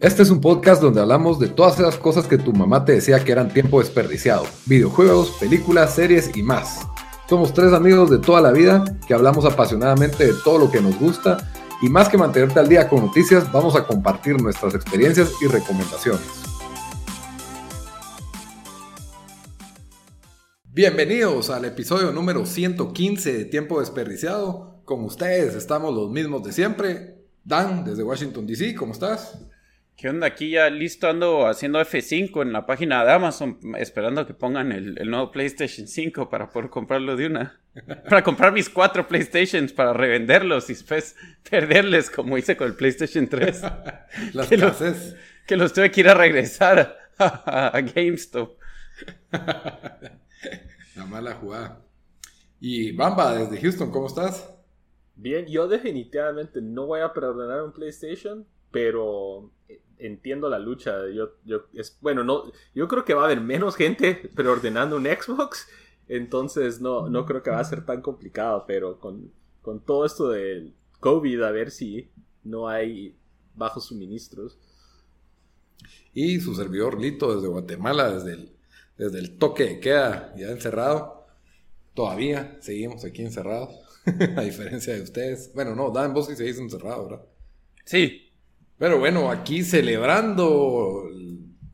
Este 0.00 0.22
es 0.22 0.30
un 0.30 0.40
podcast 0.40 0.80
donde 0.80 1.00
hablamos 1.00 1.40
de 1.40 1.48
todas 1.48 1.80
esas 1.80 1.96
cosas 1.96 2.28
que 2.28 2.38
tu 2.38 2.52
mamá 2.52 2.84
te 2.84 2.92
decía 2.92 3.24
que 3.24 3.32
eran 3.32 3.52
tiempo 3.52 3.80
desperdiciado. 3.80 4.46
Videojuegos, 4.66 5.32
películas, 5.40 5.92
series 5.92 6.30
y 6.36 6.44
más. 6.44 6.86
Somos 7.28 7.52
tres 7.52 7.72
amigos 7.72 8.08
de 8.08 8.18
toda 8.18 8.40
la 8.40 8.52
vida 8.52 8.84
que 9.08 9.14
hablamos 9.14 9.44
apasionadamente 9.44 10.24
de 10.24 10.34
todo 10.44 10.56
lo 10.56 10.70
que 10.70 10.80
nos 10.80 10.96
gusta 11.00 11.50
y 11.82 11.88
más 11.88 12.08
que 12.08 12.16
mantenerte 12.16 12.60
al 12.60 12.68
día 12.68 12.88
con 12.88 13.00
noticias, 13.00 13.50
vamos 13.50 13.74
a 13.74 13.88
compartir 13.88 14.40
nuestras 14.40 14.76
experiencias 14.76 15.32
y 15.42 15.48
recomendaciones. 15.48 16.28
Bienvenidos 20.62 21.50
al 21.50 21.64
episodio 21.64 22.12
número 22.12 22.46
115 22.46 23.32
de 23.32 23.44
Tiempo 23.46 23.80
Desperdiciado. 23.80 24.80
Con 24.84 25.02
ustedes 25.02 25.56
estamos 25.56 25.92
los 25.92 26.08
mismos 26.08 26.44
de 26.44 26.52
siempre. 26.52 27.18
Dan, 27.42 27.82
desde 27.82 28.04
Washington, 28.04 28.46
D.C., 28.46 28.76
¿cómo 28.76 28.92
estás? 28.92 29.36
¿Qué 29.98 30.08
onda? 30.08 30.28
Aquí 30.28 30.50
ya 30.50 30.70
listo 30.70 31.08
ando 31.08 31.48
haciendo 31.48 31.80
F5 31.80 32.42
en 32.42 32.52
la 32.52 32.66
página 32.66 33.04
de 33.04 33.10
Amazon, 33.10 33.58
esperando 33.78 34.24
que 34.28 34.32
pongan 34.32 34.70
el, 34.70 34.94
nuevo 35.10 35.32
PlayStation 35.32 35.88
5 35.88 36.30
para 36.30 36.50
poder 36.50 36.70
comprarlo 36.70 37.16
de 37.16 37.26
una. 37.26 37.60
Para 38.08 38.22
comprar 38.22 38.52
mis 38.52 38.68
cuatro 38.68 39.06
PlayStations 39.06 39.72
para 39.72 39.92
revenderlos 39.92 40.68
y 40.68 40.72
después 40.72 41.14
perderles 41.48 42.10
como 42.10 42.36
hice 42.36 42.56
con 42.56 42.66
el 42.68 42.74
PlayStation 42.74 43.28
3. 43.28 43.62
Las 44.34 44.48
que, 44.48 44.56
los, 44.56 44.76
que 45.46 45.56
los 45.56 45.72
tuve 45.72 45.90
que 45.92 46.00
ir 46.00 46.08
a 46.08 46.14
regresar 46.14 46.96
a, 47.18 47.80
GameStop. 47.94 48.56
La 49.30 51.06
mala 51.06 51.34
jugada. 51.34 51.84
Y 52.60 52.92
Bamba, 52.92 53.34
desde 53.36 53.60
Houston, 53.60 53.92
¿cómo 53.92 54.08
estás? 54.08 54.48
Bien, 55.14 55.46
yo 55.46 55.68
definitivamente 55.68 56.60
no 56.60 56.86
voy 56.86 57.00
a 57.00 57.12
perdonar 57.12 57.62
un 57.62 57.72
PlayStation, 57.72 58.44
pero 58.72 59.52
entiendo 59.98 60.48
la 60.48 60.58
lucha. 60.58 61.08
Yo, 61.14 61.34
yo, 61.44 61.66
es, 61.74 61.96
bueno, 62.00 62.24
no, 62.24 62.50
yo 62.74 62.88
creo 62.88 63.04
que 63.04 63.14
va 63.14 63.22
a 63.22 63.24
haber 63.26 63.40
menos 63.40 63.76
gente 63.76 64.30
preordenando 64.34 64.96
un 64.96 65.06
Xbox. 65.06 65.68
Entonces 66.08 66.80
no, 66.80 67.08
no 67.08 67.26
creo 67.26 67.42
que 67.42 67.50
va 67.50 67.60
a 67.60 67.64
ser 67.64 67.84
tan 67.84 68.02
complicado. 68.02 68.64
Pero 68.66 68.98
con, 68.98 69.30
con 69.62 69.80
todo 69.80 70.04
esto 70.04 70.30
del 70.30 70.74
COVID, 71.00 71.42
a 71.42 71.50
ver 71.50 71.70
si 71.70 72.10
no 72.44 72.68
hay 72.68 73.16
bajos 73.54 73.86
suministros. 73.86 74.58
Y 76.14 76.40
su 76.40 76.54
servidor 76.54 77.00
Lito 77.00 77.34
desde 77.34 77.48
Guatemala, 77.48 78.10
desde 78.10 78.32
el, 78.32 78.52
desde 78.96 79.18
el 79.18 79.38
toque 79.38 79.64
de 79.64 79.80
queda, 79.80 80.34
ya 80.36 80.50
encerrado. 80.50 81.26
Todavía 81.94 82.56
seguimos 82.60 83.04
aquí 83.04 83.22
encerrados. 83.22 83.88
a 84.36 84.42
diferencia 84.42 84.94
de 84.94 85.02
ustedes. 85.02 85.52
Bueno, 85.54 85.74
no, 85.74 85.90
Dan, 85.90 86.14
vos 86.14 86.26
sí 86.26 86.36
seguís 86.36 86.58
encerrado, 86.58 87.08
¿verdad? 87.08 87.24
Sí, 87.84 88.27
pero 88.78 88.98
bueno, 88.98 89.30
aquí 89.30 89.62
celebrando 89.62 91.10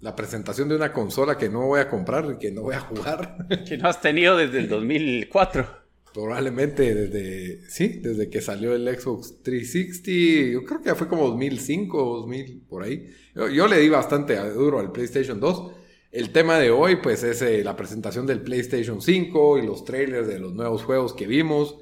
la 0.00 0.14
presentación 0.14 0.68
de 0.68 0.76
una 0.76 0.92
consola 0.92 1.38
que 1.38 1.48
no 1.48 1.66
voy 1.66 1.80
a 1.80 1.88
comprar 1.88 2.26
y 2.34 2.38
que 2.38 2.50
no 2.50 2.62
voy 2.62 2.74
a 2.74 2.80
jugar. 2.80 3.46
Que 3.66 3.78
no 3.78 3.88
has 3.88 4.00
tenido 4.00 4.36
desde 4.36 4.58
el 4.58 4.68
2004. 4.68 5.66
Probablemente 6.12 6.94
desde, 6.94 7.68
sí, 7.68 8.00
desde 8.02 8.28
que 8.28 8.40
salió 8.40 8.74
el 8.74 8.86
Xbox 8.86 9.42
360, 9.42 10.52
yo 10.52 10.64
creo 10.64 10.82
que 10.82 10.94
fue 10.94 11.08
como 11.08 11.26
2005, 11.28 12.18
2000, 12.20 12.62
por 12.68 12.82
ahí. 12.84 13.10
Yo, 13.34 13.66
le 13.66 13.80
di 13.80 13.88
bastante 13.88 14.36
duro 14.50 14.78
al 14.78 14.92
PlayStation 14.92 15.40
2. 15.40 15.72
El 16.12 16.30
tema 16.30 16.58
de 16.58 16.70
hoy, 16.70 16.96
pues, 16.96 17.24
es 17.24 17.42
eh, 17.42 17.64
la 17.64 17.74
presentación 17.74 18.26
del 18.26 18.42
PlayStation 18.42 19.00
5 19.00 19.58
y 19.58 19.66
los 19.66 19.84
trailers 19.84 20.28
de 20.28 20.38
los 20.38 20.54
nuevos 20.54 20.84
juegos 20.84 21.14
que 21.14 21.26
vimos 21.26 21.78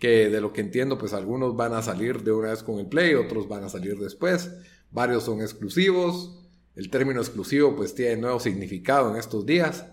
que 0.00 0.30
de 0.30 0.40
lo 0.40 0.52
que 0.52 0.62
entiendo, 0.62 0.98
pues 0.98 1.12
algunos 1.12 1.54
van 1.54 1.74
a 1.74 1.82
salir 1.82 2.24
de 2.24 2.32
una 2.32 2.50
vez 2.50 2.62
con 2.64 2.78
el 2.80 2.86
Play, 2.86 3.14
otros 3.14 3.46
van 3.46 3.62
a 3.62 3.68
salir 3.68 3.98
después, 3.98 4.50
varios 4.90 5.24
son 5.24 5.42
exclusivos, 5.42 6.40
el 6.74 6.88
término 6.90 7.20
exclusivo 7.20 7.76
pues 7.76 7.94
tiene 7.94 8.16
nuevo 8.16 8.40
significado 8.40 9.10
en 9.10 9.16
estos 9.16 9.44
días. 9.44 9.86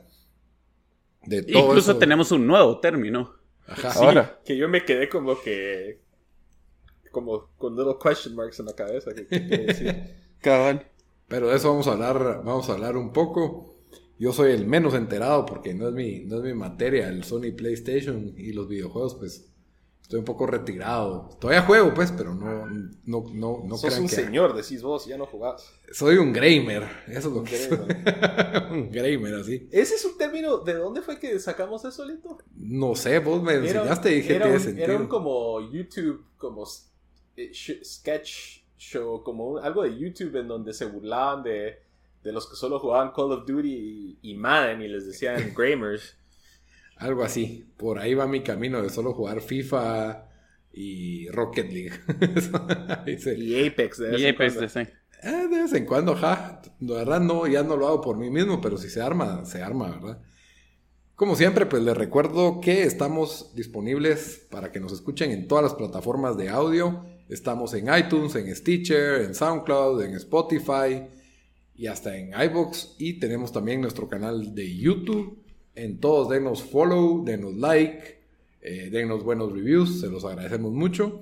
De 1.26 1.44
todo 1.44 1.68
Incluso 1.68 1.98
tenemos 1.98 2.32
un 2.32 2.48
nuevo 2.48 2.80
término. 2.80 3.36
Ajá. 3.68 3.92
Ahora. 3.96 4.40
Que 4.46 4.56
yo 4.56 4.70
me 4.70 4.86
quedé 4.86 5.10
como 5.10 5.40
que... 5.42 6.00
Como 7.12 7.50
con 7.58 7.76
little 7.76 7.96
question 8.02 8.34
marks 8.34 8.60
en 8.60 8.68
la 8.68 8.74
cabeza. 8.74 9.12
Pero 11.28 11.50
de 11.50 11.56
eso 11.58 11.70
vamos 11.70 11.88
a 11.88 11.92
hablar, 11.94 12.42
vamos 12.46 12.70
a 12.70 12.74
hablar 12.74 12.96
un 12.96 13.12
poco. 13.12 13.76
Yo 14.18 14.32
soy 14.32 14.54
el 14.54 14.66
menos 14.66 14.94
enterado 14.94 15.46
porque 15.46 15.74
no 15.74 15.90
es 15.90 15.94
mi, 15.94 16.22
no 16.22 16.38
es 16.38 16.44
mi 16.44 16.54
materia, 16.54 17.10
el 17.10 17.26
Sony 17.26 17.52
PlayStation 17.56 18.34
y 18.38 18.54
los 18.54 18.70
videojuegos, 18.70 19.16
pues 19.16 19.52
Estoy 20.08 20.20
un 20.20 20.26
poco 20.26 20.48
retirado. 20.48 21.28
Todavía 21.38 21.64
juego, 21.64 21.94
pues, 21.94 22.14
pero 22.14 22.34
no, 22.34 22.66
no, 23.04 23.26
no, 23.34 23.64
no 23.66 23.76
Sos 23.76 24.00
un 24.00 24.08
señor, 24.08 24.56
decís 24.56 24.82
vos, 24.82 25.06
ya 25.06 25.18
no 25.18 25.26
jugás. 25.26 25.70
Soy 25.92 26.16
un 26.16 26.32
gamer. 26.32 26.84
Eso 27.08 27.28
es 27.28 27.36
lo 27.36 27.44
que 27.44 27.58
soy. 27.58 27.78
un 28.72 28.90
gamer, 28.90 29.36
así. 29.36 29.68
¿Ese 29.70 29.96
es 29.96 30.06
un 30.06 30.18
término? 30.18 30.60
¿De 30.60 30.76
dónde 30.76 31.02
fue 31.02 31.20
que 31.20 31.38
sacamos 31.42 31.84
eso, 31.84 32.06
Lito? 32.06 32.38
No 32.56 32.96
sé, 32.96 33.20
vos 33.20 33.44
me 33.44 33.56
enseñaste 33.56 34.14
y 34.14 34.16
dije 34.16 34.36
era 34.38 34.58
sentido. 34.58 34.86
Era 34.86 34.96
un 34.96 35.08
como 35.08 35.60
YouTube, 35.70 36.24
como 36.38 36.64
eh, 37.36 37.52
sketch 37.84 38.62
show, 38.78 39.22
como 39.24 39.58
algo 39.58 39.84
de 39.84 40.00
YouTube 40.00 40.38
en 40.38 40.48
donde 40.48 40.74
se 40.74 40.86
burlaban 40.86 41.44
de, 41.44 41.80
de 42.24 42.32
los 42.32 42.48
que 42.50 42.56
solo 42.56 42.80
jugaban 42.80 43.12
Call 43.12 43.34
of 43.34 43.46
Duty 43.46 44.18
y, 44.22 44.32
y 44.32 44.36
Madden 44.36 44.82
y 44.82 44.88
les 44.88 45.06
decían 45.06 45.54
gamers. 45.58 46.16
Algo 47.00 47.24
así. 47.24 47.66
Por 47.78 48.00
ahí 48.00 48.14
va 48.14 48.28
mi 48.28 48.42
camino 48.42 48.82
de 48.82 48.90
solo 48.90 49.14
jugar 49.14 49.42
FIFA 49.42 50.28
y 50.74 51.28
Rocket 51.30 51.72
League. 51.72 51.92
y 53.38 53.68
Apex, 53.68 53.98
de 53.98 54.10
vez 54.10 54.22
y 54.22 54.28
Apex, 54.28 54.60
de, 54.60 54.82
eh, 55.24 55.48
de 55.50 55.62
vez 55.64 55.74
en 55.74 55.86
cuando, 55.86 56.16
ja. 56.16 56.62
La 56.80 56.96
verdad, 56.96 57.20
no, 57.20 57.48
ya 57.48 57.64
no 57.64 57.76
lo 57.76 57.88
hago 57.88 58.02
por 58.02 58.18
mí 58.18 58.30
mismo, 58.30 58.62
pero 58.62 58.78
si 58.78 58.90
se 58.90 59.02
arma, 59.02 59.46
se 59.46 59.62
arma, 59.62 59.90
¿verdad? 59.90 60.22
Como 61.16 61.36
siempre, 61.36 61.66
pues 61.66 61.82
les 61.82 61.98
recuerdo 61.98 62.62
que 62.62 62.84
estamos 62.84 63.56
disponibles 63.56 64.46
para 64.52 64.72
que 64.72 64.80
nos 64.80 64.92
escuchen 64.92 65.32
en 65.32 65.48
todas 65.48 65.64
las 65.64 65.74
plataformas 65.74 66.38
de 66.38 66.50
audio. 66.50 67.06
Estamos 67.28 67.74
en 67.74 67.88
iTunes, 67.98 68.36
en 68.36 68.56
Stitcher, 68.56 69.22
en 69.22 69.34
SoundCloud, 69.34 70.04
en 70.04 70.14
Spotify 70.14 71.08
y 71.76 71.88
hasta 71.88 72.16
en 72.16 72.40
iBox. 72.40 72.98
Y 73.00 73.20
tenemos 73.20 73.52
también 73.52 73.82
nuestro 73.82 74.08
canal 74.08 74.54
de 74.54 74.78
YouTube 74.78 75.47
en 75.78 76.00
todos 76.00 76.30
denos 76.30 76.64
follow, 76.64 77.24
denos 77.24 77.56
like, 77.56 78.18
eh, 78.62 78.90
denos 78.92 79.24
buenos 79.24 79.54
reviews, 79.54 80.02
se 80.02 80.08
los 80.08 80.26
agradecemos 80.26 80.74
mucho. 80.74 81.22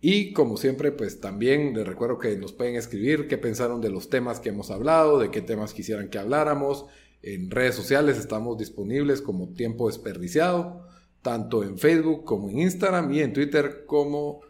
Y 0.00 0.32
como 0.32 0.56
siempre, 0.56 0.92
pues 0.92 1.20
también 1.20 1.72
les 1.74 1.86
recuerdo 1.86 2.18
que 2.18 2.36
nos 2.36 2.52
pueden 2.52 2.74
escribir 2.74 3.28
qué 3.28 3.38
pensaron 3.38 3.80
de 3.80 3.88
los 3.88 4.10
temas 4.10 4.40
que 4.40 4.50
hemos 4.50 4.70
hablado, 4.70 5.18
de 5.18 5.30
qué 5.30 5.40
temas 5.40 5.72
quisieran 5.72 6.10
que 6.10 6.18
habláramos. 6.18 6.86
En 7.22 7.50
redes 7.50 7.76
sociales 7.76 8.18
estamos 8.18 8.58
disponibles 8.58 9.22
como 9.22 9.54
Tiempo 9.54 9.86
Desperdiciado, 9.86 10.86
tanto 11.22 11.62
en 11.62 11.78
Facebook 11.78 12.24
como 12.24 12.50
en 12.50 12.60
Instagram 12.60 13.12
y 13.12 13.20
en 13.20 13.32
Twitter 13.32 13.84
como 13.86 14.40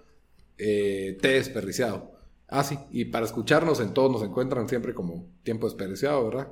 eh, 0.58 1.16
T 1.20 1.28
Desperdiciado. 1.28 2.12
Ah, 2.48 2.64
sí, 2.64 2.78
y 2.90 3.06
para 3.06 3.26
escucharnos 3.26 3.80
en 3.80 3.92
todos 3.92 4.10
nos 4.10 4.22
encuentran 4.22 4.68
siempre 4.68 4.94
como 4.94 5.26
Tiempo 5.42 5.66
Desperdiciado, 5.66 6.24
¿verdad? 6.24 6.48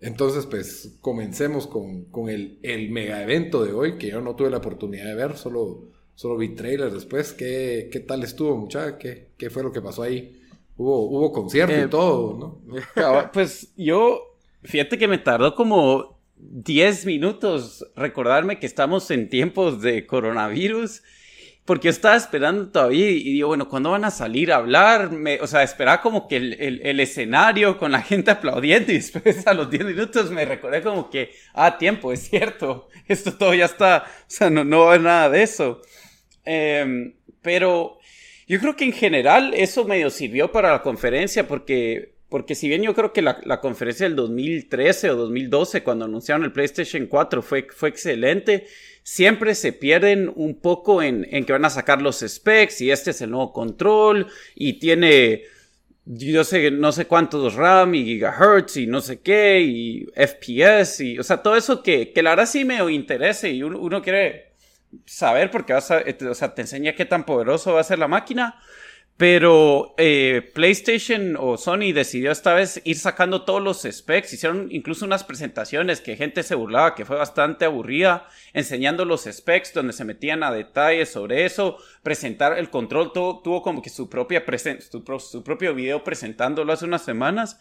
Entonces, 0.00 0.46
pues 0.46 0.96
comencemos 1.00 1.66
con, 1.66 2.06
el, 2.28 2.58
el, 2.62 2.90
mega 2.90 3.22
evento 3.22 3.64
de 3.64 3.72
hoy, 3.72 3.98
que 3.98 4.08
yo 4.08 4.20
no 4.20 4.34
tuve 4.34 4.50
la 4.50 4.58
oportunidad 4.58 5.04
de 5.04 5.14
ver, 5.14 5.36
solo, 5.36 5.88
solo 6.14 6.38
vi 6.38 6.54
trailers 6.54 6.94
después. 6.94 7.32
¿Qué, 7.34 7.88
qué 7.92 8.00
tal 8.00 8.22
estuvo, 8.22 8.56
muchacha? 8.56 8.96
¿Qué, 8.96 9.28
¿Qué, 9.36 9.50
fue 9.50 9.62
lo 9.62 9.72
que 9.72 9.82
pasó 9.82 10.02
ahí? 10.02 10.40
Hubo, 10.76 11.02
hubo 11.10 11.32
concierto 11.32 11.74
y 11.76 11.80
eh, 11.80 11.88
todo, 11.88 12.62
¿no? 12.66 13.30
Pues 13.32 13.72
yo, 13.76 14.22
fíjate 14.62 14.96
que 14.96 15.06
me 15.06 15.18
tardó 15.18 15.54
como 15.54 16.18
10 16.36 17.04
minutos 17.04 17.86
recordarme 17.94 18.58
que 18.58 18.66
estamos 18.66 19.10
en 19.10 19.28
tiempos 19.28 19.82
de 19.82 20.06
coronavirus 20.06 21.02
porque 21.70 21.88
estaba 21.88 22.16
esperando 22.16 22.66
todavía 22.68 23.10
y 23.10 23.22
digo, 23.22 23.46
bueno, 23.46 23.68
¿cuándo 23.68 23.92
van 23.92 24.04
a 24.04 24.10
salir 24.10 24.50
a 24.50 24.56
hablar? 24.56 25.08
o 25.40 25.46
sea, 25.46 25.62
esperaba 25.62 26.00
como 26.00 26.26
que 26.26 26.36
el, 26.36 26.98
escenario 26.98 27.78
con 27.78 27.92
la 27.92 28.02
gente 28.02 28.32
aplaudiendo 28.32 28.90
y 28.90 28.96
después 28.96 29.46
a 29.46 29.54
los 29.54 29.70
10 29.70 29.84
minutos 29.84 30.32
me 30.32 30.44
recordé 30.44 30.82
como 30.82 31.08
que, 31.08 31.30
ah, 31.54 31.78
tiempo, 31.78 32.12
es 32.12 32.28
cierto, 32.28 32.88
esto 33.06 33.34
todo 33.34 33.54
ya 33.54 33.66
está, 33.66 34.04
o 34.04 34.24
sea, 34.26 34.50
no, 34.50 34.64
no 34.64 34.86
va 34.86 34.94
a 34.94 34.98
nada 34.98 35.30
de 35.30 35.44
eso. 35.44 35.80
Em, 36.44 37.14
pero 37.40 38.00
yo 38.48 38.58
creo 38.58 38.74
que 38.74 38.86
en 38.86 38.92
general 38.92 39.54
eso 39.54 39.84
medio 39.84 40.10
sirvió 40.10 40.50
para 40.50 40.72
la 40.72 40.82
conferencia 40.82 41.46
porque, 41.46 42.16
porque 42.28 42.56
si 42.56 42.66
bien 42.66 42.82
yo 42.82 42.96
creo 42.96 43.12
que 43.12 43.22
la, 43.22 43.40
la 43.44 43.60
conferencia 43.60 44.06
del 44.06 44.16
2013 44.16 45.10
o 45.10 45.14
2012 45.14 45.84
cuando 45.84 46.06
anunciaron 46.06 46.42
el 46.42 46.50
PlayStation 46.50 47.06
4 47.06 47.42
fue, 47.42 47.68
fue 47.70 47.90
excelente, 47.90 48.66
siempre 49.02 49.54
se 49.54 49.72
pierden 49.72 50.32
un 50.34 50.60
poco 50.60 51.02
en, 51.02 51.26
en 51.30 51.44
que 51.44 51.52
van 51.52 51.64
a 51.64 51.70
sacar 51.70 52.02
los 52.02 52.20
specs 52.20 52.80
y 52.80 52.90
este 52.90 53.10
es 53.10 53.20
el 53.20 53.30
nuevo 53.30 53.52
control 53.52 54.26
y 54.54 54.74
tiene 54.74 55.42
yo 56.12 56.44
sé, 56.44 56.70
no 56.70 56.92
sé 56.92 57.06
cuántos 57.06 57.54
RAM 57.54 57.94
y 57.94 58.04
gigahertz 58.04 58.76
y 58.76 58.86
no 58.86 59.00
sé 59.00 59.20
qué 59.20 59.60
y 59.60 60.06
FPS 60.14 61.00
y, 61.04 61.18
o 61.18 61.22
sea, 61.22 61.42
todo 61.42 61.56
eso 61.56 61.82
que, 61.82 62.12
que 62.12 62.22
la 62.22 62.30
verdad 62.30 62.46
sí 62.46 62.64
me 62.64 62.82
interesa 62.92 63.48
y 63.48 63.62
uno, 63.62 64.02
quiere 64.02 64.54
saber 65.06 65.50
porque 65.50 65.72
vas 65.72 65.90
a, 65.90 66.02
o 66.28 66.34
sea, 66.34 66.54
te 66.54 66.62
enseña 66.62 66.94
qué 66.94 67.04
tan 67.04 67.24
poderoso 67.24 67.74
va 67.74 67.80
a 67.80 67.84
ser 67.84 67.98
la 67.98 68.08
máquina. 68.08 68.60
Pero 69.20 69.94
eh, 69.98 70.50
PlayStation 70.54 71.36
o 71.38 71.58
Sony 71.58 71.92
decidió 71.92 72.32
esta 72.32 72.54
vez 72.54 72.80
ir 72.84 72.96
sacando 72.96 73.42
todos 73.42 73.62
los 73.62 73.82
specs. 73.82 74.32
Hicieron 74.32 74.68
incluso 74.70 75.04
unas 75.04 75.24
presentaciones 75.24 76.00
que 76.00 76.16
gente 76.16 76.42
se 76.42 76.54
burlaba, 76.54 76.94
que 76.94 77.04
fue 77.04 77.18
bastante 77.18 77.66
aburrida, 77.66 78.26
enseñando 78.54 79.04
los 79.04 79.24
specs 79.30 79.74
donde 79.74 79.92
se 79.92 80.06
metían 80.06 80.42
a 80.42 80.50
detalles 80.50 81.10
sobre 81.10 81.44
eso. 81.44 81.76
Presentar 82.02 82.58
el 82.58 82.70
control 82.70 83.12
tuvo, 83.12 83.60
como 83.60 83.82
que 83.82 83.90
su, 83.90 84.08
propia 84.08 84.42
su, 84.90 85.04
su 85.18 85.44
propio 85.44 85.74
video 85.74 86.02
presentándolo 86.02 86.72
hace 86.72 86.86
unas 86.86 87.04
semanas. 87.04 87.60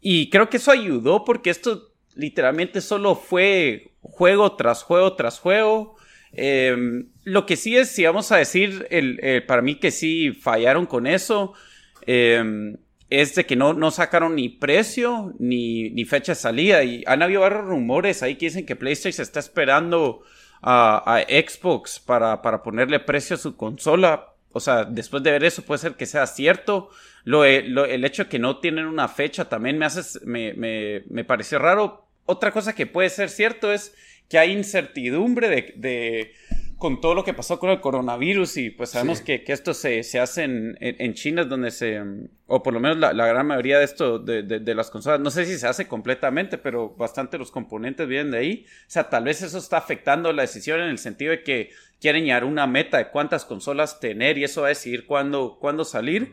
Y 0.00 0.30
creo 0.30 0.48
que 0.48 0.56
eso 0.56 0.70
ayudó 0.70 1.26
porque 1.26 1.50
esto 1.50 1.92
literalmente 2.14 2.80
solo 2.80 3.16
fue 3.16 3.92
juego 4.00 4.56
tras 4.56 4.82
juego 4.82 5.14
tras 5.14 5.40
juego 5.40 5.96
Em, 6.38 7.08
lo 7.26 7.44
que 7.44 7.56
sí 7.56 7.76
es, 7.76 7.90
si 7.90 8.04
vamos 8.04 8.30
a 8.30 8.36
decir, 8.36 8.86
el, 8.88 9.18
eh, 9.20 9.40
para 9.40 9.60
mí 9.60 9.74
que 9.74 9.90
sí 9.90 10.30
fallaron 10.32 10.86
con 10.86 11.08
eso, 11.08 11.54
em, 12.02 12.76
es 13.10 13.34
de 13.34 13.44
que 13.44 13.56
no, 13.56 13.74
no 13.74 13.90
sacaron 13.90 14.36
ni 14.36 14.48
precio 14.48 15.34
ni, 15.40 15.90
ni, 15.90 16.04
fecha 16.04 16.32
de 16.32 16.36
salida. 16.36 16.84
Y 16.84 17.02
han 17.04 17.22
habido 17.22 17.40
varios 17.40 17.64
rumores 17.64 18.22
ahí 18.22 18.36
que 18.36 18.46
dicen 18.46 18.64
que 18.64 18.76
PlayStation 18.76 19.24
está 19.24 19.40
esperando 19.40 20.22
a, 20.62 21.24
Xbox 21.28 21.98
para, 21.98 22.42
para, 22.42 22.62
ponerle 22.62 23.00
precio 23.00 23.34
a 23.34 23.40
su 23.40 23.56
consola. 23.56 24.28
O 24.52 24.60
sea, 24.60 24.84
después 24.84 25.24
de 25.24 25.32
ver 25.32 25.42
eso 25.42 25.62
puede 25.62 25.80
ser 25.80 25.94
que 25.94 26.06
sea 26.06 26.28
cierto. 26.28 26.90
Lo, 27.24 27.44
eh, 27.44 27.66
el 27.88 28.04
hecho 28.04 28.24
de 28.24 28.28
que 28.28 28.38
no 28.38 28.60
tienen 28.60 28.86
una 28.86 29.08
fecha 29.08 29.48
también 29.48 29.78
me 29.78 29.86
hace, 29.86 30.20
me, 30.24 30.54
me, 30.54 31.02
me 31.10 31.24
parece 31.24 31.58
raro. 31.58 32.06
Otra 32.24 32.52
cosa 32.52 32.72
que 32.72 32.86
puede 32.86 33.10
ser 33.10 33.30
cierto 33.30 33.72
es 33.72 33.96
que 34.28 34.38
hay 34.38 34.52
incertidumbre 34.52 35.72
de, 35.76 36.32
con 36.78 37.00
todo 37.00 37.14
lo 37.14 37.24
que 37.24 37.32
pasó 37.32 37.58
con 37.58 37.70
el 37.70 37.80
coronavirus 37.80 38.58
y 38.58 38.70
pues 38.70 38.90
sabemos 38.90 39.22
que, 39.22 39.42
esto 39.46 39.72
se, 39.72 40.00
hace 40.20 40.44
en, 40.44 40.76
en, 40.80 41.14
China, 41.14 41.44
donde 41.44 41.70
se, 41.70 42.02
o 42.46 42.62
por 42.62 42.74
lo 42.74 42.80
menos 42.80 42.98
la, 42.98 43.12
gran 43.12 43.46
mayoría 43.46 43.78
de 43.78 43.84
esto, 43.84 44.18
de, 44.18 44.74
las 44.74 44.90
consolas, 44.90 45.20
no 45.20 45.30
sé 45.30 45.46
si 45.46 45.58
se 45.58 45.66
hace 45.66 45.88
completamente, 45.88 46.58
pero 46.58 46.90
bastante 46.90 47.38
los 47.38 47.50
componentes 47.50 48.06
vienen 48.06 48.30
de 48.30 48.38
ahí. 48.38 48.66
O 48.66 48.90
sea, 48.90 49.08
tal 49.08 49.24
vez 49.24 49.40
eso 49.40 49.56
está 49.56 49.78
afectando 49.78 50.32
la 50.32 50.42
decisión 50.42 50.80
en 50.80 50.88
el 50.88 50.98
sentido 50.98 51.30
de 51.30 51.42
que 51.42 51.70
quieren 51.98 52.24
llegar 52.24 52.44
una 52.44 52.66
meta 52.66 52.98
de 52.98 53.08
cuántas 53.08 53.46
consolas 53.46 53.98
tener 53.98 54.36
y 54.36 54.44
eso 54.44 54.60
va 54.60 54.68
a 54.68 54.70
decidir 54.70 55.06
cuándo, 55.06 55.56
cuándo 55.58 55.84
salir. 55.84 56.32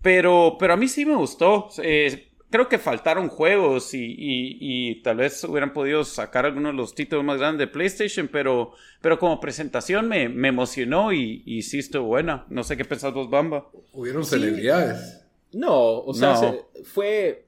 Pero, 0.00 0.56
pero 0.58 0.72
a 0.72 0.76
mí 0.76 0.88
sí 0.88 1.04
me 1.04 1.16
gustó. 1.16 1.68
Eh, 1.82 2.30
creo 2.50 2.68
que 2.68 2.78
faltaron 2.78 3.28
juegos 3.28 3.90
y, 3.92 5.00
tal 5.02 5.18
vez 5.18 5.44
hubieran 5.44 5.72
podido 5.72 6.04
sacar 6.04 6.46
algunos 6.46 6.72
de 6.72 6.76
los 6.76 6.94
títulos 6.94 7.24
más 7.24 7.38
grandes 7.38 7.66
de 7.66 7.72
PlayStation, 7.72 8.28
pero, 8.28 8.72
pero 9.00 9.18
como 9.18 9.40
presentación 9.40 10.08
me, 10.08 10.24
emocionó 10.24 11.12
y, 11.12 11.42
y, 11.44 11.62
sí 11.62 11.78
estuvo 11.78 12.06
buena. 12.06 12.46
No 12.48 12.64
sé 12.64 12.76
qué 12.76 12.84
pensás 12.84 13.12
vos, 13.12 13.28
Bamba. 13.28 13.68
Hubieron 13.92 14.24
celebridades. 14.24 15.22
No, 15.52 16.00
o 16.00 16.12
sea, 16.12 16.54
fue, 16.84 17.46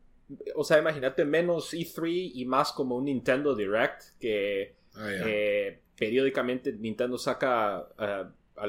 o 0.55 0.65
sea, 0.65 0.79
imagínate 0.79 1.25
menos 1.25 1.75
E3 1.75 2.33
y 2.35 2.45
más 2.45 2.73
como 2.73 2.97
un 2.97 3.07
Nintendo 3.07 3.55
Direct 3.55 4.19
que 4.21 4.77
ah, 4.95 5.09
eh, 5.11 5.81
periódicamente 5.97 6.73
Nintendo 6.73 7.19
saca 7.19 7.87
uh, 7.99 8.67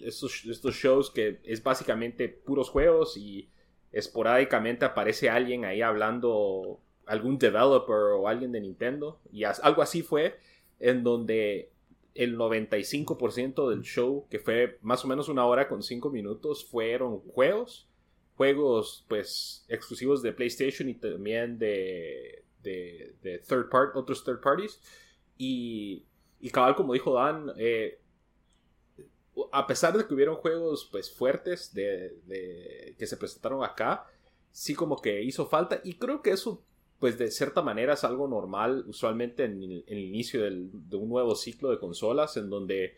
estos, 0.00 0.44
estos 0.46 0.74
shows 0.74 1.10
que 1.10 1.40
es 1.44 1.62
básicamente 1.62 2.28
puros 2.28 2.70
juegos 2.70 3.16
y 3.16 3.48
esporádicamente 3.92 4.84
aparece 4.84 5.30
alguien 5.30 5.64
ahí 5.64 5.82
hablando, 5.82 6.80
algún 7.06 7.38
developer 7.38 8.16
o 8.16 8.28
alguien 8.28 8.52
de 8.52 8.60
Nintendo. 8.60 9.20
Y 9.30 9.44
algo 9.44 9.82
así 9.82 10.02
fue 10.02 10.38
en 10.80 11.04
donde 11.04 11.70
el 12.14 12.36
95% 12.36 13.70
del 13.70 13.82
show, 13.82 14.26
que 14.28 14.38
fue 14.38 14.78
más 14.82 15.04
o 15.04 15.08
menos 15.08 15.28
una 15.28 15.46
hora 15.46 15.68
con 15.68 15.82
5 15.82 16.10
minutos, 16.10 16.64
fueron 16.64 17.20
juegos. 17.20 17.88
Juegos 18.36 19.04
pues 19.08 19.64
exclusivos 19.68 20.22
de 20.22 20.32
PlayStation 20.32 20.88
y 20.88 20.94
también 20.94 21.58
de, 21.58 22.44
de, 22.62 23.42
third 23.46 23.68
part, 23.68 23.94
otros 23.94 24.24
third 24.24 24.40
parties. 24.40 24.80
Y, 25.36 26.06
y 26.40 26.50
cabal, 26.50 26.74
como 26.74 26.94
dijo 26.94 27.14
Dan, 27.14 27.52
eh, 27.58 28.00
a 29.50 29.66
pesar 29.66 29.96
de 29.96 30.06
que 30.06 30.14
hubieron 30.14 30.36
juegos 30.36 30.88
pues 30.90 31.10
fuertes 31.10 31.72
de, 31.74 32.94
que 32.98 33.06
se 33.06 33.16
presentaron 33.16 33.64
acá, 33.64 34.06
sí 34.50 34.74
como 34.74 35.00
que 35.00 35.22
hizo 35.22 35.46
falta 35.46 35.80
y 35.84 35.94
creo 35.94 36.22
que 36.22 36.30
eso 36.30 36.64
pues 36.98 37.18
de 37.18 37.30
cierta 37.30 37.62
manera 37.62 37.94
es 37.94 38.04
algo 38.04 38.28
normal 38.28 38.84
usualmente 38.86 39.44
en, 39.44 39.62
el 39.86 39.98
inicio 39.98 40.42
de 40.42 40.96
un 40.96 41.08
nuevo 41.08 41.34
ciclo 41.34 41.70
de 41.70 41.78
consolas 41.78 42.36
en 42.36 42.48
donde 42.48 42.94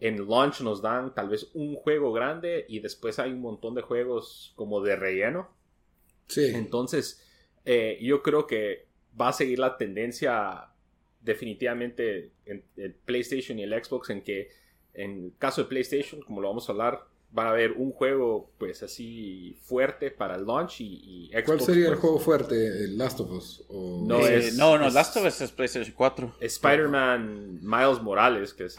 en 0.00 0.28
launch 0.28 0.60
nos 0.60 0.80
dan 0.80 1.14
tal 1.14 1.28
vez 1.28 1.50
un 1.54 1.74
juego 1.76 2.12
grande 2.12 2.64
y 2.68 2.80
después 2.80 3.18
hay 3.18 3.32
un 3.32 3.40
montón 3.40 3.74
de 3.74 3.82
juegos 3.82 4.52
como 4.54 4.80
de 4.80 4.96
relleno. 4.96 5.50
Sí. 6.28 6.46
Entonces 6.54 7.24
eh, 7.64 7.98
yo 8.00 8.22
creo 8.22 8.46
que 8.46 8.86
va 9.20 9.28
a 9.28 9.32
seguir 9.32 9.58
la 9.58 9.76
tendencia 9.76 10.68
definitivamente 11.20 12.32
en 12.44 12.64
el 12.76 12.94
PlayStation 12.94 13.58
y 13.58 13.64
el 13.64 13.84
Xbox 13.84 14.10
en 14.10 14.22
que 14.22 14.48
en 14.98 15.24
el 15.24 15.32
caso 15.38 15.62
de 15.62 15.68
PlayStation, 15.68 16.20
como 16.22 16.40
lo 16.40 16.48
vamos 16.48 16.68
a 16.68 16.72
hablar, 16.72 17.04
va 17.36 17.46
a 17.46 17.50
haber 17.50 17.72
un 17.72 17.92
juego 17.92 18.50
pues 18.58 18.82
así 18.82 19.56
fuerte 19.62 20.10
para 20.10 20.36
el 20.36 20.44
launch 20.44 20.80
y, 20.80 21.30
Xbox, 21.32 21.44
¿Cuál 21.44 21.60
sería 21.60 21.84
el 21.84 21.90
pues, 21.90 22.00
juego 22.00 22.18
fuerte? 22.18 22.66
¿El 22.84 22.98
Last 22.98 23.20
of 23.20 23.30
Us? 23.30 23.64
No, 23.70 24.18
es, 24.26 24.56
no, 24.56 24.76
no, 24.78 24.90
Last 24.90 25.16
of 25.16 25.26
Us 25.26 25.40
es 25.40 25.52
PlayStation 25.52 25.94
4. 25.96 26.36
Spider-Man 26.40 27.60
Miles 27.62 28.02
Morales, 28.02 28.54
que 28.54 28.64
es... 28.64 28.74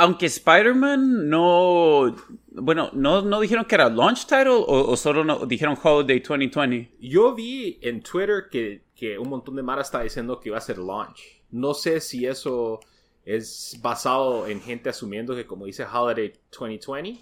Aunque, 0.00 0.26
Spider-Man 0.26 1.28
no... 1.28 2.14
Bueno, 2.50 2.90
no, 2.92 3.22
no 3.22 3.40
dijeron 3.40 3.64
que 3.64 3.74
era 3.74 3.88
launch 3.88 4.26
title 4.26 4.64
o, 4.66 4.96
solo 4.96 5.24
no, 5.24 5.44
dijeron 5.46 5.76
Holiday 5.80 6.20
2020. 6.20 6.96
Yo 7.00 7.34
vi 7.34 7.78
en 7.82 8.00
Twitter 8.00 8.44
que, 8.50 8.82
que 8.94 9.18
un 9.18 9.28
montón 9.28 9.56
de 9.56 9.62
Mara 9.62 9.82
está 9.82 10.02
diciendo 10.02 10.40
que 10.40 10.48
iba 10.50 10.58
a 10.58 10.60
ser 10.60 10.78
launch. 10.78 11.42
No 11.50 11.74
sé 11.74 12.00
si 12.00 12.26
eso 12.26 12.80
es 13.28 13.78
basado 13.82 14.46
en 14.46 14.62
gente 14.62 14.88
asumiendo 14.88 15.36
que 15.36 15.46
como 15.46 15.66
dice 15.66 15.84
Holiday 15.84 16.32
2020, 16.50 17.20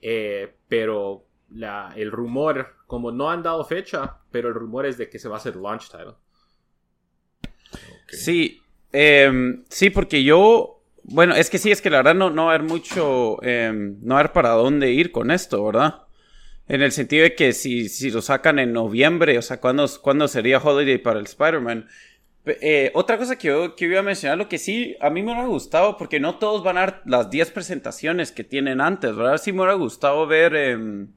eh, 0.00 0.54
pero 0.68 1.24
el 1.96 2.12
rumor, 2.12 2.76
como 2.86 3.10
no 3.10 3.30
han 3.30 3.42
dado 3.42 3.64
fecha, 3.64 4.18
pero 4.30 4.48
el 4.48 4.54
rumor 4.54 4.86
es 4.86 4.96
de 4.96 5.10
que 5.10 5.18
se 5.18 5.28
va 5.28 5.34
a 5.34 5.38
hacer 5.38 5.56
launch 5.56 5.90
title. 5.90 6.14
Sí, 8.06 8.62
em, 8.92 9.64
sí, 9.68 9.90
porque 9.90 10.22
yo, 10.22 10.82
bueno, 11.02 11.34
es 11.34 11.50
que 11.50 11.58
sí, 11.58 11.72
es 11.72 11.82
que 11.82 11.90
la 11.90 11.98
verdad 11.98 12.14
no, 12.14 12.30
no 12.30 12.46
va 12.46 12.52
a 12.52 12.54
haber 12.54 12.68
mucho, 12.68 13.42
em, 13.42 13.98
no 14.02 14.14
va 14.14 14.20
a 14.20 14.20
haber 14.20 14.32
para 14.32 14.50
dónde 14.50 14.92
ir 14.92 15.10
con 15.10 15.32
esto, 15.32 15.64
¿verdad? 15.64 16.02
En 16.68 16.82
el 16.82 16.92
sentido 16.92 17.24
de 17.24 17.34
que 17.34 17.52
si, 17.52 17.88
si 17.88 18.12
lo 18.12 18.22
sacan 18.22 18.60
en 18.60 18.72
noviembre, 18.72 19.36
o 19.36 19.42
sea, 19.42 19.60
¿cuándo, 19.60 19.88
¿cuándo 20.00 20.28
sería 20.28 20.58
Holiday 20.58 20.98
para 20.98 21.18
el 21.18 21.26
Spider-Man? 21.26 21.88
Eh, 22.46 22.90
otra 22.94 23.18
cosa 23.18 23.36
que 23.36 23.48
yo, 23.48 23.76
que 23.76 23.84
iba 23.84 24.00
a 24.00 24.02
mencionar, 24.02 24.38
lo 24.38 24.48
que 24.48 24.58
sí 24.58 24.96
a 25.00 25.10
mí 25.10 25.22
me 25.22 25.32
hubiera 25.32 25.48
gustado, 25.48 25.96
porque 25.96 26.20
no 26.20 26.36
todos 26.36 26.64
van 26.64 26.78
a 26.78 26.80
dar 26.80 27.02
las 27.04 27.30
10 27.30 27.50
presentaciones 27.50 28.32
que 28.32 28.44
tienen 28.44 28.80
antes, 28.80 29.14
¿verdad? 29.14 29.38
Sí 29.38 29.52
me 29.52 29.60
hubiera 29.60 29.74
gustado 29.74 30.26
ver 30.26 30.56
em, 30.56 31.08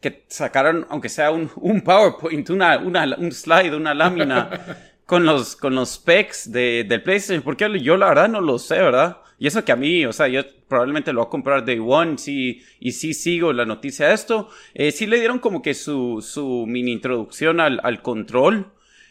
que 0.00 0.24
sacaran, 0.28 0.86
aunque 0.88 1.08
sea 1.08 1.32
un, 1.32 1.50
un 1.56 1.80
PowerPoint, 1.82 2.48
una, 2.50 2.78
una, 2.78 3.16
un 3.18 3.32
slide, 3.32 3.74
una 3.74 3.94
lámina 3.94 4.50
con 5.06 5.24
los, 5.26 5.56
con 5.56 5.74
los 5.74 5.94
specs 5.94 6.52
de, 6.52 6.84
del 6.88 7.02
PlayStation, 7.02 7.42
porque 7.42 7.80
yo 7.80 7.96
la 7.96 8.08
verdad 8.08 8.28
no 8.28 8.40
lo 8.40 8.58
sé, 8.58 8.76
¿verdad? 8.76 9.18
Y 9.38 9.48
eso 9.48 9.64
que 9.64 9.72
a 9.72 9.76
mí, 9.76 10.04
o 10.04 10.12
sea, 10.12 10.28
yo 10.28 10.42
probablemente 10.68 11.12
lo 11.12 11.20
voy 11.20 11.26
a 11.26 11.30
comprar 11.30 11.64
Day 11.64 11.80
One, 11.84 12.16
sí, 12.16 12.62
y 12.78 12.92
sí 12.92 13.12
sigo 13.14 13.52
la 13.52 13.64
noticia 13.64 14.08
de 14.08 14.14
esto. 14.14 14.50
Eh, 14.74 14.92
sí 14.92 15.06
le 15.06 15.18
dieron 15.18 15.38
como 15.40 15.62
que 15.62 15.74
su, 15.74 16.22
su 16.22 16.66
mini 16.68 16.92
introducción 16.92 17.58
al, 17.58 17.80
al 17.82 18.02
control. 18.02 18.70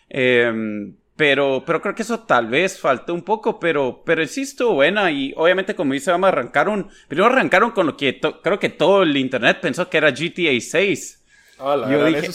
Eh, 0.09 0.93
pero, 1.19 1.63
pero 1.65 1.81
creo 1.81 1.93
que 1.93 2.03
eso 2.03 2.21
tal 2.21 2.47
vez 2.47 2.79
faltó 2.79 3.13
un 3.13 3.23
poco, 3.23 3.59
pero, 3.59 4.03
pero 4.05 4.25
sí 4.25 4.43
estuvo 4.43 4.75
buena 4.75 5.11
y 5.11 5.33
obviamente 5.35 5.75
como 5.75 5.91
dice, 5.91 6.11
vamos, 6.11 6.29
arrancaron, 6.29 6.89
primero 7.09 7.29
arrancaron 7.29 7.71
con 7.71 7.87
lo 7.87 7.97
que 7.97 8.21
creo 8.41 8.57
que 8.57 8.69
todo 8.69 9.03
el 9.03 9.17
internet 9.17 9.57
pensó 9.61 9.89
que 9.89 9.97
era 9.97 10.11
GTA 10.11 10.57
6. 10.57 11.23
Yo 11.59 12.05
dije, 12.05 12.27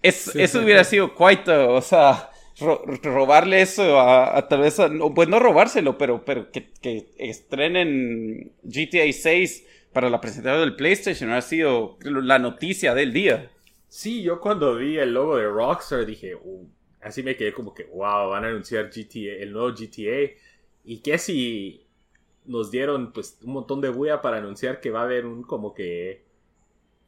eso, 0.00 0.38
eh, 0.38 0.44
eso 0.44 0.60
hubiera 0.60 0.84
sido 0.84 1.12
quite, 1.12 1.50
o 1.50 1.82
sea, 1.82 2.30
robarle 3.02 3.62
eso 3.62 3.98
a, 3.98 4.46
tal 4.46 4.60
vez, 4.60 4.80
pues 5.12 5.28
no 5.28 5.40
robárselo, 5.40 5.98
pero, 5.98 6.24
pero 6.24 6.52
que, 6.52 6.70
que 6.80 7.08
estrenen 7.18 8.52
GTA 8.62 9.12
6 9.12 9.66
para 9.92 10.08
la 10.08 10.20
presentación 10.20 10.60
del 10.60 10.76
PlayStation 10.76 11.32
ha 11.32 11.42
sido 11.42 11.98
la 12.04 12.38
noticia 12.38 12.94
del 12.94 13.12
día. 13.12 13.50
Sí, 13.88 14.22
yo 14.22 14.40
cuando 14.40 14.76
vi 14.76 14.98
el 14.98 15.14
logo 15.14 15.36
de 15.36 15.46
Rockstar 15.46 16.06
dije, 16.06 16.36
uh, 16.36 16.68
así 17.04 17.22
me 17.22 17.36
quedé 17.36 17.52
como 17.52 17.74
que, 17.74 17.84
wow, 17.84 18.30
van 18.30 18.44
a 18.44 18.48
anunciar 18.48 18.90
GTA, 18.90 19.42
el 19.42 19.52
nuevo 19.52 19.68
GTA. 19.70 20.32
Y 20.84 20.98
que 21.00 21.18
si 21.18 21.86
nos 22.46 22.70
dieron 22.70 23.12
pues 23.12 23.38
un 23.42 23.52
montón 23.52 23.80
de 23.80 23.88
bulla 23.88 24.20
para 24.20 24.38
anunciar 24.38 24.80
que 24.80 24.90
va 24.90 25.00
a 25.00 25.04
haber 25.04 25.26
un 25.26 25.42
como 25.42 25.72
que 25.72 26.24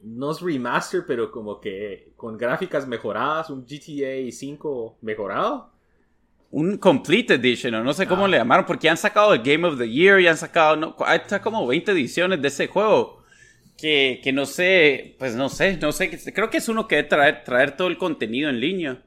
no 0.00 0.31
es 0.31 0.41
remaster, 0.41 1.05
pero 1.07 1.31
como 1.31 1.61
que 1.61 2.12
con 2.17 2.37
gráficas 2.37 2.87
mejoradas, 2.87 3.50
un 3.50 3.65
GTA 3.65 4.31
5 4.31 4.99
mejorado. 5.00 5.73
Un 6.50 6.79
Complete 6.79 7.35
Edition, 7.35 7.75
o 7.75 7.83
no 7.83 7.93
sé 7.93 8.07
cómo 8.07 8.26
ah. 8.26 8.29
le 8.29 8.37
llamaron, 8.37 8.65
porque 8.67 8.88
han 8.88 8.97
sacado 8.97 9.35
el 9.35 9.43
Game 9.43 9.67
of 9.67 9.79
the 9.79 9.88
Year 9.88 10.21
y 10.21 10.29
han 10.29 10.37
sacado, 10.37 10.76
no, 10.76 10.95
hay 11.00 11.21
como 11.43 11.67
20 11.67 11.93
ediciones 11.93 12.41
de 12.41 12.49
ese 12.49 12.69
juego. 12.69 13.25
Que, 13.76 14.21
que, 14.25 14.33
no 14.33 14.47
sé, 14.47 15.17
pues 15.19 15.35
no 15.35 15.50
sé, 15.50 15.76
no 15.76 15.93
sé, 15.93 16.09
creo 16.33 16.49
que 16.49 16.57
es 16.59 16.69
uno 16.71 16.88
que 16.88 16.97
debe 16.97 17.09
traer, 17.09 17.45
traer 17.45 17.76
todo 17.76 17.88
el 17.88 17.99
contenido 17.99 18.49
en 18.49 18.59
línea. 18.59 19.03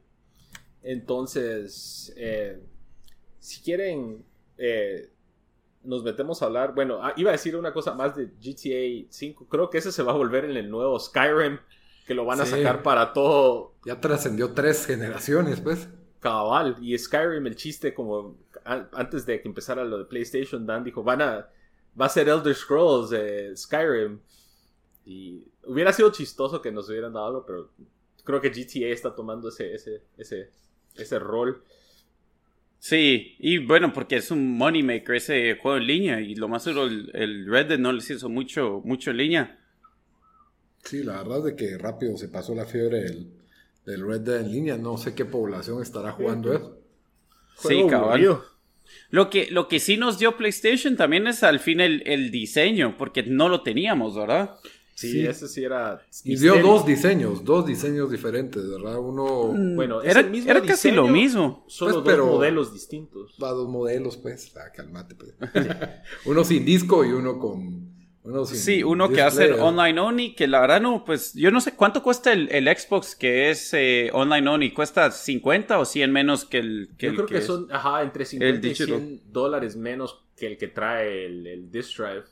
Entonces, 0.83 2.13
eh, 2.15 2.59
si 3.39 3.61
quieren, 3.61 4.23
eh, 4.57 5.09
nos 5.83 6.03
metemos 6.03 6.41
a 6.41 6.45
hablar. 6.45 6.73
Bueno, 6.73 6.99
ah, 7.03 7.13
iba 7.17 7.29
a 7.29 7.33
decir 7.33 7.55
una 7.55 7.73
cosa 7.73 7.93
más 7.93 8.15
de 8.15 8.27
GTA 8.27 9.07
5. 9.09 9.47
Creo 9.47 9.69
que 9.69 9.79
ese 9.79 9.91
se 9.91 10.03
va 10.03 10.13
a 10.13 10.15
volver 10.15 10.45
en 10.45 10.57
el 10.57 10.69
nuevo 10.69 10.99
Skyrim, 10.99 11.59
que 12.05 12.13
lo 12.13 12.25
van 12.25 12.41
a 12.41 12.45
sacar 12.45 12.83
para 12.83 13.13
todo. 13.13 13.75
Ya 13.85 13.99
trascendió 13.99 14.53
tres 14.53 14.85
generaciones, 14.85 15.61
pues. 15.61 15.87
Cabal. 16.19 16.77
Y 16.81 16.97
Skyrim, 16.97 17.45
el 17.47 17.55
chiste, 17.55 17.93
como 17.93 18.37
antes 18.63 19.25
de 19.25 19.41
que 19.41 19.47
empezara 19.47 19.83
lo 19.83 19.97
de 19.97 20.05
PlayStation, 20.05 20.65
Dan 20.65 20.83
dijo: 20.83 21.03
van 21.03 21.21
a. 21.21 21.49
Va 21.99 22.05
a 22.05 22.09
ser 22.09 22.29
Elder 22.29 22.55
Scrolls 22.55 23.11
eh, 23.13 23.51
Skyrim. 23.55 24.19
Y 25.05 25.47
hubiera 25.65 25.91
sido 25.91 26.11
chistoso 26.11 26.61
que 26.61 26.71
nos 26.71 26.89
hubieran 26.89 27.13
dado 27.13 27.25
algo, 27.25 27.45
pero 27.45 27.69
creo 28.23 28.41
que 28.41 28.49
GTA 28.49 28.87
está 28.87 29.15
tomando 29.15 29.49
ese, 29.49 29.73
ese, 29.73 30.03
ese, 30.17 30.51
ese 30.95 31.19
rol. 31.19 31.63
Sí, 32.79 33.35
y 33.39 33.57
bueno, 33.57 33.91
porque 33.91 34.15
es 34.15 34.31
un 34.31 34.57
moneymaker 34.57 35.15
ese 35.15 35.57
juego 35.61 35.77
en 35.77 35.87
línea 35.87 36.21
y 36.21 36.35
lo 36.35 36.47
más 36.47 36.63
seguro 36.63 36.85
el, 36.85 37.45
Red 37.45 37.67
Dead 37.67 37.79
no 37.79 37.91
les 37.91 38.09
hizo 38.09 38.29
mucho, 38.29 38.81
mucho 38.85 39.11
en 39.11 39.17
línea. 39.17 39.59
Sí, 40.83 41.03
la 41.03 41.17
verdad 41.17 41.39
es 41.39 41.43
de 41.43 41.55
que 41.55 41.77
rápido 41.77 42.15
se 42.17 42.29
pasó 42.29 42.55
la 42.55 42.65
fiebre 42.65 43.01
del, 43.85 44.07
Red 44.07 44.21
Dead 44.21 44.41
en 44.41 44.51
línea. 44.51 44.77
No 44.77 44.97
sé 44.97 45.13
qué 45.13 45.25
población 45.25 45.81
estará 45.81 46.13
jugando 46.13 46.53
eso. 46.53 46.77
Sí, 47.57 47.85
caballo. 47.89 48.45
Lo 49.09 49.29
que, 49.29 49.51
lo 49.51 49.67
que 49.67 49.79
sí 49.79 49.97
nos 49.97 50.17
dio 50.17 50.37
PlayStation 50.37 50.95
también 50.95 51.27
es 51.27 51.43
al 51.43 51.59
fin 51.59 51.81
el, 51.81 52.01
el 52.05 52.31
diseño, 52.31 52.95
porque 52.97 53.23
no 53.23 53.49
lo 53.49 53.61
teníamos, 53.61 54.15
¿verdad? 54.15 54.57
Sí, 54.99 55.25
ese 55.25 55.47
sí 55.47 55.63
era. 55.63 56.01
Y 56.23 56.35
dio 56.35 56.61
dos 56.61 56.85
diseños, 56.85 57.43
dos 57.45 57.65
diseños 57.65 58.11
diferentes, 58.11 58.69
¿verdad? 58.69 58.99
Uno. 58.99 59.53
Mm, 59.53 59.75
bueno, 59.75 60.01
era, 60.01 60.19
era 60.19 60.61
casi 60.61 60.91
lo 60.91 61.07
mismo. 61.07 61.63
Solo 61.67 62.03
pues, 62.03 62.17
dos 62.17 62.27
modelos 62.27 62.73
distintos. 62.73 63.37
Va, 63.41 63.51
dos 63.51 63.69
modelos, 63.69 64.17
pues. 64.17 64.53
Ah, 64.57 64.71
calmate, 64.75 65.15
pues. 65.15 65.33
uno 66.25 66.43
sin 66.43 66.65
disco 66.65 67.05
y 67.05 67.11
uno 67.11 67.39
con. 67.39 67.87
Uno 68.23 68.45
sin 68.45 68.57
sí, 68.57 68.83
uno 68.83 69.09
que 69.09 69.21
hace 69.21 69.53
online 69.53 69.97
only, 69.97 70.35
que 70.35 70.47
la 70.47 70.59
verdad 70.59 70.81
no, 70.81 71.05
pues 71.05 71.33
yo 71.33 71.49
no 71.49 71.61
sé 71.61 71.75
cuánto 71.75 72.03
cuesta 72.03 72.33
el, 72.33 72.49
el 72.51 72.67
Xbox 72.67 73.15
que 73.15 73.49
es 73.49 73.73
eh, 73.73 74.09
online 74.11 74.49
only. 74.49 74.73
¿Cuesta 74.73 75.09
50 75.09 75.79
o 75.79 75.85
100 75.85 76.11
menos 76.11 76.43
que 76.43 76.57
el 76.57 76.89
que 76.97 77.07
Yo 77.07 77.15
creo 77.15 77.25
que, 77.25 77.41
son, 77.41 77.71
ajá, 77.71 78.01
entre 78.01 78.25
50 78.25 78.67
y 78.67 78.75
100 78.75 79.21
dólares 79.31 79.77
menos 79.77 80.25
que 80.35 80.47
el 80.47 80.57
que 80.57 80.67
trae 80.67 81.25
el, 81.25 81.47
el 81.47 81.71
Disk 81.71 81.97
Drive. 81.97 82.25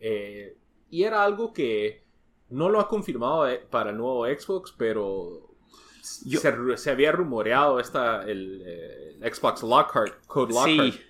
Eh, 0.00 0.56
y 0.90 1.04
era 1.04 1.22
algo 1.22 1.52
que 1.52 1.99
no 2.50 2.68
lo 2.68 2.80
ha 2.80 2.88
confirmado 2.88 3.48
eh, 3.48 3.64
para 3.70 3.90
el 3.90 3.96
nuevo 3.96 4.26
Xbox, 4.26 4.74
pero 4.76 5.50
se, 6.02 6.90
había 6.90 7.12
rumoreado 7.12 7.80
esta, 7.80 8.22
el, 8.22 9.16
Xbox 9.22 9.62
Lockhart, 9.62 10.26
Code 10.26 10.52
Lockhart. 10.52 11.00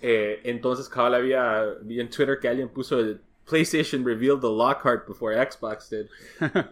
Eh, 0.00 0.40
entonces, 0.44 0.88
cabal 0.88 1.14
había 1.14 1.64
vi 1.82 2.00
en 2.00 2.10
Twitter 2.10 2.38
que 2.40 2.48
alguien 2.48 2.68
puso 2.68 2.98
el 2.98 3.20
PlayStation 3.48 4.04
revealed 4.04 4.40
the 4.40 4.48
Lockhart 4.48 5.06
before 5.06 5.34
Xbox 5.34 5.88
did. 5.90 6.06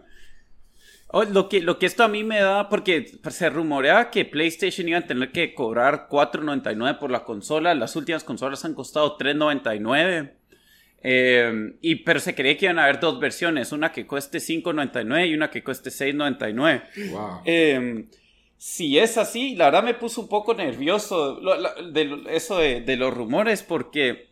Oh, 1.13 1.25
lo, 1.25 1.49
que, 1.49 1.59
lo 1.61 1.77
que 1.77 1.87
esto 1.87 2.05
a 2.05 2.07
mí 2.07 2.23
me 2.23 2.39
da, 2.39 2.69
porque 2.69 3.19
se 3.29 3.49
rumoreaba 3.49 4.09
que 4.09 4.23
PlayStation 4.23 4.87
iba 4.87 4.99
a 4.99 5.07
tener 5.07 5.33
que 5.33 5.53
cobrar 5.53 6.07
$4.99 6.09 6.99
por 6.99 7.11
la 7.11 7.25
consola. 7.25 7.75
Las 7.75 7.97
últimas 7.97 8.23
consolas 8.23 8.63
han 8.63 8.73
costado 8.73 9.17
$3.99. 9.17 10.31
Eh, 11.03 11.73
y, 11.81 11.95
pero 11.95 12.19
se 12.19 12.35
creía 12.35 12.57
que 12.57 12.65
iban 12.65 12.79
a 12.79 12.83
haber 12.83 12.99
dos 12.99 13.19
versiones, 13.19 13.71
una 13.71 13.91
que 13.91 14.05
cueste 14.05 14.37
5.99 14.37 15.29
y 15.29 15.33
una 15.33 15.49
que 15.49 15.63
cueste 15.63 15.89
6.99. 15.89 17.11
Wow. 17.11 17.41
Eh, 17.45 18.05
si 18.63 18.99
es 18.99 19.17
así, 19.17 19.55
la 19.55 19.65
verdad 19.65 19.83
me 19.83 19.95
puso 19.95 20.21
un 20.21 20.27
poco 20.27 20.53
nervioso 20.53 21.39
de, 21.91 22.23
eso 22.29 22.59
de, 22.59 22.95
los 22.95 23.11
rumores 23.11 23.63
porque 23.63 24.29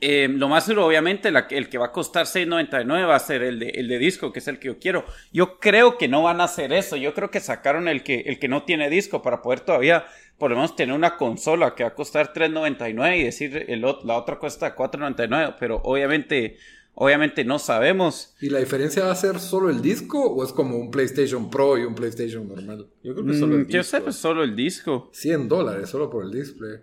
eh, 0.00 0.28
lo 0.30 0.48
más 0.48 0.66
duro, 0.66 0.86
obviamente, 0.86 1.30
el 1.50 1.68
que 1.68 1.76
va 1.76 1.86
a 1.88 1.92
costar 1.92 2.24
6.99 2.24 3.06
va 3.06 3.14
a 3.14 3.18
ser 3.18 3.42
el 3.42 3.58
de, 3.58 3.68
el 3.68 3.88
de 3.88 3.98
disco, 3.98 4.32
que 4.32 4.38
es 4.38 4.48
el 4.48 4.58
que 4.58 4.68
yo 4.68 4.78
quiero. 4.78 5.04
Yo 5.30 5.60
creo 5.60 5.98
que 5.98 6.08
no 6.08 6.22
van 6.22 6.40
a 6.40 6.44
hacer 6.44 6.72
eso. 6.72 6.96
Yo 6.96 7.12
creo 7.12 7.30
que 7.30 7.40
sacaron 7.40 7.86
el 7.86 8.02
que, 8.02 8.20
el 8.20 8.38
que 8.38 8.48
no 8.48 8.62
tiene 8.62 8.88
disco 8.88 9.20
para 9.20 9.42
poder 9.42 9.60
todavía 9.60 10.06
por 10.38 10.50
lo 10.50 10.56
menos 10.56 10.74
tener 10.74 10.94
una 10.94 11.16
consola 11.16 11.74
que 11.74 11.84
va 11.84 11.90
a 11.90 11.94
costar 11.94 12.32
3.99 12.32 13.18
y 13.18 13.24
decir 13.24 13.64
el, 13.68 13.80
la 13.80 14.16
otra 14.16 14.38
cuesta 14.38 14.74
4.99, 14.74 15.56
pero 15.58 15.80
obviamente 15.84 16.56
obviamente 16.94 17.44
no 17.44 17.58
sabemos. 17.58 18.34
¿Y 18.40 18.50
la 18.50 18.58
diferencia 18.58 19.04
va 19.04 19.12
a 19.12 19.16
ser 19.16 19.38
solo 19.38 19.70
el 19.70 19.80
disco 19.80 20.24
o 20.24 20.44
es 20.44 20.52
como 20.52 20.76
un 20.76 20.90
PlayStation 20.90 21.50
Pro 21.50 21.78
y 21.78 21.84
un 21.84 21.94
PlayStation 21.94 22.46
normal? 22.48 22.88
Yo 23.02 23.14
creo 23.14 23.26
que 23.26 23.34
solo 23.34 23.54
el 23.54 23.60
mm, 23.60 23.66
disco. 23.66 23.76
Yo 23.76 23.82
sé, 23.82 24.12
solo 24.12 24.42
el 24.42 24.56
disco. 24.56 25.10
100 25.12 25.48
dólares 25.48 25.88
solo 25.88 26.10
por 26.10 26.24
el 26.24 26.30
display. 26.30 26.78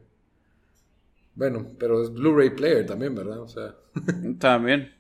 Bueno, 1.36 1.68
pero 1.78 2.04
es 2.04 2.12
Blu-ray 2.12 2.50
player 2.50 2.86
también, 2.86 3.16
¿verdad? 3.16 3.40
O 3.40 3.48
sea. 3.48 3.76
también. 4.40 4.94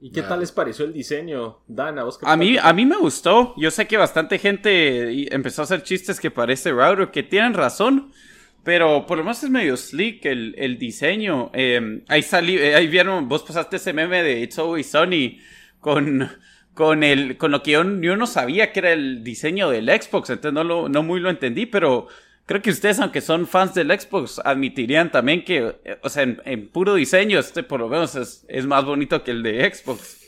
¿Y 0.00 0.10
qué 0.12 0.22
tal 0.22 0.40
les 0.40 0.52
pareció 0.52 0.84
el 0.84 0.92
diseño, 0.92 1.58
Dan? 1.66 1.98
¿a, 1.98 2.36
mí, 2.36 2.56
a 2.60 2.72
mí 2.72 2.86
me 2.86 2.96
gustó. 2.96 3.54
Yo 3.56 3.70
sé 3.70 3.88
que 3.88 3.96
bastante 3.96 4.38
gente 4.38 5.34
empezó 5.34 5.62
a 5.62 5.64
hacer 5.64 5.82
chistes 5.82 6.20
que 6.20 6.30
parece 6.30 6.72
raro, 6.72 7.10
que 7.10 7.24
tienen 7.24 7.54
razón. 7.54 8.12
Pero 8.62 9.06
por 9.06 9.16
lo 9.18 9.24
menos 9.24 9.42
es 9.42 9.50
medio 9.50 9.76
slick 9.76 10.24
el, 10.26 10.54
el 10.58 10.78
diseño. 10.78 11.50
Em, 11.54 12.02
ahí 12.06 12.22
salí, 12.22 12.56
eh, 12.58 12.74
ahí 12.74 12.86
vieron, 12.86 13.28
vos 13.28 13.42
pasaste 13.42 13.76
ese 13.76 13.92
meme 13.92 14.22
de 14.22 14.40
It's 14.40 14.58
Always 14.58 14.90
Sunny 14.90 15.40
con, 15.80 16.28
con, 16.74 17.02
el, 17.02 17.38
con 17.38 17.50
lo 17.50 17.62
que 17.62 17.72
yo, 17.72 18.00
yo, 18.00 18.16
no 18.16 18.26
sabía 18.26 18.72
que 18.72 18.80
era 18.80 18.92
el 18.92 19.24
diseño 19.24 19.70
del 19.70 19.88
Xbox. 19.88 20.30
Entonces 20.30 20.52
no, 20.52 20.64
lo, 20.64 20.88
no 20.88 21.02
muy 21.02 21.18
lo 21.18 21.30
entendí, 21.30 21.66
pero 21.66 22.08
creo 22.48 22.62
que 22.62 22.70
ustedes, 22.70 22.98
aunque 22.98 23.20
son 23.20 23.46
fans 23.46 23.74
del 23.74 23.88
Xbox, 23.88 24.40
admitirían 24.42 25.12
también 25.12 25.44
que, 25.44 25.78
eh, 25.84 25.98
o 26.02 26.08
sea, 26.08 26.22
en, 26.22 26.68
puro 26.70 26.94
diseño, 26.94 27.38
este 27.38 27.62
por 27.62 27.78
lo 27.78 27.88
menos 27.88 28.16
es, 28.16 28.44
es, 28.48 28.66
más 28.66 28.86
bonito 28.86 29.22
que 29.22 29.32
el 29.32 29.42
de 29.42 29.72
Xbox. 29.72 30.18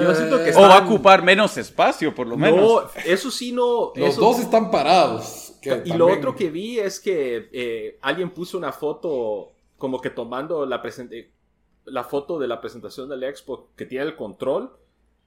Yo 0.00 0.14
siento 0.14 0.42
que 0.42 0.54
O 0.54 0.62
va 0.62 0.78
a 0.78 0.86
ocupar 0.86 1.22
menos 1.22 1.58
espacio, 1.58 2.14
por 2.14 2.26
lo 2.26 2.38
menos. 2.38 2.58
No, 2.58 2.90
eso 3.04 3.30
sí 3.30 3.52
no. 3.52 3.92
Los 3.94 4.16
dos 4.16 4.38
están 4.38 4.70
parados. 4.70 5.52
y 5.84 5.92
lo 5.92 6.10
otro 6.10 6.34
que 6.34 6.48
vi 6.48 6.78
es 6.78 6.98
que 6.98 7.50
eh, 7.52 7.98
alguien 8.00 8.30
puso 8.30 8.56
una 8.56 8.72
foto 8.72 9.52
como 9.76 10.00
que 10.00 10.08
tomando 10.08 10.64
la, 10.64 10.82
la 11.84 12.04
foto 12.04 12.38
de 12.38 12.48
la 12.48 12.62
presentación 12.62 13.10
del 13.10 13.36
Xbox 13.36 13.64
que 13.76 13.84
tiene 13.84 14.06
el 14.06 14.16
control 14.16 14.72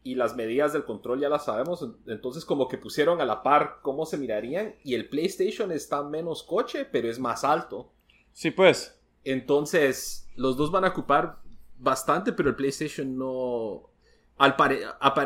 y 0.04 0.16
las 0.16 0.36
medidas 0.36 0.74
del 0.74 0.86
control 0.86 1.20
ya 1.20 1.30
las 1.30 1.46
sabemos, 1.46 1.88
entonces 2.08 2.44
como 2.44 2.68
que 2.68 2.78
pusieron 2.78 3.22
a 3.22 3.26
la 3.26 3.44
par 3.44 3.78
cómo 3.82 4.06
se 4.06 4.18
mirarían 4.18 4.76
y 4.84 4.96
el 4.96 5.08
PlayStation 5.10 5.72
está 5.72 6.04
menos 6.04 6.44
coche, 6.44 6.86
pero 6.86 7.10
es 7.10 7.20
más 7.20 7.44
alto. 7.44 7.92
Sí, 8.34 8.52
pues. 8.52 9.00
Entonces, 9.24 10.28
los 10.36 10.58
dos 10.58 10.72
van 10.72 10.86
a 10.86 10.90
ocupar 10.90 11.38
bastante, 11.78 12.34
pero 12.34 12.50
el 12.50 12.56
PlayStation 12.56 13.18
no... 13.18 13.90
Al 14.38 14.56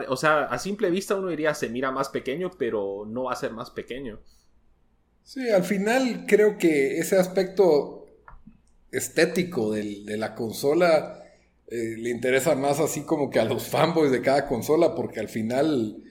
o 0.10 0.18
sea, 0.18 0.44
a 0.44 0.60
simple 0.60 0.90
vista 0.90 1.16
uno 1.16 1.30
diría 1.30 1.54
se 1.54 1.70
mira 1.70 1.90
más 1.90 2.10
pequeño, 2.10 2.52
pero 2.58 3.06
no 3.08 3.24
va 3.26 3.32
a 3.32 3.38
ser 3.38 3.52
más 3.52 3.72
pequeño. 3.72 4.20
Sí, 5.24 5.50
al 5.50 5.64
final 5.64 6.26
creo 6.28 6.58
que 6.58 6.98
ese 6.98 7.18
aspecto 7.18 8.08
estético 8.92 9.72
de 9.72 10.18
la 10.18 10.36
consola 10.36 11.25
eh, 11.68 11.96
le 11.98 12.10
interesa 12.10 12.56
más 12.56 12.80
así 12.80 13.02
como 13.02 13.30
que 13.30 13.40
a 13.40 13.46
los 13.46 13.68
fanboys 13.68 14.12
de 14.12 14.22
cada 14.22 14.48
consola, 14.48 14.94
porque 14.96 15.20
al 15.20 15.30
final 15.30 16.04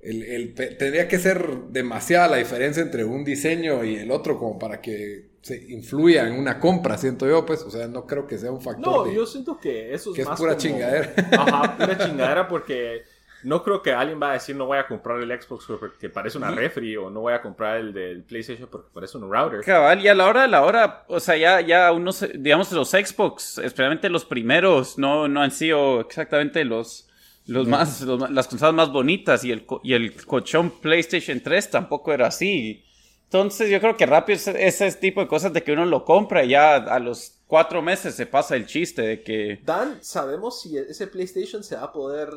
el, 0.00 0.54
tendría 0.54 1.08
que 1.08 1.18
ser 1.18 1.64
demasiada 1.68 2.28
la 2.28 2.36
diferencia 2.36 2.82
entre 2.82 3.04
un 3.04 3.24
diseño 3.24 3.84
y 3.84 3.96
el 3.96 4.10
otro 4.10 4.38
como 4.38 4.58
para 4.58 4.80
que 4.80 5.30
se 5.42 5.56
influya 5.70 6.26
en 6.26 6.34
una 6.34 6.58
compra, 6.58 6.98
siento 6.98 7.26
yo, 7.26 7.46
pues, 7.46 7.62
o 7.62 7.70
sea, 7.70 7.86
no 7.88 8.06
creo 8.06 8.26
que 8.26 8.38
sea 8.38 8.50
un 8.50 8.60
factor. 8.60 9.06
No, 9.06 9.12
yo 9.12 9.26
siento 9.26 9.58
que 9.58 9.94
eso 9.94 10.10
es 10.10 10.16
que 10.16 10.22
es 10.22 10.28
pura 10.28 10.56
chingadera. 10.56 11.14
Ajá, 11.32 11.76
pura 11.76 11.98
chingadera 11.98 12.48
porque 12.48 13.02
no 13.42 13.62
creo 13.62 13.82
que 13.82 13.92
alguien 13.92 14.20
va 14.20 14.30
a 14.30 14.32
decir 14.34 14.56
no 14.56 14.66
voy 14.66 14.78
a 14.78 14.86
comprar 14.86 15.20
el 15.20 15.40
Xbox 15.40 15.66
porque 15.78 16.08
parece 16.08 16.38
una 16.38 16.50
refri 16.50 16.96
o 16.96 17.10
no 17.10 17.20
voy 17.20 17.32
a 17.32 17.40
comprar 17.40 17.78
el 17.78 17.92
del 17.92 18.22
PlayStation 18.22 18.68
porque 18.70 18.88
parece 18.92 19.16
un 19.18 19.30
router. 19.30 19.60
Cabal, 19.60 20.00
y 20.00 20.08
a 20.08 20.14
la 20.14 20.26
hora 20.26 20.42
de 20.42 20.48
la 20.48 20.64
hora, 20.64 21.04
o 21.08 21.20
sea, 21.20 21.36
ya, 21.36 21.60
ya 21.60 21.92
unos, 21.92 22.24
digamos, 22.34 22.70
los 22.72 22.90
Xbox, 22.90 23.58
especialmente 23.58 24.08
los 24.10 24.24
primeros, 24.24 24.98
no, 24.98 25.28
no 25.28 25.40
han 25.42 25.50
sido 25.50 26.00
exactamente 26.00 26.64
los, 26.64 27.08
los 27.46 27.66
más, 27.66 28.02
las 28.02 28.48
consolas 28.48 28.74
más 28.74 28.92
bonitas 28.92 29.44
y 29.44 29.52
el, 29.52 29.66
y 29.82 29.94
el 29.94 30.24
colchón 30.24 30.70
PlayStation 30.80 31.40
3 31.40 31.70
tampoco 31.70 32.12
era 32.12 32.26
así. 32.28 32.84
Entonces 33.24 33.70
yo 33.70 33.80
creo 33.80 33.96
que 33.96 34.06
rápido 34.06 34.36
ese, 34.36 34.66
ese 34.66 34.90
tipo 34.92 35.20
de 35.20 35.28
cosas 35.28 35.52
de 35.52 35.62
que 35.62 35.72
uno 35.72 35.86
lo 35.86 36.04
compra 36.04 36.44
y 36.44 36.48
ya 36.50 36.74
a 36.74 36.98
los 36.98 37.40
cuatro 37.46 37.80
meses 37.80 38.14
se 38.14 38.26
pasa 38.26 38.56
el 38.56 38.66
chiste 38.66 39.02
de 39.02 39.22
que... 39.22 39.60
Dan, 39.64 39.98
¿sabemos 40.02 40.60
si 40.60 40.76
ese 40.76 41.06
PlayStation 41.06 41.62
se 41.62 41.76
va 41.76 41.84
a 41.84 41.92
poder 41.92 42.28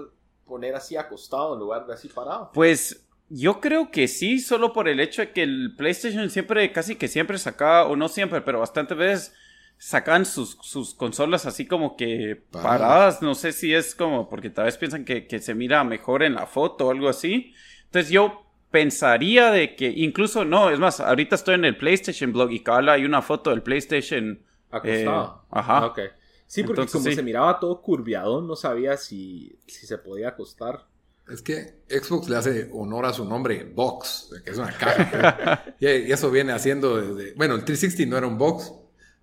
poner 0.46 0.76
así 0.76 0.96
acostado 0.98 1.54
en 1.54 1.60
lugar 1.60 1.86
de 1.86 1.94
así 1.94 2.08
parado? 2.08 2.52
Pues 2.54 3.08
yo 3.30 3.60
creo 3.60 3.92
que 3.92 4.08
sí, 4.08 4.40
solo 4.40 4.74
por 4.74 4.88
el 4.88 5.00
hecho 5.00 5.22
de 5.22 5.32
que 5.32 5.44
el 5.44 5.76
PlayStation 5.76 6.30
siempre, 6.30 6.72
casi 6.72 6.96
que 6.96 7.08
siempre 7.08 7.38
sacaba, 7.38 7.88
o 7.88 7.96
no 7.96 8.08
siempre, 8.08 8.42
pero 8.42 8.60
bastantes 8.60 8.98
veces 8.98 9.36
sacan 9.78 10.26
sus, 10.26 10.58
sus 10.62 10.94
consolas 10.94 11.46
así 11.46 11.66
como 11.66 11.98
que 11.98 12.42
paradas. 12.52 13.22
No 13.22 13.36
sé 13.36 13.52
si 13.52 13.74
es 13.74 13.96
como 13.96 14.30
porque 14.30 14.50
tal 14.50 14.66
vez 14.66 14.78
piensan 14.78 15.04
que, 15.04 15.28
que 15.28 15.40
se 15.40 15.56
mira 15.56 15.84
mejor 15.84 16.24
en 16.24 16.36
la 16.36 16.46
foto 16.46 16.88
o 16.88 16.92
algo 16.92 17.10
así. 17.10 17.54
Entonces 17.86 18.12
yo 18.12 18.44
pensaría 18.72 19.52
de 19.52 19.76
que 19.76 19.88
incluso 19.88 20.46
no, 20.46 20.70
es 20.70 20.80
más, 20.80 21.00
ahorita 21.00 21.36
estoy 21.36 21.56
en 21.56 21.66
el 21.66 21.78
PlayStation 21.78 22.34
blog 22.34 22.52
y 22.52 22.62
cada 22.62 22.94
hay 22.94 23.06
una 23.06 23.22
foto 23.22 23.50
del 23.50 23.62
PlayStation 23.62 24.42
acostado. 24.72 25.44
Eh, 25.44 25.48
ajá. 25.52 25.86
Ok. 25.86 26.00
Sí, 26.48 26.64
porque 26.64 26.86
como 26.88 27.06
se 27.06 27.24
miraba 27.24 27.60
todo 27.60 27.82
curviado, 27.82 28.42
no 28.42 28.56
sabía 28.56 28.98
si, 28.98 29.58
si 29.68 29.88
se 29.88 29.98
podía 29.98 30.30
acostar. 30.30 30.86
Es 31.30 31.42
que 31.42 31.80
Xbox 31.90 32.28
le 32.30 32.36
hace 32.36 32.70
honor 32.74 33.06
a 33.06 33.14
su 33.14 33.26
nombre, 33.26 33.64
Box, 33.64 34.30
que 34.44 34.52
es 34.52 34.58
una 34.58 34.72
caja. 34.74 35.64
y, 35.80 36.12
eso 36.12 36.30
viene 36.30 36.52
haciendo 36.52 36.98
desde... 36.98 37.34
Bueno, 37.34 37.56
el 37.56 37.64
360 37.64 38.10
no 38.10 38.18
era 38.18 38.28
un 38.28 38.38
box, 38.38 38.74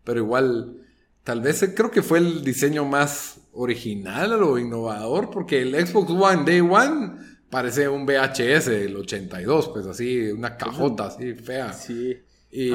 pero 0.03 0.21
igual, 0.21 0.83
tal 1.23 1.43
vez 1.43 1.73
creo 1.77 1.91
que 1.91 2.03
fue 2.03 2.19
el 2.19 2.43
diseño 2.43 2.85
más 2.85 3.41
original 3.53 4.43
o 4.43 4.59
innovador, 4.59 5.31
porque 5.31 5.61
el 5.61 5.75
Xbox 5.87 6.11
One 6.11 6.45
Day 6.45 6.61
One 6.61 7.17
parece 7.51 7.89
un 7.89 8.07
VHS 8.07 8.67
del 8.67 8.97
82, 8.97 9.69
pues 9.69 9.87
así, 9.87 10.31
una 10.31 10.57
cajota 10.57 11.07
así 11.07 11.35
fea. 11.35 11.73
Sí. 11.73 12.19
Y 12.53 12.73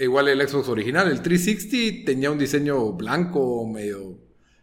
igual 0.00 0.28
el 0.28 0.46
Xbox 0.46 0.68
original, 0.68 1.10
el 1.10 1.22
360 1.22 2.04
tenía 2.06 2.30
un 2.30 2.38
diseño 2.38 2.92
blanco 2.92 3.66
medio 3.66 4.18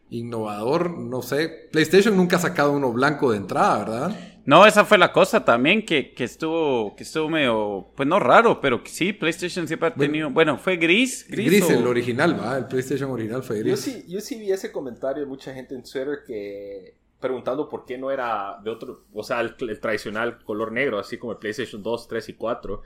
innovador, 0.10 0.98
no 0.98 1.22
sé. 1.22 1.70
PlayStation 1.72 2.16
nunca 2.16 2.38
ha 2.38 2.40
sacado 2.40 2.72
uno 2.72 2.94
blanco 2.94 3.32
de 3.32 3.38
entrada, 3.38 3.80
¿verdad? 3.80 4.20
No, 4.46 4.66
esa 4.66 4.86
fue 4.86 5.00
la 5.00 5.12
cosa 5.12 5.44
también 5.44 5.84
que, 5.84 6.14
que 6.14 6.24
estuvo 6.24 6.96
que 6.96 7.04
estuvo 7.04 7.30
medio, 7.30 7.88
pues 7.96 8.08
no 8.08 8.20
raro, 8.20 8.62
pero 8.62 8.84
que 8.84 8.92
sí, 8.92 9.12
PlayStation 9.12 9.68
siempre 9.68 9.90
ha 9.90 9.94
tenido, 9.94 10.30
bueno, 10.30 10.60
fue 10.60 10.78
gris, 10.78 11.26
gris. 11.28 11.48
Gris 11.48 11.70
el 11.72 11.88
original, 11.88 12.40
¿va? 12.40 12.58
El 12.58 12.68
PlayStation 12.68 13.10
original 13.10 13.42
fue 13.42 13.60
gris. 13.60 13.72
Yo 13.72 13.78
sí, 13.78 14.06
yo 14.08 14.22
sí 14.22 14.38
vi 14.38 14.52
ese 14.52 14.72
comentario 14.72 15.24
de 15.24 15.28
mucha 15.28 15.54
gente 15.54 15.74
en 15.74 15.82
Twitter 15.82 16.20
que 16.26 16.96
preguntando 17.20 17.68
por 17.68 17.86
qué 17.86 17.98
no 17.98 18.12
era 18.12 18.60
de 18.64 18.70
otro, 18.70 19.06
o 19.12 19.24
sea, 19.24 19.42
el, 19.42 19.56
tradicional 19.80 20.44
color 20.44 20.72
negro, 20.72 21.00
así 21.00 21.18
como 21.18 21.32
el 21.32 21.40
PlayStation 21.40 21.82
2, 21.82 22.08
3 22.08 22.30
y 22.30 22.34
4. 22.34 22.82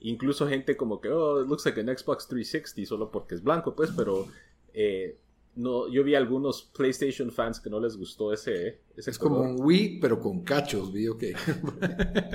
Incluso 0.00 0.46
gente 0.46 0.76
como 0.76 1.00
que, 1.00 1.08
oh, 1.08 1.42
it 1.42 1.48
looks 1.48 1.64
like 1.64 1.80
an 1.80 1.86
Xbox 1.86 2.28
360 2.28 2.86
solo 2.86 3.10
porque 3.10 3.34
es 3.34 3.42
blanco, 3.42 3.74
pues, 3.74 3.90
pero 3.96 4.26
eh, 4.72 5.18
no, 5.56 5.88
yo 5.88 6.04
vi 6.04 6.14
algunos 6.14 6.70
PlayStation 6.76 7.32
fans 7.32 7.58
que 7.58 7.68
no 7.68 7.80
les 7.80 7.96
gustó 7.96 8.32
ese, 8.32 8.80
ese 8.96 9.10
Es 9.10 9.18
como 9.18 9.40
un 9.40 9.56
Wii, 9.58 9.98
pero 10.00 10.20
con 10.20 10.44
cachos, 10.44 10.92
vi, 10.92 11.08
ok. 11.08 11.24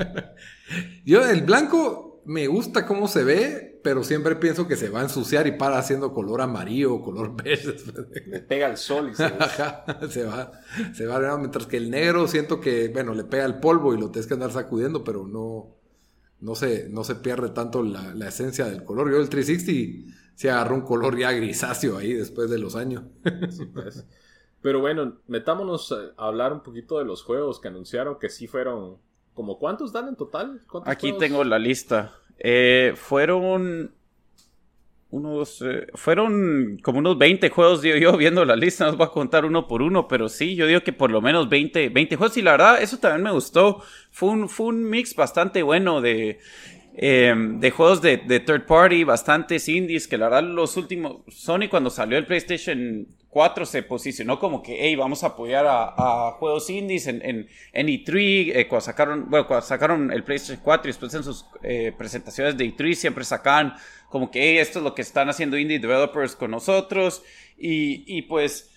yo, 1.05 1.25
el 1.25 1.43
blanco 1.43 2.21
me 2.25 2.47
gusta 2.47 2.85
cómo 2.85 3.07
se 3.07 3.23
ve, 3.23 3.79
pero 3.81 4.03
siempre 4.03 4.35
pienso 4.35 4.67
que 4.67 4.75
se 4.75 4.89
va 4.89 4.99
a 4.99 5.03
ensuciar 5.03 5.47
y 5.47 5.53
para 5.53 5.77
haciendo 5.77 6.13
color 6.13 6.41
amarillo 6.41 6.95
o 6.95 7.01
color 7.01 7.35
verde. 7.43 7.77
Le 8.25 8.39
pega 8.41 8.67
el 8.67 8.75
sol 8.75 9.11
y 9.11 9.15
se, 9.15 9.29
se 10.09 10.23
va. 10.25 10.51
Se 10.93 11.05
va, 11.05 11.37
mientras 11.37 11.65
que 11.65 11.77
el 11.77 11.89
negro 11.89 12.27
siento 12.27 12.59
que, 12.59 12.89
bueno, 12.89 13.13
le 13.13 13.23
pega 13.23 13.45
el 13.45 13.59
polvo 13.59 13.93
y 13.93 13.99
lo 13.99 14.11
tienes 14.11 14.27
que 14.27 14.33
andar 14.33 14.51
sacudiendo, 14.51 15.03
pero 15.03 15.25
no, 15.25 15.75
no, 16.43 16.55
se, 16.55 16.89
no 16.89 17.03
se 17.03 17.15
pierde 17.15 17.49
tanto 17.49 17.81
la, 17.83 18.13
la 18.13 18.27
esencia 18.27 18.65
del 18.65 18.83
color. 18.83 19.11
Yo 19.11 19.17
el 19.17 19.29
360 19.29 20.13
se 20.35 20.51
agarró 20.51 20.75
un 20.75 20.81
color 20.81 21.17
ya 21.17 21.31
grisáceo 21.31 21.97
ahí 21.97 22.13
después 22.13 22.49
de 22.49 22.59
los 22.59 22.75
años. 22.75 23.03
Pues. 23.73 24.05
Pero 24.61 24.79
bueno, 24.79 25.19
metámonos 25.27 25.91
a 25.91 26.27
hablar 26.27 26.53
un 26.53 26.63
poquito 26.63 26.97
de 26.97 27.05
los 27.05 27.23
juegos 27.23 27.59
que 27.59 27.67
anunciaron 27.67 28.17
que 28.17 28.29
sí 28.29 28.47
fueron 28.47 28.97
¿Como 29.33 29.57
cuántos 29.57 29.91
dan 29.91 30.09
en 30.09 30.15
total? 30.15 30.61
Aquí 30.85 31.13
tengo 31.17 31.43
la 31.43 31.57
lista. 31.57 32.13
Eh, 32.37 32.93
fueron 32.95 33.93
unos 35.13 35.61
eh, 35.61 35.85
fueron 35.93 36.79
como 36.81 36.97
unos 36.97 37.19
20 37.19 37.49
juegos, 37.51 37.83
digo 37.83 37.97
yo, 37.97 38.17
viendo 38.17 38.43
la 38.45 38.55
lista, 38.55 38.85
nos 38.85 38.97
voy 38.97 39.05
a 39.05 39.11
contar 39.11 39.45
uno 39.45 39.67
por 39.67 39.83
uno, 39.83 40.07
pero 40.07 40.27
sí, 40.27 40.55
yo 40.55 40.65
digo 40.65 40.81
que 40.81 40.91
por 40.91 41.11
lo 41.11 41.21
menos 41.21 41.49
20, 41.49 41.89
20 41.89 42.15
juegos 42.15 42.35
y 42.37 42.41
la 42.41 42.51
verdad, 42.53 42.81
eso 42.81 42.97
también 42.97 43.21
me 43.21 43.31
gustó. 43.31 43.83
Fue 44.09 44.29
un, 44.29 44.49
fue 44.49 44.67
un 44.67 44.89
mix 44.89 45.15
bastante 45.15 45.61
bueno 45.61 46.01
de, 46.01 46.39
em, 46.95 47.59
de 47.59 47.71
juegos 47.71 48.01
de, 48.01 48.17
de, 48.17 48.39
third 48.39 48.65
party, 48.65 49.03
bastantes 49.03 49.67
indies, 49.67 50.07
que 50.07 50.17
la 50.17 50.29
verdad 50.29 50.43
los 50.43 50.77
últimos, 50.77 51.21
Sony 51.27 51.67
cuando 51.69 51.89
salió 51.89 52.17
el 52.17 52.25
PlayStation 52.25 53.07
4 53.29 53.65
se 53.65 53.83
posicionó 53.83 54.39
como 54.39 54.61
que, 54.61 54.77
hey, 54.79 54.95
vamos 54.95 55.23
a 55.23 55.27
apoyar 55.27 55.65
a, 55.67 56.35
juegos 56.37 56.69
indies 56.69 57.07
en, 57.07 57.21
en, 57.25 57.47
en 57.73 57.87
E3, 57.87 58.51
eh, 58.55 58.67
cuando 58.67 58.85
sacaron, 58.85 59.29
bueno, 59.29 59.47
cuando 59.47 59.65
sacaron 59.65 60.11
el 60.11 60.23
PlayStation 60.23 60.59
4 60.63 60.87
y 60.87 60.91
después 60.91 61.13
en 61.15 61.23
sus 61.23 61.45
eh, 61.63 61.91
presentaciones 61.97 62.57
de 62.57 62.65
E3 62.65 62.93
siempre 62.93 63.23
sacaban 63.23 63.73
como 64.09 64.29
que, 64.29 64.41
hey, 64.41 64.59
esto 64.59 64.79
es 64.79 64.83
lo 64.83 64.93
que 64.93 65.01
están 65.01 65.29
haciendo 65.29 65.57
indie 65.57 65.79
developers 65.79 66.35
con 66.35 66.51
nosotros 66.51 67.23
y, 67.57 68.03
y 68.05 68.23
pues 68.23 68.72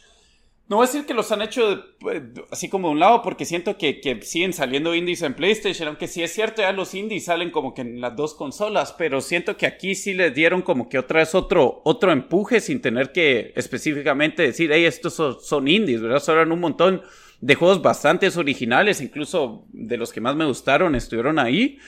no 0.69 0.77
voy 0.77 0.85
a 0.85 0.89
decir 0.89 1.07
que 1.07 1.15
los 1.15 1.31
han 1.31 1.43
hecho 1.43 1.85
pues, 2.01 2.23
así 2.51 2.69
como 2.69 2.89
de 2.89 2.95
un 2.95 3.01
lado, 3.01 3.23
porque 3.23 3.45
siento 3.45 3.79
que, 3.79 4.01
que, 4.01 4.21
siguen 4.23 4.53
saliendo 4.53 4.97
indies 4.97 5.23
en 5.23 5.35
PlayStation, 5.35 5.87
aunque 5.87 6.09
sí 6.09 6.25
es 6.25 6.33
cierto, 6.33 6.63
ya 6.63 6.73
los 6.73 6.93
indies 6.95 7.27
salen 7.27 7.53
como 7.53 7.73
que 7.73 7.83
en 7.83 8.01
las 8.01 8.17
dos 8.17 8.35
consolas, 8.35 8.93
pero 8.99 9.21
siento 9.21 9.57
que 9.57 9.67
aquí 9.67 9.95
sí 9.95 10.13
les 10.13 10.35
dieron 10.35 10.63
como 10.63 10.89
que 10.89 10.99
otra 10.99 11.21
vez 11.21 11.37
otro, 11.37 11.83
otro 11.85 12.11
empuje 12.11 12.61
sin 12.61 12.81
tener 12.81 13.13
que 13.13 13.53
específicamente 13.55 14.43
decir, 14.43 14.71
hey, 14.73 14.85
estos 14.85 15.15
son, 15.15 15.69
indies, 15.69 16.03
¿verdad? 16.03 16.19
Son 16.19 16.51
un 16.51 16.61
montón 16.61 17.03
de 17.41 17.55
juegos 17.55 17.81
bastante 17.81 18.29
originales, 18.37 19.01
incluso 19.01 19.67
de 19.73 19.97
los 19.97 20.13
que 20.13 20.21
más 20.21 20.35
me 20.35 20.47
gustaron 20.47 20.97
estuvieron 20.97 21.39
ahí. 21.39 21.79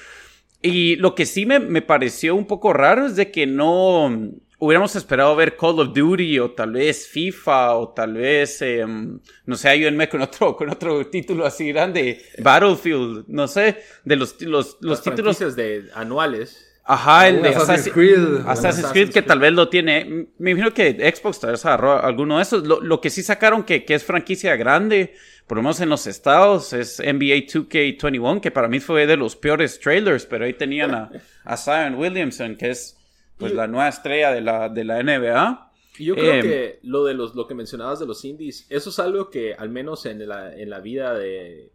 Y 0.63 0.97
lo 0.97 1.15
que 1.17 1.27
sí 1.27 1.47
me, 1.47 1.59
me 1.59 1.83
pareció 1.83 2.37
un 2.37 2.47
poco 2.47 2.73
raro 2.73 3.07
es 3.07 3.17
de 3.17 3.31
que 3.31 3.47
no 3.47 4.11
hubiéramos 4.59 4.95
esperado 4.97 5.35
ver 5.37 5.57
Call 5.57 5.81
of 5.81 5.93
Duty 5.95 6.39
o 6.41 6.51
tal 6.51 6.73
vez 6.73 7.09
FIFA 7.09 7.75
o 7.77 7.89
tal 7.91 8.15
vez, 8.15 8.61
em, 8.63 9.21
no 9.47 9.57
sé, 9.57 9.69
ayúdenme 9.69 10.09
con 10.09 10.21
otro, 10.23 10.57
con 10.57 10.69
otro 10.71 11.07
título 11.07 11.47
así 11.47 11.69
grande, 11.69 12.23
Battlefield, 12.39 13.25
no 13.29 13.47
sé, 13.47 13.83
de 14.05 14.17
los, 14.17 14.41
los, 14.43 14.77
los 14.81 15.03
títulos 15.03 15.39
de 15.57 15.89
anuales. 15.95 16.65
Ajá, 16.91 17.29
el 17.29 17.43
de 17.43 17.51
Assassin's 17.51 17.93
Creed. 17.93 18.47
Assassin's 18.47 18.91
Creed, 18.93 19.11
que 19.11 19.21
tal 19.21 19.41
vez 19.41 19.53
lo 19.53 19.69
tiene. 19.69 20.29
Me 20.39 20.53
imagino 20.53 20.73
que 20.73 20.95
Xbox 21.15 21.39
tal 21.39 21.51
vez 21.51 21.67
agarró 21.67 22.03
alguno 22.03 22.39
de 22.39 22.43
esos. 22.43 22.67
Lo, 22.67 23.01
que 23.03 23.11
sí 23.11 23.23
sacaron 23.23 23.63
que, 23.65 23.85
que, 23.85 23.95
es 23.95 24.05
franquicia 24.05 24.57
grande, 24.57 25.13
por 25.47 25.59
lo 25.59 25.63
menos 25.63 25.83
en 25.83 25.91
los 25.91 26.07
estados, 26.07 26.73
es 26.73 26.99
NBA 26.99 27.45
2K21, 27.45 28.41
que 28.41 28.51
para 28.51 28.69
mí 28.69 28.81
fue 28.81 29.07
de 29.07 29.19
los 29.19 29.37
peores 29.37 29.79
trailers, 29.79 30.25
pero 30.25 30.47
ahí 30.47 30.55
tenían 30.55 30.95
a, 30.95 31.11
a 31.45 31.57
Zion 31.59 31.97
Williamson, 31.97 32.57
que 32.57 32.71
es 32.71 32.98
pues 33.39 33.53
la 33.55 33.67
nueva 33.67 33.89
estrella 33.89 34.33
de 34.33 34.41
la, 34.41 34.69
de 34.69 34.85
la 34.85 35.03
NBA. 35.03 35.73
Y 35.99 36.05
yo 36.07 36.15
creo 36.15 36.35
em, 36.35 36.43
que 36.43 36.79
lo 36.83 37.05
de 37.05 37.15
los 37.15 37.35
lo 37.35 37.47
que 37.47 37.55
mencionabas 37.55 37.99
de 37.99 38.07
los 38.07 38.25
indies, 38.25 38.67
eso 38.69 38.91
es 38.91 38.99
algo 38.99 39.31
que 39.31 39.55
al 39.55 39.71
menos 39.71 40.07
en 40.07 40.27
la, 40.29 40.55
en 40.55 40.71
la 40.71 40.81
vida 40.81 41.15
de 41.15 41.73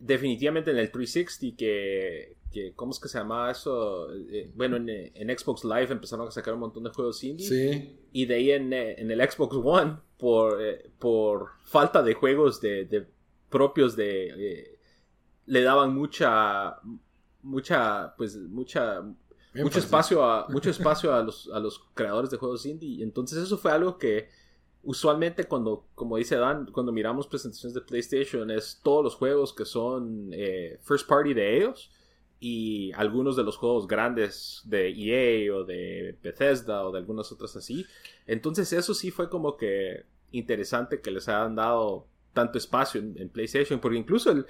definitivamente 0.00 0.70
en 0.70 0.78
el 0.78 0.90
360 0.90 1.56
que, 1.56 2.36
que 2.52 2.72
¿cómo 2.74 2.92
es 2.92 2.98
que 2.98 3.08
se 3.08 3.18
llamaba 3.18 3.50
eso? 3.50 4.12
Eh, 4.12 4.50
bueno, 4.54 4.76
en, 4.76 4.88
en, 4.88 5.38
Xbox 5.38 5.64
Live 5.64 5.88
empezaron 5.90 6.26
a 6.26 6.30
sacar 6.30 6.54
un 6.54 6.60
montón 6.60 6.82
de 6.84 6.90
juegos 6.90 7.22
indies. 7.22 7.48
Sí. 7.48 7.96
Y 8.12 8.26
de 8.26 8.34
ahí 8.34 8.50
en, 8.50 8.72
en 8.72 9.10
el 9.10 9.30
Xbox 9.30 9.56
One 9.62 9.98
por, 10.16 10.60
eh, 10.60 10.90
por 10.98 11.50
falta 11.64 12.02
de 12.02 12.14
juegos 12.14 12.60
de, 12.60 12.86
de 12.86 13.06
propios 13.48 13.96
de 13.96 14.28
eh, 14.36 14.78
le 15.46 15.62
daban 15.62 15.94
mucha 15.94 16.76
mucha 17.42 18.14
pues 18.16 18.36
mucha 18.36 19.02
mucho 19.54 19.78
espacio 19.78 20.24
a 20.24 20.46
mucho 20.50 20.70
espacio 20.70 21.14
a 21.14 21.22
los, 21.22 21.48
a 21.52 21.58
los 21.58 21.80
creadores 21.94 22.30
de 22.30 22.36
juegos 22.36 22.66
indie. 22.66 23.02
Entonces 23.02 23.38
eso 23.38 23.58
fue 23.58 23.72
algo 23.72 23.98
que 23.98 24.28
usualmente 24.82 25.44
cuando, 25.44 25.86
como 25.94 26.16
dice 26.16 26.36
Dan, 26.36 26.66
cuando 26.72 26.92
miramos 26.92 27.26
presentaciones 27.26 27.74
de 27.74 27.80
PlayStation 27.80 28.50
es 28.50 28.80
todos 28.82 29.04
los 29.04 29.14
juegos 29.16 29.52
que 29.52 29.64
son 29.64 30.30
eh, 30.32 30.78
first 30.82 31.08
party 31.08 31.34
de 31.34 31.56
ellos 31.58 31.90
y 32.40 32.92
algunos 32.92 33.36
de 33.36 33.42
los 33.42 33.56
juegos 33.56 33.88
grandes 33.88 34.62
de 34.64 34.90
EA 34.90 35.54
o 35.54 35.64
de 35.64 36.16
Bethesda 36.22 36.86
o 36.86 36.92
de 36.92 36.98
algunas 36.98 37.32
otras 37.32 37.56
así. 37.56 37.84
Entonces 38.26 38.72
eso 38.72 38.94
sí 38.94 39.10
fue 39.10 39.28
como 39.28 39.56
que 39.56 40.06
interesante 40.30 41.00
que 41.00 41.10
les 41.10 41.28
hayan 41.28 41.56
dado 41.56 42.06
tanto 42.32 42.58
espacio 42.58 43.00
en, 43.00 43.28
PlayStation 43.30 43.80
porque 43.80 43.98
incluso 43.98 44.30
el, 44.30 44.46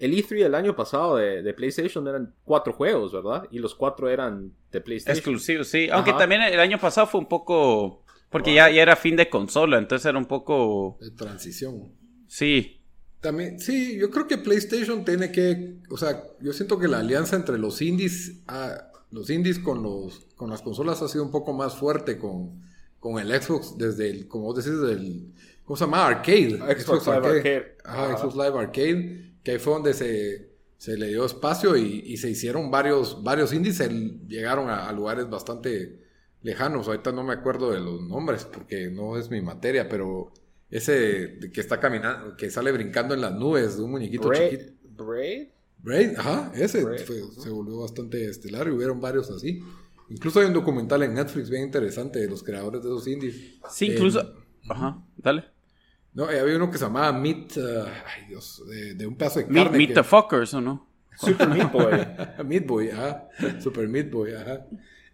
el 0.00 0.12
E3 0.14 0.42
del 0.44 0.54
año 0.54 0.76
pasado 0.76 1.16
de, 1.16 1.54
PlayStation 1.54 2.06
eran 2.06 2.34
cuatro 2.44 2.72
juegos, 2.72 3.12
¿verdad? 3.12 3.44
Y 3.50 3.58
los 3.58 3.74
cuatro 3.74 4.08
eran 4.08 4.52
de 4.70 4.80
PlayStation. 4.80 5.16
Exclusivos, 5.16 5.68
sí. 5.68 5.88
Aunque 5.90 6.12
también 6.12 6.42
el 6.42 6.60
año 6.60 6.78
pasado 6.78 7.06
fue 7.06 7.20
un 7.20 7.28
poco... 7.28 8.04
Porque 8.30 8.52
ya, 8.52 8.70
ya 8.70 8.82
era 8.82 8.94
fin 8.94 9.16
de 9.16 9.30
consola, 9.30 9.78
entonces 9.78 10.04
era 10.06 10.18
un 10.18 10.26
poco... 10.26 10.98
De 11.00 11.10
transición. 11.10 11.92
Sí. 12.26 12.78
También, 13.20 13.58
sí, 13.58 13.98
yo 13.98 14.10
creo 14.10 14.28
que 14.28 14.38
PlayStation 14.38 15.04
tiene 15.04 15.32
que, 15.32 15.78
o 15.90 15.96
sea, 15.96 16.22
yo 16.40 16.52
siento 16.52 16.78
que 16.78 16.86
la 16.86 17.00
alianza 17.00 17.34
entre 17.34 17.58
los 17.58 17.82
indies, 17.82 18.42
ah, 18.46 18.92
los 19.10 19.28
indies 19.30 19.58
con 19.58 19.82
los, 19.82 20.26
con 20.36 20.50
las 20.50 20.62
consolas 20.62 21.02
ha 21.02 21.08
sido 21.08 21.24
un 21.24 21.32
poco 21.32 21.52
más 21.52 21.74
fuerte 21.74 22.16
con, 22.16 22.62
con 23.00 23.18
el 23.18 23.28
Xbox 23.42 23.76
desde 23.76 24.10
el, 24.10 24.28
como 24.28 24.44
vos 24.44 24.56
decís, 24.56 24.80
desde 24.80 24.92
el, 24.94 25.32
¿cómo 25.64 25.76
se 25.76 25.84
llama? 25.84 26.06
Arcade. 26.06 26.58
Xbox, 26.80 27.06
Live 27.06 27.26
Arcade. 27.26 27.76
Xbox 28.16 28.34
Live 28.36 28.58
Arcade, 28.58 29.27
que 29.48 29.52
ahí 29.52 29.58
fue 29.58 29.72
donde 29.72 29.94
se, 29.94 30.50
se 30.76 30.98
le 30.98 31.08
dio 31.08 31.24
espacio 31.24 31.74
y, 31.74 32.02
y, 32.04 32.18
se 32.18 32.28
hicieron 32.28 32.70
varios, 32.70 33.24
varios 33.24 33.54
indies, 33.54 33.78
llegaron 34.28 34.68
a, 34.68 34.86
a 34.86 34.92
lugares 34.92 35.30
bastante 35.30 36.04
lejanos, 36.42 36.86
ahorita 36.86 37.12
no 37.12 37.24
me 37.24 37.32
acuerdo 37.32 37.70
de 37.70 37.80
los 37.80 38.02
nombres 38.02 38.44
porque 38.44 38.90
no 38.90 39.16
es 39.16 39.30
mi 39.30 39.40
materia, 39.40 39.88
pero 39.88 40.34
ese 40.68 41.38
que 41.50 41.62
está 41.62 41.80
caminando, 41.80 42.36
que 42.36 42.50
sale 42.50 42.70
brincando 42.72 43.14
en 43.14 43.22
las 43.22 43.32
nubes 43.32 43.78
de 43.78 43.84
un 43.84 43.92
muñequito 43.92 44.30
chiquito. 44.34 44.74
Braid. 45.02 45.48
Braid, 45.78 46.18
ajá, 46.18 46.52
ese 46.54 46.82
se 46.98 47.48
volvió 47.48 47.80
bastante 47.80 48.26
estelar 48.26 48.66
y 48.68 48.72
hubieron 48.72 49.00
varios 49.00 49.30
así. 49.30 49.62
Incluso 50.10 50.40
hay 50.40 50.46
un 50.46 50.52
documental 50.52 51.02
en 51.04 51.14
Netflix 51.14 51.48
bien 51.48 51.62
interesante 51.62 52.18
de 52.18 52.28
los 52.28 52.42
creadores 52.42 52.82
de 52.82 52.88
esos 52.90 53.08
indies. 53.08 53.58
Sí, 53.70 53.92
incluso. 53.92 54.30
ajá, 54.68 55.02
dale. 55.16 55.44
No, 56.14 56.30
eh, 56.30 56.40
había 56.40 56.56
uno 56.56 56.70
que 56.70 56.78
se 56.78 56.84
llamaba 56.84 57.12
Meat. 57.12 57.56
Uh, 57.56 57.84
ay, 57.86 58.26
Dios, 58.28 58.62
de, 58.66 59.06
un 59.06 59.16
pedazo 59.16 59.40
de 59.40 59.46
carne. 59.46 59.78
Meat, 59.78 59.94
the 59.94 60.02
Fuckers, 60.02 60.54
¿o 60.54 60.60
no? 60.60 60.88
Super 61.16 61.48
Meat 61.48 61.72
Boy. 61.72 62.44
Meat 62.44 62.66
Boy, 62.66 62.90
ajá. 62.90 63.28
Super 63.60 63.88
Meat 63.88 64.10
Boy, 64.10 64.32
ajá. 64.32 64.66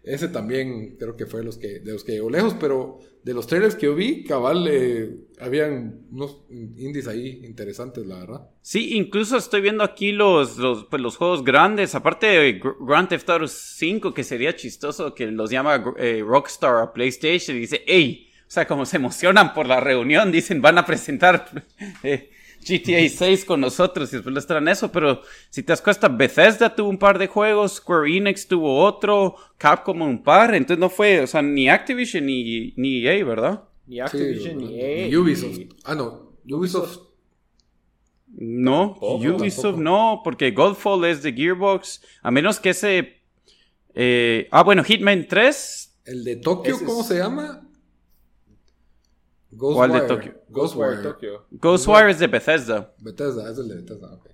Ese 0.05 0.27
también 0.27 0.97
creo 0.99 1.17
que 1.17 1.25
fue 1.25 1.39
de 1.39 1.47
los 1.47 1.57
que, 1.57 1.79
de 1.79 1.91
los 1.93 2.03
que 2.03 2.11
llegó 2.11 2.29
lejos, 2.29 2.55
pero 2.59 2.99
de 3.23 3.33
los 3.33 3.47
trailers 3.47 3.73
que 3.73 3.87
yo 3.87 3.95
vi, 3.95 4.23
cabal, 4.23 4.67
eh, 4.69 5.17
habían 5.39 6.05
unos 6.11 6.43
indies 6.49 7.07
ahí 7.07 7.41
interesantes, 7.43 8.05
la 8.05 8.19
verdad. 8.19 8.49
Sí, 8.61 8.95
incluso 8.95 9.35
estoy 9.35 9.61
viendo 9.61 9.83
aquí 9.83 10.11
los, 10.11 10.57
los, 10.57 10.85
pues, 10.85 11.01
los 11.01 11.17
juegos 11.17 11.43
grandes, 11.43 11.95
aparte 11.95 12.27
de 12.27 12.61
Grand 12.81 13.09
Theft 13.09 13.29
Auto 13.31 13.47
5, 13.47 14.13
que 14.13 14.23
sería 14.23 14.55
chistoso 14.55 15.15
que 15.15 15.25
los 15.25 15.49
llama 15.49 15.83
eh, 15.97 16.23
Rockstar 16.23 16.83
a 16.83 16.93
PlayStation 16.93 17.57
y 17.57 17.61
dice, 17.61 17.81
hey, 17.87 18.24
o 18.47 18.51
sea, 18.51 18.67
como 18.67 18.85
se 18.85 18.97
emocionan 18.97 19.53
por 19.53 19.65
la 19.65 19.79
reunión, 19.79 20.31
dicen, 20.31 20.61
van 20.61 20.77
a 20.77 20.85
presentar 20.85 21.51
eh, 22.03 22.29
GTA 22.61 23.09
6 23.09 23.45
con 23.45 23.61
nosotros 23.61 24.11
y 24.11 24.17
después 24.17 24.33
les 24.33 24.45
traen 24.45 24.67
eso, 24.67 24.91
pero 24.91 25.21
si 25.49 25.63
te 25.63 25.71
das 25.71 25.81
cuenta, 25.81 26.07
Bethesda 26.07 26.75
tuvo 26.75 26.89
un 26.89 26.97
par 26.97 27.17
de 27.17 27.27
juegos, 27.27 27.73
Square 27.73 28.17
Enix 28.17 28.47
tuvo 28.47 28.83
otro, 28.83 29.35
Capcom 29.57 30.01
un 30.01 30.21
par, 30.21 30.53
entonces 30.53 30.79
no 30.79 30.89
fue, 30.89 31.21
o 31.21 31.27
sea, 31.27 31.41
ni 31.41 31.69
Activision 31.69 32.25
ni, 32.25 32.73
ni 32.75 33.05
EA, 33.05 33.23
¿verdad? 33.25 33.63
Ni 33.87 33.99
Activision 33.99 34.57
ni 34.57 34.79
EA. 34.79 35.19
Ubisoft. 35.19 35.59
Ah, 35.83 35.95
no, 35.95 36.33
Ubisoft. 36.49 36.99
No, 38.27 38.97
Ubisoft 38.99 39.77
no, 39.77 40.21
porque 40.23 40.51
Godfall 40.51 41.05
es 41.05 41.23
de 41.23 41.33
Gearbox, 41.33 42.01
a 42.21 42.31
menos 42.31 42.59
que 42.59 42.69
ese... 42.69 43.21
Eh, 43.93 44.47
ah, 44.51 44.63
bueno, 44.63 44.83
Hitman 44.83 45.25
3. 45.27 46.01
¿El 46.05 46.23
de 46.23 46.35
Tokio, 46.35 46.77
cómo 46.85 47.01
se 47.03 47.17
llama? 47.17 47.64
¿Cuál 49.57 49.91
de 49.91 50.01
Tokio? 50.01 50.41
Ghostwire. 50.49 51.01
Tokio. 51.01 51.45
Ghostwire 51.51 52.11
es 52.11 52.19
de 52.19 52.27
Bethesda. 52.27 52.93
Bethesda, 52.99 53.49
es 53.51 53.57
el 53.57 53.67
de 53.67 53.75
Bethesda, 53.75 54.13
ok. 54.13 54.29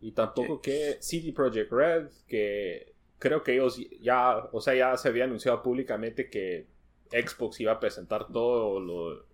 Y 0.00 0.12
tampoco 0.12 0.60
que 0.60 0.98
CD 1.00 1.32
Projekt 1.32 1.72
Red, 1.72 2.08
que 2.26 2.94
creo 3.18 3.42
que 3.42 3.54
ellos 3.54 3.80
ya, 4.00 4.48
o 4.52 4.60
sea, 4.60 4.74
ya 4.74 4.96
se 4.96 5.08
había 5.08 5.24
anunciado 5.24 5.62
públicamente 5.62 6.30
que 6.30 6.66
Xbox 7.10 7.60
iba 7.60 7.72
a 7.72 7.80
presentar 7.80 8.28
todo 8.30 8.80
lo, 8.80 9.24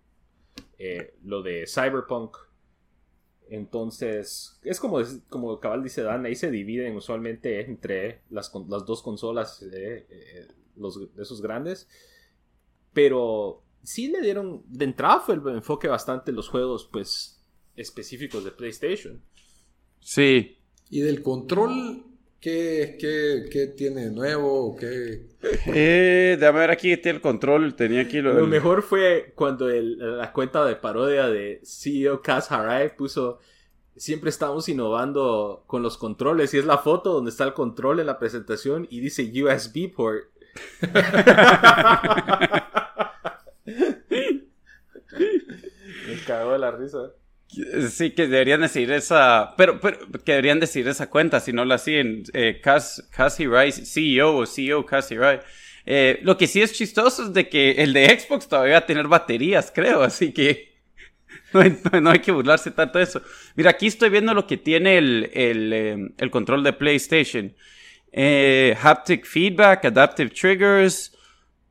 eh, 0.79 1.13
lo 1.23 1.41
de 1.43 1.65
Cyberpunk. 1.67 2.37
Entonces, 3.47 4.59
es 4.63 4.79
como, 4.79 4.99
como 5.29 5.59
cabal 5.59 5.83
dice 5.83 6.01
Dan, 6.01 6.25
ahí 6.25 6.35
se 6.35 6.49
dividen 6.49 6.95
usualmente 6.95 7.61
entre 7.61 8.21
las, 8.31 8.51
las 8.67 8.85
dos 8.85 9.03
consolas 9.03 9.61
eh, 9.61 10.07
eh, 10.09 10.47
los, 10.77 10.99
esos 11.19 11.41
grandes. 11.41 11.87
Pero 12.91 13.61
sí 13.85 14.07
le 14.07 14.21
dieron, 14.21 14.63
de 14.67 14.85
entrada 14.85 15.19
fue 15.19 15.35
el 15.35 15.41
enfoque 15.47 15.87
bastante 15.87 16.31
en 16.31 16.37
los 16.37 16.49
juegos, 16.49 16.89
pues, 16.91 17.41
específicos 17.75 18.43
de 18.43 18.51
PlayStation. 18.51 19.21
Sí. 19.99 20.57
¿Y 20.89 20.99
del 20.99 21.21
control 21.21 22.03
qué, 22.39 22.97
qué, 22.99 23.45
qué 23.51 23.67
tiene 23.67 24.11
nuevo? 24.11 24.75
¿Qué... 24.75 25.27
Eh, 25.67 26.37
déjame 26.39 26.59
ver 26.59 26.71
aquí 26.71 26.95
tiene 26.97 27.17
el 27.17 27.21
control, 27.21 27.75
tenía 27.75 28.01
aquí 28.01 28.21
lo... 28.21 28.33
Lo 28.33 28.47
mejor 28.47 28.81
fue 28.81 29.33
cuando 29.35 29.67
la 29.69 30.31
cuenta 30.33 30.65
de 30.65 30.75
parodia 30.75 31.27
de 31.27 31.61
CEO 31.63 32.21
Kaz 32.21 32.51
Harai 32.51 32.95
puso 32.95 33.39
siempre 33.95 34.29
estamos 34.29 34.67
innovando 34.69 35.63
con 35.67 35.81
los 35.81 35.97
controles 35.97 36.53
y 36.53 36.57
es 36.57 36.65
la 36.65 36.77
foto 36.77 37.13
donde 37.13 37.31
está 37.31 37.45
el 37.45 37.53
control 37.53 37.99
en 37.99 38.07
la 38.07 38.19
presentación 38.19 38.87
y 38.89 38.99
dice 38.99 39.23
USB 39.23 39.93
port. 39.93 40.25
Me 46.25 46.33
cago 46.33 46.53
de 46.53 46.59
la 46.59 46.71
risa. 46.71 47.11
Sí, 47.89 48.11
que 48.11 48.27
deberían 48.27 48.61
decir 48.61 48.91
esa, 48.91 49.53
pero, 49.55 49.79
pero 49.79 49.99
que 50.25 50.31
deberían 50.31 50.59
decir 50.59 50.87
esa 50.87 51.09
cuenta, 51.09 51.39
si 51.39 51.53
no 51.53 51.63
la 51.63 51.77
siguen, 51.77 52.23
eh, 52.33 52.59
Cassie 52.61 53.47
Rice, 53.47 53.85
CEO 53.85 54.37
o 54.37 54.45
CEO 54.45 54.85
Cassie 54.85 55.17
Rice. 55.19 55.43
Eh, 55.85 56.19
lo 56.23 56.37
que 56.37 56.47
sí 56.47 56.61
es 56.61 56.73
chistoso 56.73 57.23
es 57.23 57.33
de 57.33 57.47
que 57.47 57.71
el 57.73 57.93
de 57.93 58.19
Xbox 58.19 58.47
todavía 58.47 58.73
va 58.73 58.79
a 58.79 58.85
tener 58.85 59.07
baterías, 59.07 59.71
creo, 59.73 60.01
así 60.01 60.33
que 60.33 60.73
no 61.53 61.61
hay, 61.61 61.77
no 62.01 62.09
hay 62.09 62.19
que 62.19 62.31
burlarse 62.31 62.71
tanto 62.71 62.97
de 62.97 63.03
eso. 63.03 63.21
Mira, 63.55 63.69
aquí 63.69 63.87
estoy 63.87 64.09
viendo 64.09 64.33
lo 64.33 64.47
que 64.47 64.57
tiene 64.57 64.97
el, 64.97 65.29
el, 65.33 66.13
el 66.17 66.31
control 66.31 66.63
de 66.63 66.73
PlayStation. 66.73 67.55
Eh, 68.11 68.75
haptic 68.81 69.25
feedback, 69.25 69.85
adaptive 69.85 70.31
triggers, 70.31 71.14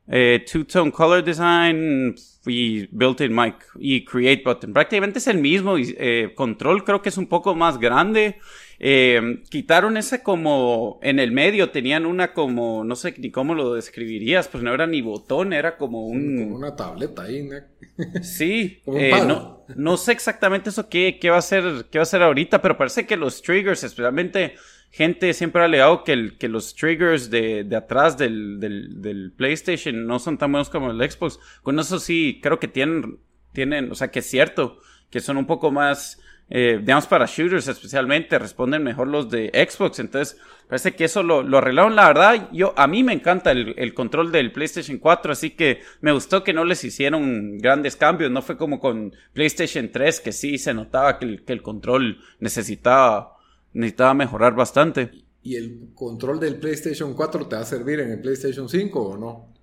eh, 0.07 0.45
two-tone 0.45 0.91
color 0.91 1.23
design, 1.23 2.15
y 2.47 2.87
built-in 2.91 3.33
mic 3.33 3.55
y 3.75 4.05
create 4.05 4.43
button. 4.43 4.73
Prácticamente 4.73 5.19
es 5.19 5.27
el 5.27 5.39
mismo. 5.39 5.75
Eh, 5.77 6.33
control 6.35 6.83
creo 6.83 7.01
que 7.01 7.09
es 7.09 7.17
un 7.17 7.27
poco 7.27 7.55
más 7.55 7.79
grande. 7.79 8.39
Eh, 8.77 9.41
quitaron 9.49 9.95
ese 9.95 10.21
como 10.21 10.99
en 11.01 11.19
el 11.19 11.31
medio, 11.31 11.69
tenían 11.69 12.05
una 12.05 12.33
como, 12.33 12.83
no 12.83 12.95
sé 12.97 13.15
ni 13.17 13.31
cómo 13.31 13.55
lo 13.55 13.73
describirías, 13.73 14.49
pues 14.49 14.63
no 14.63 14.73
era 14.73 14.85
ni 14.85 15.01
botón, 15.01 15.53
era 15.53 15.77
como 15.77 16.05
un... 16.05 16.43
Como 16.43 16.55
una 16.57 16.75
tableta 16.75 17.23
ahí, 17.23 17.47
Sí, 18.21 18.81
eh, 18.87 19.13
no, 19.25 19.63
no 19.77 19.95
sé 19.95 20.11
exactamente 20.11 20.71
eso 20.71 20.89
qué, 20.89 21.19
qué 21.21 21.29
va 21.29 21.37
a 21.37 21.41
ser, 21.41 21.85
qué 21.89 21.99
va 21.99 22.03
a 22.03 22.05
ser 22.05 22.21
ahorita, 22.21 22.61
pero 22.61 22.77
parece 22.77 23.05
que 23.05 23.15
los 23.15 23.41
triggers, 23.41 23.85
especialmente 23.85 24.55
gente 24.91 25.33
siempre 25.33 25.61
ha 25.61 25.65
alegado 25.65 26.05
que, 26.05 26.47
los 26.47 26.73
triggers 26.73 27.29
de, 27.29 27.67
atrás 27.75 28.17
del, 28.17 29.33
PlayStation 29.35 30.07
no 30.07 30.19
son 30.19 30.37
tan 30.37 30.51
buenos 30.51 30.69
como 30.69 30.89
el 30.89 31.11
Xbox. 31.11 31.37
Con 31.63 31.79
eso 31.79 31.99
sí, 31.99 32.39
creo 32.41 32.59
que 32.59 32.69
tienen, 32.69 33.19
tienen, 33.51 33.91
o 33.91 33.95
sea, 33.95 34.09
que 34.09 34.19
es 34.19 34.25
cierto, 34.25 34.79
que 35.09 35.19
son 35.19 35.35
un 35.35 35.45
poco 35.45 35.69
más, 35.69 36.21
eh, 36.49 36.77
digamos, 36.79 37.07
para 37.07 37.25
shooters 37.25 37.67
especialmente, 37.67 38.39
responden 38.39 38.83
mejor 38.83 39.09
los 39.09 39.29
de 39.29 39.51
Xbox. 39.69 39.99
Entonces, 39.99 40.39
parece 40.69 40.95
que 40.95 41.03
eso 41.03 41.23
lo, 41.23 41.57
arreglaron. 41.57 41.97
La 41.97 42.07
verdad, 42.07 42.49
yo, 42.53 42.73
a 42.77 42.87
mí 42.87 43.03
me 43.03 43.11
encanta 43.11 43.51
el, 43.51 43.93
control 43.93 44.31
del 44.31 44.53
PlayStation 44.53 44.97
4, 44.97 45.33
así 45.33 45.51
que 45.51 45.81
me 45.99 46.13
gustó 46.13 46.41
que 46.41 46.53
no 46.53 46.63
les 46.63 46.83
hicieron 46.85 47.57
grandes 47.57 47.97
cambios. 47.97 48.31
No 48.31 48.41
fue 48.41 48.55
como 48.55 48.79
con 48.79 49.13
PlayStation 49.33 49.91
3, 49.91 50.21
que 50.21 50.31
sí 50.31 50.57
se 50.57 50.73
notaba 50.73 51.19
que 51.19 51.41
el 51.47 51.61
control 51.61 52.19
necesitaba 52.39 53.34
necesitaba 53.75 54.13
mejorar 54.13 54.55
bastante. 54.55 55.11
¿Y 55.43 55.55
el 55.55 55.91
control 55.93 56.39
del 56.39 56.59
PlayStation 56.59 57.13
4 57.13 57.47
te 57.47 57.55
va 57.55 57.61
a 57.61 57.65
servir 57.65 57.99
en 57.99 58.11
el 58.11 58.21
PlayStation 58.21 58.67
5 58.67 59.01
o 59.01 59.17
no? 59.17 59.53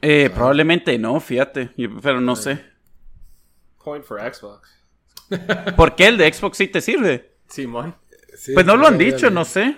Eh, 0.00 0.30
Probablemente 0.30 0.98
no, 0.98 1.20
fíjate, 1.20 1.70
pero 2.00 2.20
no 2.20 2.34
sé. 2.34 2.64
Point 3.84 4.04
for 4.04 4.20
Xbox. 4.20 4.70
¿Por 5.76 5.94
qué 5.94 6.06
el 6.06 6.16
de 6.16 6.32
Xbox 6.32 6.56
sí 6.56 6.68
te 6.68 6.80
sirve? 6.80 7.36
Simón. 7.48 7.94
pues 8.54 8.64
no 8.64 8.76
lo 8.76 8.86
han 8.86 8.96
dicho, 8.96 9.30
no 9.30 9.44
sé. 9.44 9.76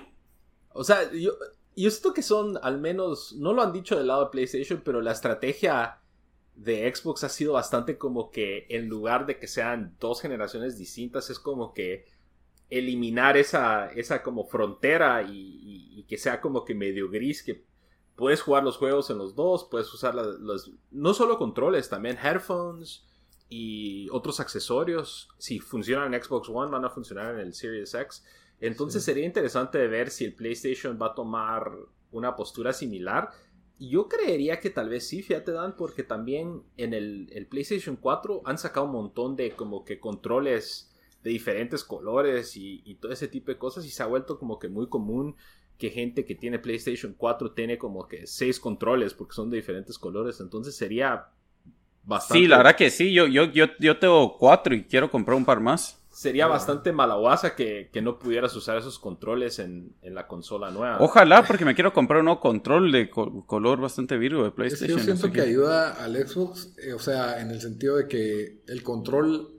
O 0.72 0.84
sea, 0.84 1.10
yo, 1.12 1.32
yo 1.76 1.90
siento 1.90 2.14
que 2.14 2.22
son 2.22 2.58
al 2.62 2.78
menos, 2.78 3.34
no 3.38 3.52
lo 3.52 3.62
han 3.62 3.72
dicho 3.72 3.96
del 3.96 4.06
lado 4.06 4.24
de 4.24 4.30
PlayStation, 4.30 4.82
pero 4.84 5.00
la 5.00 5.12
estrategia 5.12 5.98
de 6.54 6.92
Xbox 6.94 7.24
ha 7.24 7.28
sido 7.28 7.54
bastante 7.54 7.98
como 7.98 8.30
que 8.30 8.66
en 8.68 8.88
lugar 8.88 9.26
de 9.26 9.38
que 9.38 9.48
sean 9.48 9.96
dos 9.98 10.20
generaciones 10.20 10.78
distintas, 10.78 11.30
es 11.30 11.38
como 11.38 11.74
que 11.74 12.06
eliminar 12.78 13.36
esa, 13.36 13.86
esa 13.92 14.22
como 14.22 14.44
frontera 14.44 15.22
y, 15.22 16.04
que 16.08 16.18
sea 16.18 16.40
como 16.40 16.64
que 16.64 16.74
medio 16.74 17.08
gris, 17.08 17.42
que 17.42 17.64
puedes 18.14 18.42
jugar 18.42 18.62
los 18.62 18.76
juegos 18.76 19.08
en 19.08 19.16
los 19.16 19.34
dos, 19.34 19.66
puedes 19.70 19.92
usar 19.94 20.14
los, 20.14 20.70
no 20.90 21.14
solo 21.14 21.38
controles, 21.38 21.88
también 21.88 22.18
headphones, 22.22 23.06
y 23.48 24.08
otros 24.10 24.40
accesorios, 24.40 25.28
si 25.38 25.60
funcionan 25.60 26.12
en 26.12 26.22
Xbox 26.22 26.48
One, 26.48 26.70
van 26.70 26.84
a 26.84 26.90
funcionar 26.90 27.34
en 27.34 27.40
el 27.40 27.54
Series 27.54 27.94
X. 27.94 28.24
Entonces 28.60 29.02
sería 29.04 29.24
interesante 29.24 29.86
ver 29.86 30.10
si 30.10 30.24
el 30.24 30.34
PlayStation 30.34 30.98
va 31.00 31.08
a 31.08 31.14
tomar 31.14 31.70
una 32.10 32.34
postura 32.34 32.72
similar. 32.72 33.30
Yo 33.78 34.08
creería 34.08 34.60
que 34.60 34.70
tal 34.70 34.88
vez 34.88 35.06
sí, 35.06 35.22
fíjate 35.22 35.52
Dan, 35.52 35.76
porque 35.76 36.02
también 36.02 36.62
en 36.76 36.94
el, 36.94 37.28
el, 37.32 37.46
PlayStation 37.46 37.96
4 37.96 38.42
han 38.44 38.58
sacado 38.58 38.86
un 38.86 38.92
montón 38.92 39.36
de 39.36 39.50
como 39.52 39.84
que 39.84 40.00
controles 40.00 40.93
de 41.24 41.30
diferentes 41.30 41.82
colores 41.82 42.54
y, 42.56 42.82
y, 42.84 42.96
todo 42.96 43.10
ese 43.10 43.28
tipo 43.28 43.50
de 43.50 43.56
cosas 43.56 43.84
y 43.86 43.90
se 43.90 44.02
ha 44.02 44.06
vuelto 44.06 44.38
como 44.38 44.58
que 44.58 44.68
muy 44.68 44.88
común 44.88 45.34
que 45.78 45.90
gente 45.90 46.24
que 46.24 46.34
tiene 46.34 46.58
PlayStation 46.58 47.14
4 47.16 47.52
tiene 47.52 47.78
como 47.78 48.06
que 48.06 48.26
seis 48.26 48.60
controles 48.60 49.14
porque 49.14 49.34
son 49.34 49.50
de 49.50 49.56
diferentes 49.56 49.98
colores. 49.98 50.38
Entonces 50.40 50.76
sería 50.76 51.28
bastante... 52.04 52.42
Sí, 52.42 52.46
la 52.46 52.58
verdad 52.58 52.76
que 52.76 52.90
sí, 52.90 53.12
yo, 53.12 53.26
yo, 53.26 53.44
yo, 53.44 53.66
yo 53.80 53.98
tengo 53.98 54.36
cuatro 54.36 54.74
y 54.74 54.84
quiero 54.84 55.10
comprar 55.10 55.36
un 55.36 55.46
par 55.46 55.60
más 55.60 55.98
sería 56.14 56.46
bastante 56.46 56.92
malaguasa 56.92 57.56
que, 57.56 57.90
que, 57.92 58.00
no 58.00 58.20
pudieras 58.20 58.54
usar 58.54 58.78
esos 58.78 59.00
controles 59.00 59.58
en, 59.58 59.94
en, 60.00 60.14
la 60.14 60.28
consola 60.28 60.70
nueva. 60.70 60.98
Ojalá, 61.00 61.42
porque 61.44 61.64
me 61.64 61.74
quiero 61.74 61.92
comprar 61.92 62.20
un 62.20 62.26
nuevo 62.26 62.40
control 62.40 62.92
de 62.92 63.10
color 63.10 63.80
bastante 63.80 64.16
virgo 64.16 64.44
de 64.44 64.52
PlayStation. 64.52 64.98
yo 64.98 65.04
siento 65.04 65.32
que, 65.32 65.40
ayuda 65.40 65.92
al 65.92 66.14
Xbox, 66.14 66.72
eh, 66.78 66.92
o 66.92 67.00
sea, 67.00 67.40
en 67.40 67.50
el 67.50 67.60
sentido 67.60 67.96
de 67.96 68.06
que 68.06 68.62
el 68.68 68.84
control 68.84 69.53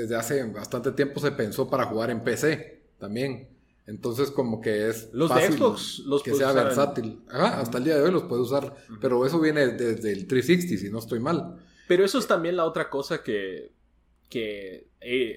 desde 0.00 0.16
hace 0.16 0.44
bastante 0.44 0.92
tiempo 0.92 1.20
se 1.20 1.32
pensó 1.32 1.68
para 1.68 1.86
jugar 1.86 2.10
en 2.10 2.22
PC 2.22 2.82
también. 2.98 3.48
Entonces 3.86 4.30
como 4.30 4.60
que 4.60 4.88
es 4.88 5.10
los 5.12 5.32
de 5.34 5.52
Xbox 5.52 6.00
los 6.00 6.22
que 6.22 6.34
sea 6.34 6.52
versátil. 6.52 7.22
Ajá, 7.28 7.60
hasta 7.60 7.78
el 7.78 7.84
día 7.84 7.96
de 7.96 8.02
hoy 8.02 8.10
los 8.10 8.24
puede 8.24 8.42
usar, 8.42 8.74
pero 9.00 9.24
eso 9.24 9.40
viene 9.40 9.66
desde 9.68 10.12
el 10.12 10.26
360 10.26 10.80
si 10.80 10.90
no 10.90 10.98
estoy 10.98 11.20
mal. 11.20 11.56
Pero 11.86 12.04
eso 12.04 12.18
es 12.18 12.26
también 12.26 12.56
la 12.56 12.64
otra 12.64 12.90
cosa 12.90 13.22
que 13.22 13.76
que 14.28 14.90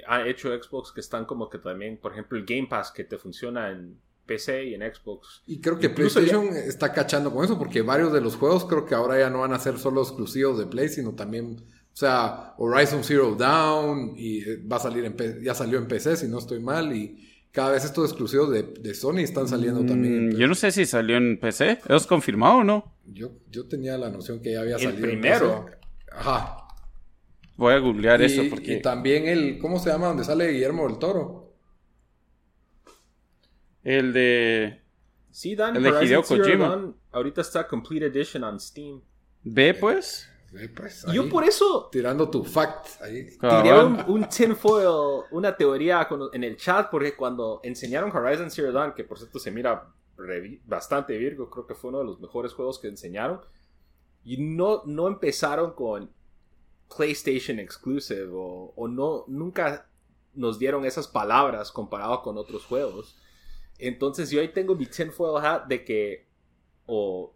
ha 0.08 0.28
hecho 0.28 0.50
Xbox 0.50 0.91
que 0.91 1.02
están 1.02 1.26
como 1.26 1.50
que 1.50 1.60
también, 1.60 1.98
por 1.98 2.13
ejemplo, 2.13 2.38
el 2.38 2.45
Game 2.45 2.67
Pass 2.67 2.91
que 2.91 3.04
te 3.04 3.17
funciona 3.17 3.69
en 3.69 4.00
PC 4.26 4.65
y 4.65 4.74
en 4.76 4.82
Xbox. 4.82 5.41
Y 5.48 5.60
creo 5.60 5.80
que 5.80 5.89
PlayStation 5.89 6.48
está 6.56 6.93
cachando 6.93 7.32
con 7.32 7.43
eso 7.43 7.58
porque 7.58 7.82
varios 7.82 8.13
de 8.13 8.22
los 8.22 8.36
juegos 8.36 8.65
creo 8.65 8.86
que 8.86 8.95
ahora 8.95 9.19
ya 9.19 9.30
no 9.30 9.39
van 9.39 9.54
a 9.54 9.60
ser 9.60 9.78
solo 9.78 10.02
exclusivos 10.02 10.58
de 10.58 10.65
Play, 10.65 10.89
sino 10.89 11.13
también, 11.13 11.63
o 11.93 11.95
sea, 11.95 12.54
Horizon 12.58 13.04
Zero 13.04 13.36
Dawn 13.36 14.13
y 14.15 14.39
eh, 14.39 14.63
va 14.71 14.78
a 14.78 14.80
salir 14.80 15.06
en 15.06 15.43
ya 15.43 15.54
salió 15.54 15.78
en 15.78 15.88
PC 15.88 16.15
si 16.17 16.28
no 16.28 16.39
estoy 16.39 16.60
mal 16.60 16.95
y 16.95 17.28
cada 17.52 17.71
vez 17.71 17.84
estos 17.84 18.10
exclusivos 18.10 18.52
de, 18.52 18.93
Sony 18.93 19.19
están 19.19 19.47
saliendo 19.47 19.84
también. 19.86 20.30
Mm, 20.30 20.32
yo 20.38 20.47
no 20.47 20.56
sé 20.56 20.71
si 20.71 20.86
salió 20.86 21.17
en 21.17 21.39
PC, 21.39 21.80
¿es 21.89 22.08
confirmado 22.08 22.58
o 22.58 22.63
no? 22.63 22.95
Yo, 23.06 23.32
yo 23.49 23.67
tenía 23.67 23.97
la 23.97 24.10
noción 24.10 24.39
que 24.39 24.54
ya 24.54 24.62
había 24.62 24.78
salido. 24.78 25.06
El 25.06 25.19
primero. 25.19 25.65
Ajá, 26.12 26.60
Voy 27.60 27.73
a 27.73 27.80
googlear 27.80 28.21
eso 28.21 28.41
porque... 28.49 28.75
Y 28.75 28.82
también 28.82 29.28
el... 29.28 29.60
¿Cómo 29.60 29.80
se 29.80 29.89
llama? 29.89 30.08
Donde 30.08 30.23
sale 30.23 30.47
Guillermo 30.47 30.88
del 30.88 30.97
Toro. 30.97 31.58
El 33.84 34.13
de... 34.13 34.82
Sí, 35.30 35.56
Dan. 35.56 35.75
El 35.75 35.84
de 35.84 35.89
Hideo 35.89 36.23
Kojima. 36.23 36.95
ahorita 37.12 37.41
está 37.41 37.67
Complete 37.67 38.06
Edition 38.06 38.45
on 38.45 38.62
Steam. 38.62 39.02
¿Ve 39.43 39.73
pues? 39.73 40.28
Pues. 40.75 41.05
Yo 41.13 41.29
por 41.29 41.43
eso... 41.43 41.89
Tirando 41.91 42.29
tu 42.29 42.43
fact 42.43 43.01
ahí. 43.01 43.38
Tiré 43.39 43.83
un, 43.83 44.03
un, 44.07 44.29
tinfoil, 44.29 45.25
una 45.31 45.55
teoría 45.55 46.07
en 46.33 46.43
el 46.43 46.57
chat 46.57 46.89
porque 46.89 47.15
cuando 47.15 47.59
enseñaron 47.63 48.15
Horizon 48.15 48.49
Zero 48.49 48.71
Dawn, 48.71 48.93
que 48.93 49.03
por 49.03 49.17
cierto 49.17 49.39
se 49.39 49.51
mira 49.51 49.93
bastante 50.65 51.17
virgo, 51.17 51.49
creo 51.49 51.65
que 51.65 51.75
fue 51.75 51.89
uno 51.89 51.99
de 51.99 52.05
los 52.05 52.19
mejores 52.19 52.53
juegos 52.53 52.79
que 52.79 52.88
enseñaron. 52.88 53.41
Y 54.23 54.38
no, 54.38 54.83
no 54.85 55.07
empezaron 55.07 55.73
con 55.73 56.12
PlayStation 56.95 57.59
Exclusive 57.59 58.29
o, 58.31 58.88
no, 58.88 59.25
nunca 59.27 59.88
nos 60.33 60.59
dieron 60.59 60.85
esas 60.85 61.07
palabras 61.07 61.71
comparado 61.71 62.21
con 62.21 62.38
otros 62.38 62.65
juegos. 62.65 63.17
Entonces 63.77 64.29
yo 64.29 64.41
ahí 64.41 64.49
tengo 64.49 64.75
mi 64.75 64.85
tinfoil 64.85 65.43
hat 65.43 65.65
de 65.67 65.85
que 65.85 66.28
o, 66.89 67.34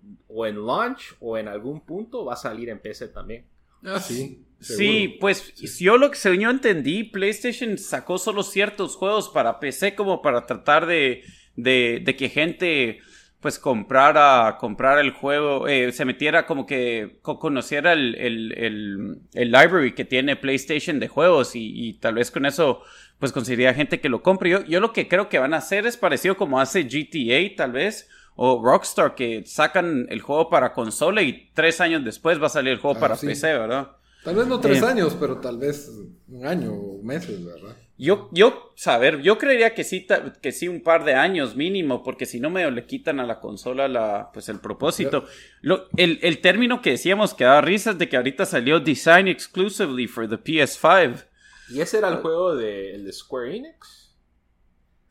en 0.48 0.66
launch 0.66 1.16
o 1.20 1.38
en 1.38 1.48
algún 1.48 1.82
punto 1.82 2.26
va 2.26 2.34
a 2.34 2.38
salir 2.38 2.70
en 2.70 2.80
PC 2.80 3.10
también. 3.10 3.46
Ah, 3.84 4.00
sí. 4.00 4.44
Sí, 4.60 5.18
pues 5.20 5.54
yo 5.56 5.98
lo 5.98 6.10
que 6.10 6.38
yo 6.38 6.50
entendí, 6.50 7.04
PlayStation 7.04 7.78
sacó 7.78 8.18
solo 8.18 8.44
ciertos 8.44 8.96
juegos 8.96 9.30
para 9.30 9.60
PC 9.60 9.94
como 9.94 10.22
para 10.22 10.46
tratar 10.46 10.86
de, 10.86 11.24
de, 11.58 12.02
de 12.04 12.16
que 12.16 12.30
gente 12.30 13.02
pues 13.44 13.60
comprara, 13.60 14.56
comprar 14.58 15.00
el 15.00 15.12
juego, 15.12 15.68
eh, 15.68 15.92
se 15.92 16.06
metiera 16.06 16.46
como 16.46 16.66
que 16.66 17.18
conociera 17.22 17.92
el, 17.92 18.16
el, 18.16 19.20
el, 19.34 19.52
library 19.52 19.94
que 19.94 20.06
tiene 20.06 20.38
PlayStation 20.38 20.98
de 20.98 21.10
juegos 21.10 21.52
y, 21.54 21.98
tal 22.00 22.16
vez 22.16 22.32
con 22.32 22.46
eso 22.46 22.84
pues 23.20 23.34
conseguiría 23.34 23.74
gente 23.74 24.00
que 24.00 24.08
lo 24.08 24.24
compre. 24.24 24.50
Yo, 24.50 24.64
yo 24.64 24.80
lo 24.80 24.94
que 24.94 25.10
creo 25.10 25.28
que 25.28 25.40
van 25.40 25.54
a 25.54 25.58
hacer 25.58 25.86
es 25.86 25.98
parecido 25.98 26.38
como 26.38 26.62
hace 26.62 26.84
GTA 26.84 27.54
tal 27.58 27.74
vez 27.74 28.10
o 28.36 28.64
Rockstar 28.64 29.16
que 29.16 29.44
sacan 29.46 30.08
el 30.10 30.22
juego 30.22 30.50
para 30.50 30.74
consola 30.74 31.22
y 31.22 31.52
tres 31.54 31.82
años 31.82 32.04
después 32.04 32.42
va 32.42 32.48
a 32.48 32.50
salir 32.50 32.74
el 32.74 32.80
juego 32.80 32.98
ah, 32.98 33.00
para 33.00 33.16
PC, 33.16 33.54
¿verdad? 33.54 33.92
Tal 34.24 34.36
vez 34.36 34.48
no 34.48 34.60
tres 34.60 34.82
eh, 34.82 34.86
años, 34.86 35.16
pero 35.20 35.40
tal 35.40 35.58
vez 35.58 35.92
un 36.30 36.46
año 36.46 36.74
o 36.74 37.04
meses, 37.04 37.44
¿verdad? 37.44 37.76
Yo, 37.98 38.30
yo, 38.32 38.74
saber, 38.76 39.22
yo 39.22 39.38
creería 39.38 39.76
que 39.76 39.84
sí, 39.84 40.08
que 40.42 40.52
sí 40.52 40.68
un 40.68 40.82
par 40.82 41.06
de 41.06 41.14
años 41.14 41.56
mínimo, 41.56 42.04
porque 42.04 42.26
si 42.26 42.40
no 42.40 42.50
me 42.50 42.70
le 42.72 42.86
quitan 42.86 43.20
a 43.20 43.26
la 43.26 43.40
consola 43.40 43.88
la, 43.88 44.32
pues 44.34 44.50
el 44.50 44.60
propósito. 44.60 45.26
Lo, 45.62 45.88
el, 45.98 46.20
el, 46.24 46.42
término 46.42 46.82
que 46.82 46.92
decíamos 46.92 47.34
que 47.34 47.44
daba 47.44 47.62
risas 47.62 47.98
de 48.00 48.10
que 48.10 48.18
ahorita 48.18 48.46
salió 48.46 48.80
Design 48.80 49.28
Exclusively 49.28 50.08
for 50.08 50.28
the 50.28 50.38
PS5. 50.38 51.24
¿Y 51.70 51.82
ese 51.82 52.00
era 52.00 52.08
el 52.08 52.16
juego 52.18 52.56
de, 52.56 52.96
el 52.96 53.06
de 53.06 53.14
Square 53.14 53.56
Enix? 53.56 54.16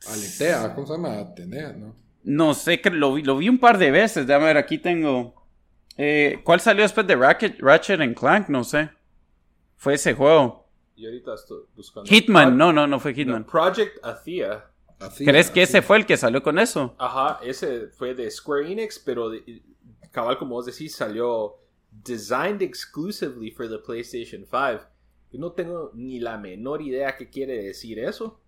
Aletea, 0.08 0.74
¿cómo 0.74 0.86
se 0.86 0.92
llama? 0.94 1.18
Atenea, 1.18 1.72
¿no? 1.72 1.94
No 2.24 2.54
sé, 2.54 2.80
que 2.80 2.90
lo, 2.90 3.18
lo 3.18 3.36
vi 3.36 3.48
un 3.48 3.58
par 3.58 3.78
de 3.78 3.90
veces. 3.90 4.26
Déjame 4.26 4.46
ver, 4.46 4.56
aquí 4.56 4.78
tengo. 4.78 5.34
Eh, 5.96 6.40
¿Cuál 6.44 6.60
salió 6.60 6.82
después 6.82 7.06
de 7.06 7.16
Ratchet, 7.16 7.60
Ratchet 7.60 8.18
Clank? 8.18 8.48
No 8.48 8.64
sé. 8.64 8.90
Fue 9.76 9.94
ese 9.94 10.14
juego. 10.14 10.68
Y 10.94 11.06
ahorita 11.06 11.34
estoy 11.34 11.62
buscando. 11.74 12.08
Hitman, 12.08 12.56
no, 12.56 12.72
no, 12.72 12.86
no 12.86 13.00
fue 13.00 13.14
Hitman. 13.14 13.44
Project 13.44 13.98
Athia. 14.04 14.64
¿Crees 15.18 15.50
que 15.50 15.62
ese 15.62 15.82
fue 15.82 15.96
el 15.96 16.06
que 16.06 16.16
salió 16.16 16.42
con 16.42 16.58
eso? 16.58 16.94
Ajá, 16.98 17.40
ese 17.42 17.88
fue 17.88 18.14
de 18.14 18.30
Square 18.30 18.70
Enix, 18.70 18.98
pero 18.98 19.32
cabal, 20.12 20.38
como 20.38 20.54
vos 20.54 20.66
decís, 20.66 20.94
salió 20.94 21.56
designed 21.90 22.62
exclusively 22.62 23.50
for 23.50 23.68
the 23.68 23.78
PlayStation 23.78 24.44
5. 24.44 24.84
Yo 25.32 25.40
no 25.40 25.52
tengo 25.52 25.90
ni 25.94 26.20
la 26.20 26.38
menor 26.38 26.82
idea 26.82 27.16
qué 27.16 27.28
quiere 27.28 27.62
decir 27.62 27.98
eso. 27.98 28.40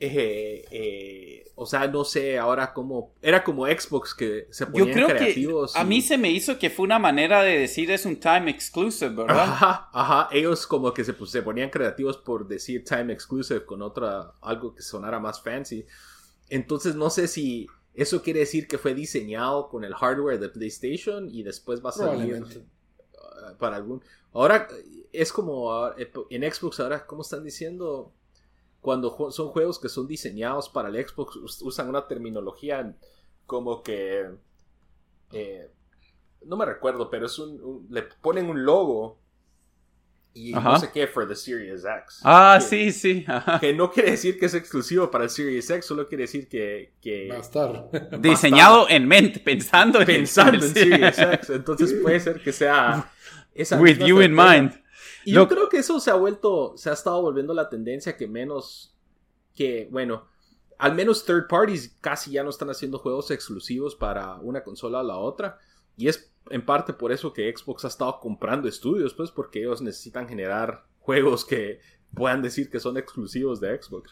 Eh, 0.00 0.64
eh, 0.70 1.52
o 1.54 1.66
sea, 1.66 1.86
no 1.86 2.04
sé 2.04 2.38
ahora 2.38 2.72
cómo. 2.72 3.14
Era 3.22 3.44
como 3.44 3.66
Xbox 3.66 4.14
que 4.14 4.48
se 4.50 4.66
ponían 4.66 4.88
Yo 4.88 4.92
creo 4.94 5.08
creativos. 5.08 5.72
Que 5.72 5.78
a 5.78 5.84
mí 5.84 6.00
se 6.00 6.18
me 6.18 6.30
hizo 6.30 6.58
que 6.58 6.70
fue 6.70 6.84
una 6.84 6.98
manera 6.98 7.42
de 7.42 7.58
decir 7.58 7.90
es 7.90 8.04
un 8.04 8.18
time 8.18 8.50
exclusive, 8.50 9.14
¿verdad? 9.14 9.42
Ajá, 9.42 9.88
ajá. 9.92 10.28
Ellos 10.32 10.66
como 10.66 10.92
que 10.92 11.04
se, 11.04 11.12
pues, 11.12 11.30
se 11.30 11.42
ponían 11.42 11.70
creativos 11.70 12.16
por 12.16 12.46
decir 12.48 12.84
time 12.84 13.12
exclusive 13.12 13.64
con 13.64 13.82
otra. 13.82 14.32
algo 14.42 14.74
que 14.74 14.82
sonara 14.82 15.20
más 15.20 15.40
fancy. 15.42 15.86
Entonces 16.48 16.94
no 16.94 17.08
sé 17.08 17.28
si 17.28 17.68
eso 17.94 18.22
quiere 18.22 18.40
decir 18.40 18.66
que 18.66 18.78
fue 18.78 18.94
diseñado 18.94 19.68
con 19.68 19.84
el 19.84 19.94
hardware 19.94 20.40
de 20.40 20.48
PlayStation 20.48 21.28
y 21.30 21.44
después 21.44 21.84
va 21.84 21.90
a 21.90 21.92
salir 21.92 22.42
uh, 22.42 23.56
para 23.58 23.76
algún. 23.76 24.02
Ahora 24.32 24.66
es 25.12 25.32
como 25.32 25.92
en 26.30 26.52
Xbox 26.52 26.80
ahora, 26.80 27.06
¿cómo 27.06 27.22
están 27.22 27.44
diciendo? 27.44 28.12
Cuando 28.84 29.30
son 29.30 29.48
juegos 29.48 29.80
que 29.80 29.88
son 29.88 30.06
diseñados 30.06 30.68
para 30.68 30.90
el 30.90 31.08
Xbox, 31.08 31.36
usan 31.62 31.88
una 31.88 32.06
terminología 32.06 32.94
como 33.46 33.82
que... 33.82 34.28
Eh, 35.32 35.70
no 36.44 36.58
me 36.58 36.66
recuerdo, 36.66 37.08
pero 37.08 37.24
es 37.24 37.38
un, 37.38 37.86
le 37.88 38.02
ponen 38.02 38.50
un 38.50 38.62
logo 38.62 39.18
y 40.34 40.52
no 40.52 40.78
sé 40.78 40.90
qué 40.92 41.06
for 41.06 41.26
the 41.26 41.34
Series 41.34 41.82
X. 41.82 42.20
Ah, 42.24 42.58
sí, 42.60 42.92
sí. 42.92 43.24
Que 43.58 43.72
no 43.72 43.90
quiere 43.90 44.10
decir 44.10 44.38
que 44.38 44.44
es 44.44 44.54
exclusivo 44.54 45.10
para 45.10 45.24
el 45.24 45.30
Series 45.30 45.70
X, 45.70 45.86
solo 45.86 46.06
quiere 46.06 46.24
decir 46.24 46.46
que... 46.46 46.92
va 47.30 47.36
a 47.36 47.40
estar. 47.40 48.20
Diseñado 48.20 48.86
en 48.90 49.08
mente, 49.08 49.40
pensando 49.40 49.98
en, 50.00 50.06
pensando 50.06 50.62
en, 50.62 50.74
Series 50.74 51.18
X. 51.18 51.48
Entonces 51.48 51.94
puede 52.02 52.20
ser 52.20 52.42
que 52.42 52.52
sea... 52.52 53.10
Esa 53.54 53.80
With 53.80 54.04
you 54.04 54.20
in 54.20 54.34
mind. 54.34 54.83
Y 55.24 55.32
yo 55.32 55.48
creo 55.48 55.68
que 55.68 55.78
eso 55.78 56.00
se 56.00 56.10
ha 56.10 56.14
vuelto, 56.14 56.74
se 56.76 56.90
ha 56.90 56.92
estado 56.92 57.22
volviendo 57.22 57.54
la 57.54 57.68
tendencia 57.68 58.16
que 58.16 58.26
menos, 58.26 58.94
que, 59.54 59.88
bueno, 59.90 60.26
al 60.78 60.94
menos 60.94 61.24
third 61.24 61.46
parties 61.48 61.96
casi 62.00 62.32
ya 62.32 62.42
no 62.42 62.50
están 62.50 62.70
haciendo 62.70 62.98
juegos 62.98 63.30
exclusivos 63.30 63.94
para 63.94 64.34
una 64.36 64.62
consola 64.62 65.00
o 65.00 65.02
la 65.02 65.16
otra. 65.16 65.58
Y 65.96 66.08
es 66.08 66.32
en 66.50 66.64
parte 66.64 66.92
por 66.92 67.12
eso 67.12 67.32
que 67.32 67.52
Xbox 67.54 67.84
ha 67.84 67.88
estado 67.88 68.18
comprando 68.20 68.68
estudios, 68.68 69.14
pues 69.14 69.30
porque 69.30 69.60
ellos 69.60 69.80
necesitan 69.80 70.28
generar 70.28 70.84
juegos 70.98 71.44
que 71.44 71.80
puedan 72.14 72.42
decir 72.42 72.70
que 72.70 72.80
son 72.80 72.96
exclusivos 72.96 73.60
de 73.60 73.80
Xbox. 73.80 74.10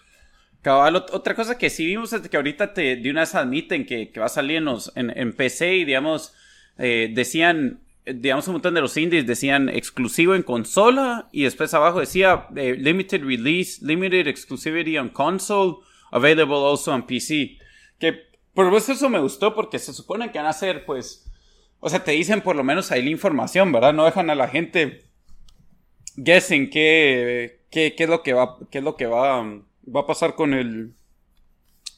Cabal, 0.62 0.94
otra 0.96 1.34
cosa 1.34 1.58
que 1.58 1.70
sí 1.70 1.84
vimos 1.84 2.12
es 2.12 2.28
que 2.28 2.36
ahorita 2.36 2.72
te, 2.72 2.96
de 2.96 3.10
una 3.10 3.22
vez 3.22 3.34
admiten 3.34 3.84
que, 3.84 4.12
va 4.18 4.26
a 4.26 4.28
salir 4.28 4.62
en, 4.94 5.10
en, 5.10 5.32
PC 5.32 5.74
y 5.76 5.84
digamos, 5.84 6.32
eh, 6.78 7.10
decían 7.12 7.81
digamos, 8.04 8.46
un 8.48 8.54
montón 8.54 8.74
de 8.74 8.80
los 8.80 8.96
indies 8.96 9.26
decían 9.26 9.68
exclusivo 9.68 10.34
en 10.34 10.42
consola 10.42 11.28
y 11.32 11.44
después 11.44 11.72
abajo 11.74 12.00
decía 12.00 12.48
eh, 12.56 12.76
limited 12.78 13.22
release, 13.22 13.84
limited 13.84 14.26
exclusivity 14.26 14.98
on 14.98 15.08
console, 15.10 15.76
available 16.10 16.56
also 16.56 16.92
on 16.92 17.06
PC. 17.06 17.58
Que 17.98 18.32
por 18.54 18.70
lo 18.70 18.76
eso 18.76 19.08
me 19.08 19.20
gustó 19.20 19.54
porque 19.54 19.78
se 19.78 19.92
supone 19.92 20.32
que 20.32 20.38
van 20.38 20.48
a 20.48 20.52
ser, 20.52 20.84
pues, 20.84 21.30
o 21.78 21.88
sea, 21.88 22.02
te 22.02 22.12
dicen 22.12 22.42
por 22.42 22.56
lo 22.56 22.64
menos 22.64 22.90
ahí 22.90 23.02
la 23.02 23.10
información, 23.10 23.70
¿verdad? 23.72 23.92
No 23.92 24.04
dejan 24.04 24.30
a 24.30 24.34
la 24.34 24.48
gente 24.48 25.04
guessing 26.16 26.70
qué, 26.70 27.64
qué, 27.70 27.94
qué 27.96 28.04
es 28.04 28.10
lo 28.10 28.22
que 28.22 28.32
va, 28.32 28.58
qué 28.70 28.78
es 28.78 28.84
lo 28.84 28.96
que 28.96 29.06
va, 29.06 29.42
va 29.42 30.00
a 30.00 30.06
pasar 30.06 30.34
con 30.34 30.54
el, 30.54 30.94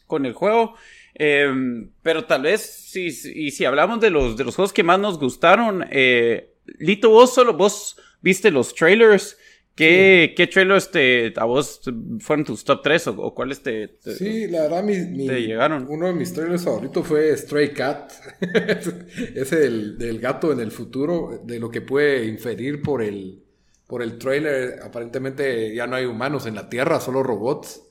con 0.07 0.27
el 0.27 0.35
juego. 0.35 0.75
Em, 1.15 1.91
pero 2.03 2.25
tal 2.25 2.43
vez, 2.43 2.61
si, 2.61 3.07
y 3.07 3.51
si 3.53 3.65
hablamos 3.65 4.01
de 4.01 4.11
los, 4.11 4.37
de 4.37 4.45
los 4.45 4.57
juegos 4.57 4.73
que 4.73 4.83
más 4.83 4.99
nos 4.99 5.19
gustaron, 5.19 5.87
eh, 5.91 6.55
Lito, 6.79 7.11
vos 7.11 7.35
solo, 7.35 7.55
vos 7.55 7.97
viste 8.21 8.51
los 8.51 8.75
trailers. 8.75 9.37
¿Qué, 9.75 10.35
¿qué 10.37 10.47
trailers 10.47 10.91
te, 10.93 11.35
a 11.37 11.45
vos 11.45 11.81
fueron 12.21 12.45
tus 12.45 12.63
top 12.63 12.81
3 12.83 13.09
o, 13.09 13.35
cuáles 13.35 13.61
te, 13.61 13.99
Sí, 14.01 14.47
la 14.47 14.63
verdad, 14.63 14.85
mi, 14.85 15.27
te 15.27 15.41
llegaron? 15.41 15.87
Uno 15.89 16.07
de 16.07 16.13
mis 16.13 16.33
trailers 16.33 16.65
favoritos 16.65 17.05
fue 17.05 17.37
Stray 17.37 17.73
Cat. 17.73 18.13
Ese 19.35 19.57
del, 19.57 19.99
del, 19.99 20.21
gato 20.21 20.53
en 20.53 20.61
el 20.61 20.71
futuro, 20.71 21.43
de 21.45 21.59
lo 21.59 21.71
que 21.71 21.81
puede 21.81 22.27
inferir 22.27 22.83
por 22.83 23.03
el, 23.03 23.43
por 23.89 24.01
el 24.01 24.17
trailer. 24.17 24.79
Aparentemente 24.81 25.75
ya 25.75 25.89
no 25.89 25.97
hay 25.97 26.05
humanos 26.05 26.47
en 26.47 26.55
la 26.55 26.69
Tierra, 26.69 27.01
solo 27.01 27.25
robots. 27.25 27.83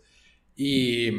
Y 0.56 1.12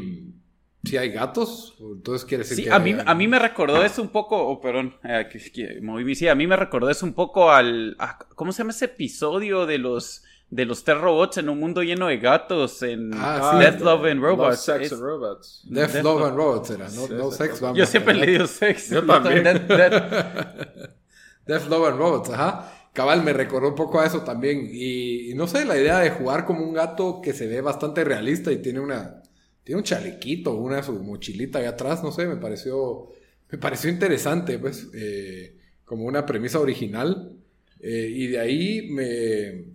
si 0.85 0.97
hay 0.97 1.11
gatos, 1.11 1.77
entonces 1.81 2.25
quiere 2.27 2.42
decir 2.44 2.57
sí, 2.59 2.64
que... 2.64 2.73
a 2.73 2.79
mí, 2.79 2.94
a 3.05 3.14
mí 3.14 3.29
me 3.29 3.38
recordó 3.38 3.83
eso 3.85 4.03
un 4.03 4.09
poco, 4.09 4.37
oh, 4.37 4.61
perdón, 4.61 4.94
eh, 5.05 5.27
que, 5.31 5.81
moví 5.81 6.05
mi 6.05 6.29
a 6.29 6.35
mí 6.35 6.47
me 6.47 6.57
recordó 6.57 6.90
eso 6.90 7.07
un 7.07 7.14
poco 7.14 7.51
al... 7.51 7.97
¿Cómo 8.35 8.53
se 8.53 8.59
llama 8.59 8.70
ese 8.73 8.87
episodio 8.87 9.66
de 9.66 9.79
los 9.79 10.23
de 10.51 10.66
los 10.66 10.85
T 10.85 10.94
robots 10.94 11.38
en 11.38 11.49
un 11.49 11.59
mundo 11.59 11.83
lleno 11.83 12.07
de 12.07 12.18
gatos 12.18 12.81
en 12.83 13.11
Ah, 13.14 13.57
Death, 13.59 13.81
Love 13.81 14.05
and 14.05 14.23
Robots? 14.23 14.68
Love, 14.68 14.79
Sex 14.79 14.87
Es- 14.87 14.92
and 14.92 15.03
Robots. 15.03 15.62
Death, 15.64 15.92
Death 15.94 16.05
Love 16.05 16.20
Love. 16.20 16.29
and 16.29 16.37
Robots 16.37 16.70
era, 16.70 16.85
no, 16.85 16.90
Sí, 17.07 17.12
no 17.14 17.31
sí, 17.31 17.37
sex. 17.38 17.61
vamos 17.61 17.79
Yo 17.79 17.85
a 17.85 17.87
siempre 17.87 18.14
le 18.14 18.27
digo 18.27 18.47
sex. 18.47 18.90
Yo 18.90 19.05
también. 19.05 19.42
Death- 19.42 19.66
Death- 19.66 20.90
Death 21.47 21.66
Love 21.68 21.88
and 21.88 21.99
Robots, 21.99 22.31
ajá. 22.31 22.70
Cabal 22.92 23.25
me 23.25 23.33
recordó 23.33 23.68
un 23.70 23.75
poco 23.75 24.01
a 24.01 24.07
eso 24.07 24.20
también. 24.23 24.68
Y, 24.70 25.31
y 25.33 25.35
no 25.35 25.49
sé, 25.49 25.64
la 25.64 25.77
idea 25.77 25.99
de 25.99 26.11
jugar 26.11 26.44
como 26.44 26.62
un 26.64 26.73
gato 26.75 27.20
que 27.20 27.33
se 27.33 27.49
ve 27.49 27.61
bastante 27.61 28.05
realista 28.05 28.53
y 28.53 28.59
tiene 28.62 28.79
una. 28.81 29.23
Tiene 29.64 29.79
un 29.81 29.85
chalequito, 29.85 30.55
una 30.57 30.83
su 30.83 30.92
mochilita 31.03 31.59
ahí 31.59 31.64
atrás, 31.66 32.03
no 32.03 32.12
sé, 32.12 32.27
me 32.27 32.37
pareció. 32.37 33.09
Me 33.50 33.59
pareció 33.59 33.90
interesante, 33.90 34.59
pues. 34.59 34.88
eh, 34.94 35.59
como 35.85 36.05
una 36.07 36.27
premisa 36.27 36.61
original. 36.61 37.33
Eh, 37.81 38.09
y 38.14 38.27
de 38.29 38.40
ahí 38.40 38.88
me. 38.90 39.74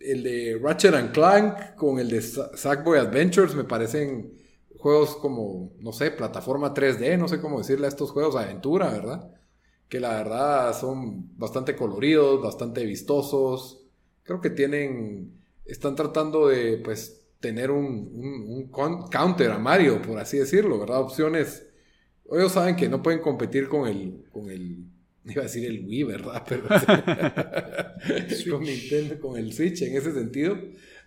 El 0.00 0.22
de 0.22 0.58
Ratchet 0.62 0.94
and 0.94 1.12
Clank 1.12 1.74
con 1.76 1.98
el 1.98 2.10
de 2.10 2.20
Sa- 2.20 2.54
Sackboy 2.56 2.98
Adventures 2.98 3.54
me 3.54 3.64
parecen 3.64 4.34
juegos 4.78 5.16
como, 5.16 5.72
no 5.80 5.92
sé, 5.92 6.10
plataforma 6.10 6.74
3D, 6.74 7.16
no 7.16 7.26
sé 7.28 7.40
cómo 7.40 7.58
decirle 7.58 7.86
a 7.86 7.88
estos 7.88 8.10
juegos, 8.10 8.36
aventura, 8.36 8.90
¿verdad? 8.90 9.30
que 9.88 10.00
la 10.00 10.10
verdad 10.16 10.78
son 10.78 11.36
bastante 11.38 11.76
coloridos, 11.76 12.42
bastante 12.42 12.84
vistosos. 12.84 13.84
Creo 14.24 14.40
que 14.40 14.50
tienen, 14.50 15.40
están 15.64 15.94
tratando 15.94 16.48
de, 16.48 16.78
pues, 16.78 17.23
tener 17.44 17.70
un, 17.70 17.86
un- 17.86 18.70
counter 19.10 19.50
a 19.52 19.58
Mario, 19.58 20.00
por 20.02 20.18
así 20.18 20.38
decirlo, 20.38 20.78
¿verdad? 20.80 21.00
Opciones. 21.00 21.66
Ellos 22.32 22.52
saben 22.52 22.76
que 22.76 22.88
no 22.88 23.02
pueden 23.02 23.20
competir 23.20 23.68
con 23.68 23.88
el, 23.88 24.24
con 24.32 24.50
el, 24.50 24.86
iba 25.26 25.42
a 25.42 25.44
decir 25.44 25.64
el 25.70 25.84
Wii, 25.86 26.04
¿verdad? 26.04 26.44
Pero 26.48 26.64
con 28.50 28.64
Nintendo, 28.64 29.18
con 29.20 29.36
el 29.38 29.52
Switch 29.52 29.82
en 29.82 29.96
ese 29.96 30.12
sentido. 30.12 30.56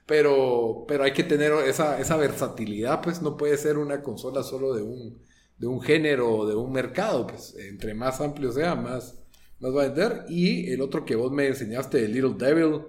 Pero, 0.06 0.86
pero 0.88 1.04
hay 1.04 1.12
que 1.12 1.24
tener 1.26 1.52
esa, 1.68 2.00
esa 2.00 2.16
versatilidad, 2.16 3.02
pues 3.02 3.22
no 3.22 3.36
puede 3.36 3.58
ser 3.58 3.78
una 3.78 4.02
consola 4.02 4.42
solo 4.42 4.74
de 4.74 4.82
un, 4.82 5.22
de 5.58 5.68
un 5.68 5.82
género 5.82 6.34
o 6.34 6.48
de 6.48 6.56
un 6.56 6.72
mercado, 6.72 7.28
pues 7.28 7.56
entre 7.58 7.94
más 7.94 8.22
amplio 8.22 8.54
sea, 8.54 8.76
más, 8.76 9.20
más 9.60 9.76
va 9.76 9.84
a 9.84 9.88
vender. 9.90 10.24
Y 10.30 10.72
el 10.72 10.80
otro 10.82 11.04
que 11.04 11.16
vos 11.18 11.32
me 11.34 11.48
enseñaste, 11.48 12.02
de 12.02 12.08
Little 12.08 12.36
Devil, 12.38 12.84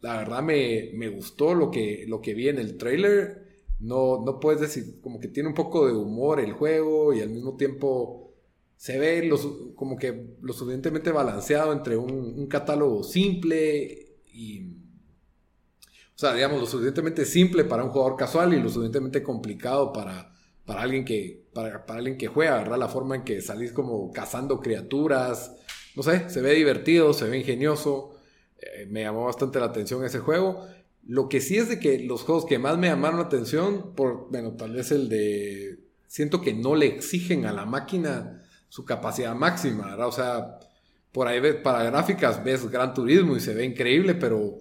la 0.00 0.16
verdad 0.18 0.42
me, 0.42 0.90
me 0.94 1.08
gustó 1.08 1.54
lo 1.54 1.70
que, 1.70 2.04
lo 2.08 2.20
que 2.20 2.34
vi 2.34 2.48
en 2.48 2.58
el 2.58 2.76
trailer. 2.78 3.48
No, 3.80 4.22
no 4.24 4.40
puedes 4.40 4.60
decir, 4.60 5.00
como 5.00 5.20
que 5.20 5.28
tiene 5.28 5.48
un 5.48 5.54
poco 5.54 5.86
de 5.86 5.92
humor 5.94 6.40
el 6.40 6.52
juego 6.52 7.12
y 7.14 7.20
al 7.20 7.30
mismo 7.30 7.56
tiempo 7.56 8.34
se 8.76 8.98
ve 8.98 9.22
lo 9.24 9.36
su- 9.38 9.74
como 9.74 9.96
que 9.96 10.36
lo 10.42 10.52
suficientemente 10.52 11.10
balanceado 11.12 11.72
entre 11.72 11.96
un, 11.96 12.12
un 12.12 12.46
catálogo 12.46 13.02
simple 13.04 14.18
y... 14.32 14.76
O 16.14 16.18
sea, 16.20 16.34
digamos, 16.34 16.60
lo 16.60 16.66
suficientemente 16.66 17.24
simple 17.24 17.64
para 17.64 17.82
un 17.84 17.90
jugador 17.90 18.16
casual 18.16 18.52
y 18.52 18.60
lo 18.60 18.68
suficientemente 18.68 19.22
complicado 19.22 19.92
para, 19.92 20.32
para 20.66 20.82
alguien 20.82 21.04
que 21.04 21.48
para, 21.54 21.86
para 21.86 21.98
alguien 21.98 22.18
que 22.18 22.28
juega, 22.28 22.58
¿verdad? 22.58 22.78
La 22.78 22.88
forma 22.88 23.16
en 23.16 23.24
que 23.24 23.40
salís 23.40 23.72
como 23.72 24.12
cazando 24.12 24.60
criaturas, 24.60 25.56
no 25.96 26.02
sé, 26.02 26.28
se 26.28 26.42
ve 26.42 26.54
divertido, 26.54 27.12
se 27.14 27.26
ve 27.28 27.38
ingenioso, 27.38 28.14
eh, 28.60 28.86
me 28.86 29.02
llamó 29.02 29.24
bastante 29.24 29.58
la 29.58 29.66
atención 29.66 30.04
ese 30.04 30.18
juego. 30.18 30.66
Lo 31.06 31.28
que 31.28 31.40
sí 31.40 31.56
es 31.56 31.68
de 31.68 31.80
que 31.80 31.98
los 32.00 32.22
juegos 32.22 32.46
que 32.46 32.58
más 32.58 32.78
me 32.78 32.88
llamaron 32.88 33.18
la 33.18 33.26
atención, 33.26 33.94
por, 33.94 34.30
bueno, 34.30 34.52
tal 34.52 34.74
vez 34.74 34.90
el 34.92 35.08
de, 35.08 35.80
siento 36.06 36.40
que 36.40 36.52
no 36.52 36.74
le 36.74 36.86
exigen 36.86 37.46
a 37.46 37.52
la 37.52 37.64
máquina 37.64 38.42
su 38.68 38.84
capacidad 38.84 39.34
máxima, 39.34 39.86
¿verdad? 39.86 40.08
O 40.08 40.12
sea, 40.12 40.58
por 41.12 41.26
ahí 41.26 41.40
ves, 41.40 41.56
para 41.56 41.84
gráficas 41.84 42.42
ves 42.44 42.70
Gran 42.70 42.94
Turismo 42.94 43.36
y 43.36 43.40
se 43.40 43.54
ve 43.54 43.64
increíble, 43.64 44.14
pero 44.14 44.58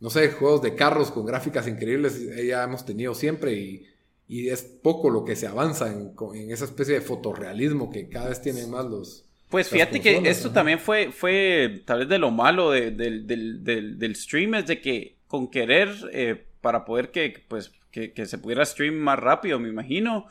no 0.00 0.10
sé, 0.10 0.30
juegos 0.30 0.62
de 0.62 0.74
carros 0.74 1.10
con 1.10 1.26
gráficas 1.26 1.66
increíbles 1.66 2.16
eh, 2.16 2.46
ya 2.46 2.64
hemos 2.64 2.84
tenido 2.84 3.14
siempre 3.14 3.52
y, 3.54 3.86
y 4.28 4.48
es 4.50 4.62
poco 4.62 5.10
lo 5.10 5.24
que 5.24 5.36
se 5.36 5.46
avanza 5.46 5.90
en, 5.92 6.14
en 6.34 6.50
esa 6.50 6.66
especie 6.66 6.94
de 6.94 7.00
fotorrealismo 7.00 7.90
que 7.90 8.08
cada 8.08 8.28
vez 8.28 8.40
tienen 8.40 8.70
más 8.70 8.84
los... 8.84 9.27
Pues 9.50 9.68
fíjate 9.70 10.00
que 10.00 10.10
esto 10.30 10.50
también 10.52 10.78
fue, 10.78 11.10
fue 11.12 11.82
tal 11.86 12.00
vez 12.00 12.08
de 12.08 12.18
lo 12.18 12.30
malo 12.30 12.70
de- 12.70 12.90
del, 12.90 13.26
del, 13.26 13.64
del, 13.64 13.98
del 13.98 14.14
stream, 14.16 14.54
es 14.56 14.66
de 14.66 14.80
que 14.80 15.16
con 15.26 15.50
querer, 15.50 15.88
eh, 16.12 16.44
para 16.60 16.84
poder 16.84 17.10
que, 17.10 17.44
pues, 17.48 17.72
que, 17.90 18.12
que 18.12 18.26
se 18.26 18.38
pudiera 18.38 18.64
stream 18.64 18.94
más 18.96 19.18
rápido, 19.18 19.58
me 19.58 19.68
imagino, 19.68 20.26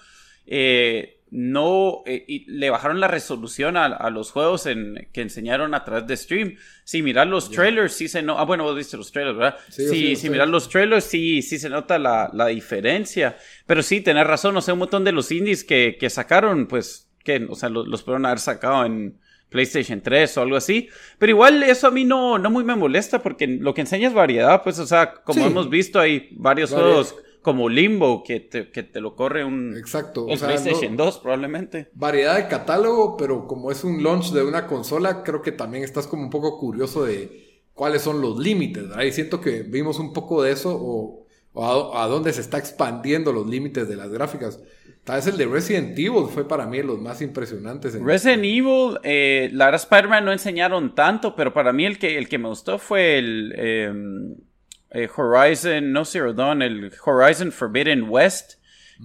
eh, 0.46 1.16
no, 1.30 2.04
eh, 2.06 2.24
y 2.28 2.46
le 2.50 2.70
bajaron 2.70 3.02
la 3.02 3.08
resolución 3.10 3.76
a, 3.76 3.86
a 3.88 4.10
los 4.10 4.32
juegos 4.32 4.66
en, 4.66 5.10
que 5.12 5.22
enseñaron 5.22 5.74
a 5.74 5.84
través 5.84 6.08
de 6.08 6.16
stream. 6.16 6.56
Si 6.86 7.02
miras 7.02 7.28
los 7.28 7.52
trailers, 7.52 7.94
sí 7.94 8.08
se 8.08 8.22
nota, 8.22 8.42
ah, 8.42 8.46
bueno, 8.46 8.64
vos 8.64 8.76
viste 8.78 8.96
los 8.96 9.12
trailers, 9.12 9.38
¿verdad? 9.38 9.58
Sí, 9.70 9.88
Sí, 9.90 10.16
si 10.16 10.30
miras 10.30 10.48
los 10.48 10.70
trailers, 10.70 11.04
sí, 11.04 11.42
sí 11.42 11.60
se 11.60 11.70
nota 11.70 12.00
la, 12.00 12.30
la 12.34 12.48
diferencia. 12.48 13.36
Pero 13.66 13.84
sí, 13.84 14.00
tenés 14.00 14.26
razón, 14.26 14.56
o 14.56 14.62
sea, 14.62 14.74
un 14.74 14.80
montón 14.80 15.04
de 15.04 15.12
los 15.12 15.30
indies 15.32 15.66
que, 15.66 15.98
que 16.00 16.10
sacaron, 16.10 16.66
pues, 16.68 17.07
que, 17.28 17.46
o 17.50 17.56
sea, 17.56 17.68
los, 17.70 17.88
los 17.88 18.02
pudieron 18.04 18.26
haber 18.26 18.40
sacado 18.40 18.86
en 18.86 19.18
PlayStation 19.50 20.02
3 20.02 20.38
o 20.38 20.42
algo 20.42 20.56
así. 20.56 20.88
Pero 21.20 21.32
igual 21.32 21.62
eso 21.64 21.88
a 21.88 21.92
mí 21.92 22.04
no, 22.06 22.38
no 22.40 22.50
muy 22.50 22.64
me 22.64 22.76
molesta 22.76 23.22
porque 23.22 23.48
lo 23.48 23.74
que 23.74 23.82
enseña 23.82 24.08
es 24.08 24.14
variedad, 24.14 24.64
pues, 24.64 24.80
o 24.80 24.88
sea, 24.88 25.14
como 25.24 25.42
Sí. 25.42 25.48
hemos 25.48 25.70
visto, 25.70 26.00
hay 26.00 26.30
varios 26.38 26.72
Variedad. 26.72 26.90
juegos 26.94 27.16
como 27.42 27.70
Limbo 27.70 28.24
que 28.24 28.40
te, 28.42 28.72
que 28.72 28.84
te 28.84 29.00
lo 29.00 29.16
corre 29.16 29.46
un 29.46 29.76
Exacto. 29.78 30.26
o 30.26 30.36
sea, 30.36 30.48
PlayStation 30.50 30.96
no- 30.98 31.06
2 31.06 31.20
probablemente. 31.20 31.90
variedad 31.94 32.36
de 32.36 32.48
catálogo, 32.48 33.16
pero 33.16 33.48
como 33.48 33.72
es 33.72 33.84
un 33.86 34.04
launch 34.04 34.32
de 34.34 34.44
una 34.44 34.68
consola, 34.68 35.24
creo 35.24 35.42
que 35.42 35.54
también 35.54 35.84
estás 35.86 36.08
como 36.08 36.24
un 36.24 36.30
poco 36.30 36.60
curioso 36.60 37.06
de 37.06 37.62
cuáles 37.74 38.02
son 38.02 38.20
los 38.22 38.38
límites, 38.40 38.90
¿verdad? 38.90 39.04
Y 39.06 39.12
siento 39.14 39.40
que 39.40 39.62
vimos 39.64 39.98
un 40.00 40.12
poco 40.12 40.42
de 40.44 40.52
eso 40.52 40.76
o, 40.76 41.26
o 41.54 41.64
a, 41.94 42.04
a 42.04 42.08
dónde 42.08 42.34
se 42.34 42.42
está 42.42 42.58
expandiendo 42.58 43.32
los 43.32 43.48
límites 43.48 43.88
de 43.88 43.96
las 43.96 44.10
gráficas. 44.10 44.60
Tal 45.08 45.16
vez 45.16 45.28
el 45.28 45.38
de 45.38 45.46
Resident 45.46 45.98
Evil 45.98 46.26
fue 46.32 46.46
para 46.46 46.66
mí 46.68 46.84
los 46.84 47.00
más 47.00 47.22
impresionantes. 47.22 47.96
en- 47.96 48.06
Resident 48.06 48.44
Evil, 48.44 49.00
eh, 49.04 49.50
la 49.54 49.66
verdad 49.66 49.80
Spider-Man 49.82 50.26
no 50.26 50.34
enseñaron 50.34 50.94
tanto, 50.94 51.34
pero 51.34 51.54
para 51.54 51.72
mí 51.72 51.86
el 51.86 51.98
que, 51.98 52.18
el 52.18 52.28
que 52.28 52.38
me 52.38 52.50
gustó 52.50 52.78
fue 52.78 53.18
el 53.18 53.54
eh, 53.58 53.94
eh, 54.92 55.08
Horizon, 55.16 55.94
no 55.94 56.04
Zero 56.04 56.34
Dawn, 56.34 56.62
el 56.62 56.92
Horizon 57.06 57.54
Forbidden 57.54 58.08
West, 58.10 58.56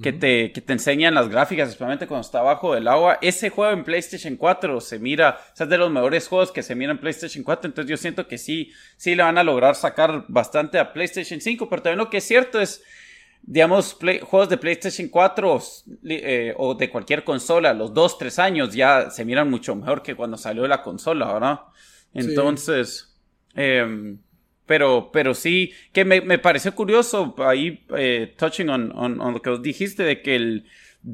que, 0.02 0.12
te, 0.12 0.50
que 0.52 0.60
te 0.62 0.72
enseñan 0.72 1.14
las 1.14 1.28
gráficas, 1.28 1.68
especialmente 1.68 2.06
cuando 2.06 2.22
está 2.24 2.40
abajo 2.40 2.74
del 2.74 2.88
agua. 2.88 3.18
Ese 3.20 3.50
juego 3.50 3.72
en 3.72 3.84
PlayStation 3.84 4.36
4 4.36 4.80
se 4.80 4.98
mira, 4.98 5.38
o 5.52 5.56
sea, 5.56 5.64
es 5.64 5.70
de 5.70 5.76
los 5.78 5.90
mejores 5.92 6.26
juegos 6.28 6.50
que 6.50 6.62
se 6.64 6.74
miran 6.74 6.96
en 6.96 7.00
PlayStation 7.00 7.44
4, 7.44 7.68
entonces 7.68 7.90
yo 7.90 7.96
siento 7.96 8.26
que 8.26 8.38
sí, 8.38 8.72
sí 8.96 9.14
le 9.14 9.22
van 9.22 9.36
a 9.38 9.44
lograr 9.44 9.74
sacar 9.76 10.24
bastante 10.28 10.78
a 10.78 10.92
PlayStation 10.92 11.40
5, 11.42 11.68
pero 11.68 11.82
también 11.82 11.98
lo 11.98 12.08
que 12.10 12.16
es 12.16 12.24
cierto 12.24 12.58
es 12.60 12.82
digamos, 13.42 13.94
play- 13.94 14.20
juegos 14.20 14.48
de 14.48 14.56
PlayStation 14.56 15.08
4 15.08 15.60
li- 16.02 16.20
eh, 16.22 16.54
o 16.56 16.74
de 16.74 16.88
cualquier 16.90 17.24
consola, 17.24 17.74
los 17.74 17.92
2, 17.92 18.18
3 18.18 18.38
años 18.38 18.72
ya 18.74 19.10
se 19.10 19.24
miran 19.24 19.50
mucho 19.50 19.74
mejor 19.74 20.02
que 20.02 20.14
cuando 20.14 20.36
salió 20.36 20.66
la 20.68 20.82
consola, 20.82 21.32
¿verdad? 21.32 21.60
Entonces, 22.14 23.14
em, 23.54 24.18
pero, 24.66 25.10
pero 25.12 25.34
sí, 25.34 25.72
que 25.92 26.04
me, 26.04 26.20
me 26.20 26.38
pareció 26.38 26.74
curioso 26.74 27.34
ahí, 27.38 27.84
eh, 27.96 28.34
touching 28.38 28.68
on, 28.70 28.92
on- 28.96 29.20
on 29.20 29.34
lo 29.34 29.42
que 29.42 29.50
os 29.50 29.62
dijiste 29.62 30.02
de 30.04 30.22
que 30.22 30.36
el, 30.36 30.66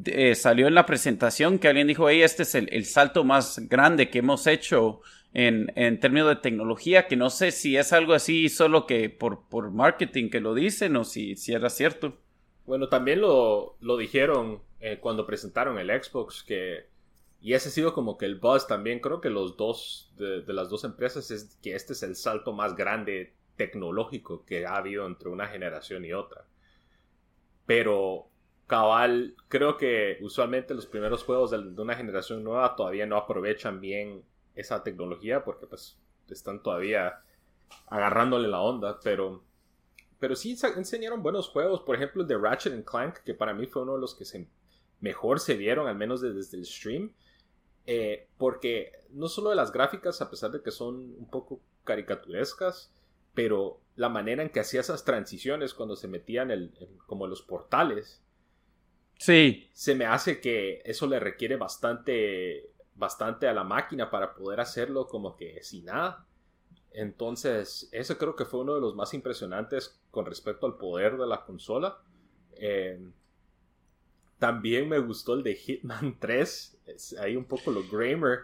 eh, 0.06 0.34
salió 0.34 0.66
en 0.68 0.74
la 0.74 0.84
presentación 0.86 1.58
que 1.58 1.68
alguien 1.68 1.86
dijo, 1.86 2.08
hey, 2.10 2.22
este 2.22 2.42
es 2.42 2.54
el, 2.54 2.68
el 2.72 2.84
salto 2.84 3.24
más 3.24 3.58
grande 3.68 4.10
que 4.10 4.18
hemos 4.18 4.46
hecho 4.46 5.00
en, 5.34 5.72
en, 5.76 6.00
términos 6.00 6.28
de 6.28 6.36
tecnología, 6.36 7.06
que 7.06 7.16
no 7.16 7.30
sé 7.30 7.50
si 7.50 7.76
es 7.76 7.92
algo 7.92 8.14
así 8.14 8.48
solo 8.48 8.86
que 8.86 9.10
por, 9.10 9.48
por 9.48 9.70
marketing 9.70 10.30
que 10.30 10.40
lo 10.40 10.54
dicen 10.54 10.96
o 10.96 11.04
si, 11.04 11.36
si 11.36 11.52
era 11.52 11.70
cierto. 11.70 12.16
Bueno, 12.66 12.88
también 12.88 13.20
lo, 13.20 13.76
lo 13.80 13.96
dijeron 13.96 14.60
eh, 14.80 14.98
cuando 15.00 15.26
presentaron 15.26 15.78
el 15.78 15.90
Xbox, 15.90 16.42
que, 16.42 16.86
y 17.40 17.54
ese 17.54 17.68
ha 17.68 17.72
sido 17.72 17.94
como 17.94 18.18
que 18.18 18.26
el 18.26 18.36
buzz 18.36 18.66
también, 18.66 19.00
creo 19.00 19.20
que 19.20 19.30
los 19.30 19.56
dos, 19.56 20.12
de, 20.16 20.42
de 20.42 20.52
las 20.52 20.68
dos 20.68 20.84
empresas, 20.84 21.30
es 21.30 21.56
que 21.62 21.74
este 21.74 21.92
es 21.92 22.02
el 22.02 22.16
salto 22.16 22.52
más 22.52 22.76
grande 22.76 23.34
tecnológico 23.56 24.44
que 24.44 24.66
ha 24.66 24.76
habido 24.76 25.06
entre 25.06 25.28
una 25.28 25.46
generación 25.48 26.04
y 26.04 26.12
otra. 26.12 26.44
Pero 27.66 28.28
cabal, 28.68 29.34
creo 29.48 29.76
que 29.76 30.18
usualmente 30.20 30.74
los 30.74 30.86
primeros 30.86 31.24
juegos 31.24 31.50
de, 31.50 31.58
una 31.58 31.96
generación 31.96 32.44
nueva 32.44 32.76
todavía 32.76 33.06
no 33.06 33.16
aprovechan 33.16 33.80
bien 33.80 34.22
esa 34.58 34.82
tecnología 34.82 35.44
porque 35.44 35.66
pues 35.66 35.98
están 36.28 36.62
todavía 36.62 37.22
agarrándole 37.86 38.48
la 38.48 38.60
onda, 38.60 38.98
pero 39.02 39.42
pero 40.18 40.34
sí 40.34 40.56
enseñaron 40.76 41.22
buenos 41.22 41.48
juegos, 41.48 41.80
por 41.82 41.94
ejemplo 41.94 42.22
el 42.22 42.28
de 42.28 42.36
Ratchet 42.36 42.84
Clank, 42.84 43.18
que 43.18 43.34
para 43.34 43.54
mí 43.54 43.66
fue 43.66 43.82
uno 43.82 43.94
de 43.94 44.00
los 44.00 44.14
que 44.14 44.24
se, 44.24 44.48
mejor 45.00 45.38
se 45.38 45.54
vieron, 45.54 45.86
al 45.86 45.94
menos 45.94 46.20
desde 46.20 46.56
el 46.56 46.66
stream, 46.66 47.12
eh, 47.86 48.28
porque 48.36 48.92
no 49.10 49.28
solo 49.28 49.50
de 49.50 49.56
las 49.56 49.72
gráficas, 49.72 50.20
a 50.20 50.28
pesar 50.28 50.50
de 50.50 50.60
que 50.60 50.72
son 50.72 50.96
un 50.96 51.30
poco 51.30 51.60
caricaturescas, 51.84 52.92
pero 53.32 53.80
la 53.94 54.08
manera 54.08 54.42
en 54.42 54.50
que 54.50 54.60
hacía 54.60 54.80
esas 54.80 55.04
transiciones 55.04 55.72
cuando 55.72 55.94
se 55.94 56.08
metían 56.08 56.50
el, 56.50 56.72
como 57.06 57.28
los 57.28 57.42
portales, 57.42 58.20
sí, 59.18 59.68
se 59.72 59.94
me 59.94 60.06
hace 60.06 60.40
que 60.40 60.82
eso 60.84 61.06
le 61.06 61.20
requiere 61.20 61.56
bastante 61.56 62.72
bastante 62.98 63.46
a 63.46 63.54
la 63.54 63.64
máquina 63.64 64.10
para 64.10 64.34
poder 64.34 64.60
hacerlo 64.60 65.06
como 65.06 65.36
que 65.36 65.62
sin 65.62 65.86
nada. 65.86 66.26
Entonces, 66.90 67.88
eso 67.92 68.18
creo 68.18 68.34
que 68.34 68.44
fue 68.44 68.60
uno 68.60 68.74
de 68.74 68.80
los 68.80 68.94
más 68.94 69.14
impresionantes 69.14 70.00
con 70.10 70.26
respecto 70.26 70.66
al 70.66 70.76
poder 70.76 71.16
de 71.16 71.26
la 71.26 71.44
consola. 71.44 71.98
Eh, 72.52 73.00
también 74.38 74.88
me 74.88 74.98
gustó 74.98 75.34
el 75.34 75.42
de 75.42 75.54
Hitman 75.54 76.16
3. 76.20 76.78
Es 76.86 77.12
ahí 77.18 77.36
un 77.36 77.44
poco 77.44 77.70
lo 77.70 77.82
Gramer. 77.88 78.40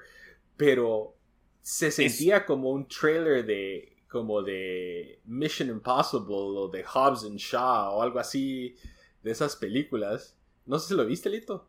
Pero 0.56 1.16
se 1.60 1.90
sentía 1.90 2.46
como 2.46 2.70
un 2.70 2.86
trailer 2.86 3.44
de 3.44 3.90
como 4.08 4.42
de 4.42 5.20
Mission 5.24 5.68
Impossible 5.70 6.36
o 6.36 6.68
de 6.68 6.84
Hobbs 6.84 7.24
and 7.24 7.36
Shaw 7.38 7.96
o 7.96 8.02
algo 8.02 8.20
así 8.20 8.76
de 9.24 9.32
esas 9.32 9.56
películas. 9.56 10.36
No 10.66 10.78
sé 10.78 10.88
si 10.88 10.94
lo 10.94 11.04
viste, 11.04 11.28
Lito. 11.28 11.66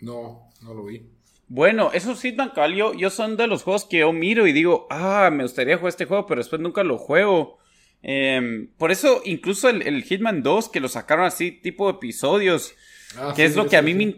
No, 0.00 0.48
no 0.62 0.74
lo 0.74 0.84
vi. 0.84 1.17
Bueno, 1.48 1.90
eso 1.94 2.14
sí, 2.14 2.32
tan 2.32 2.52
yo, 2.74 2.92
yo 2.92 3.08
son 3.08 3.36
de 3.38 3.46
los 3.46 3.62
juegos 3.62 3.86
que 3.86 3.98
yo 3.98 4.12
miro 4.12 4.46
y 4.46 4.52
digo, 4.52 4.86
ah, 4.90 5.30
me 5.32 5.44
gustaría 5.44 5.78
jugar 5.78 5.88
este 5.88 6.04
juego, 6.04 6.26
pero 6.26 6.40
después 6.40 6.60
nunca 6.60 6.84
lo 6.84 6.98
juego. 6.98 7.58
Em, 8.02 8.68
por 8.76 8.92
eso, 8.92 9.22
incluso 9.24 9.70
el, 9.70 10.04
Hitman 10.04 10.42
2, 10.42 10.68
que 10.68 10.80
lo 10.80 10.88
sacaron 10.88 11.24
así, 11.24 11.50
tipo 11.50 11.88
episodios, 11.88 12.74
ah, 13.16 13.32
que 13.34 13.46
es 13.46 13.56
lo 13.56 13.66
que 13.66 13.78
a 13.78 13.82
mí 13.82 13.94
me, 13.94 14.14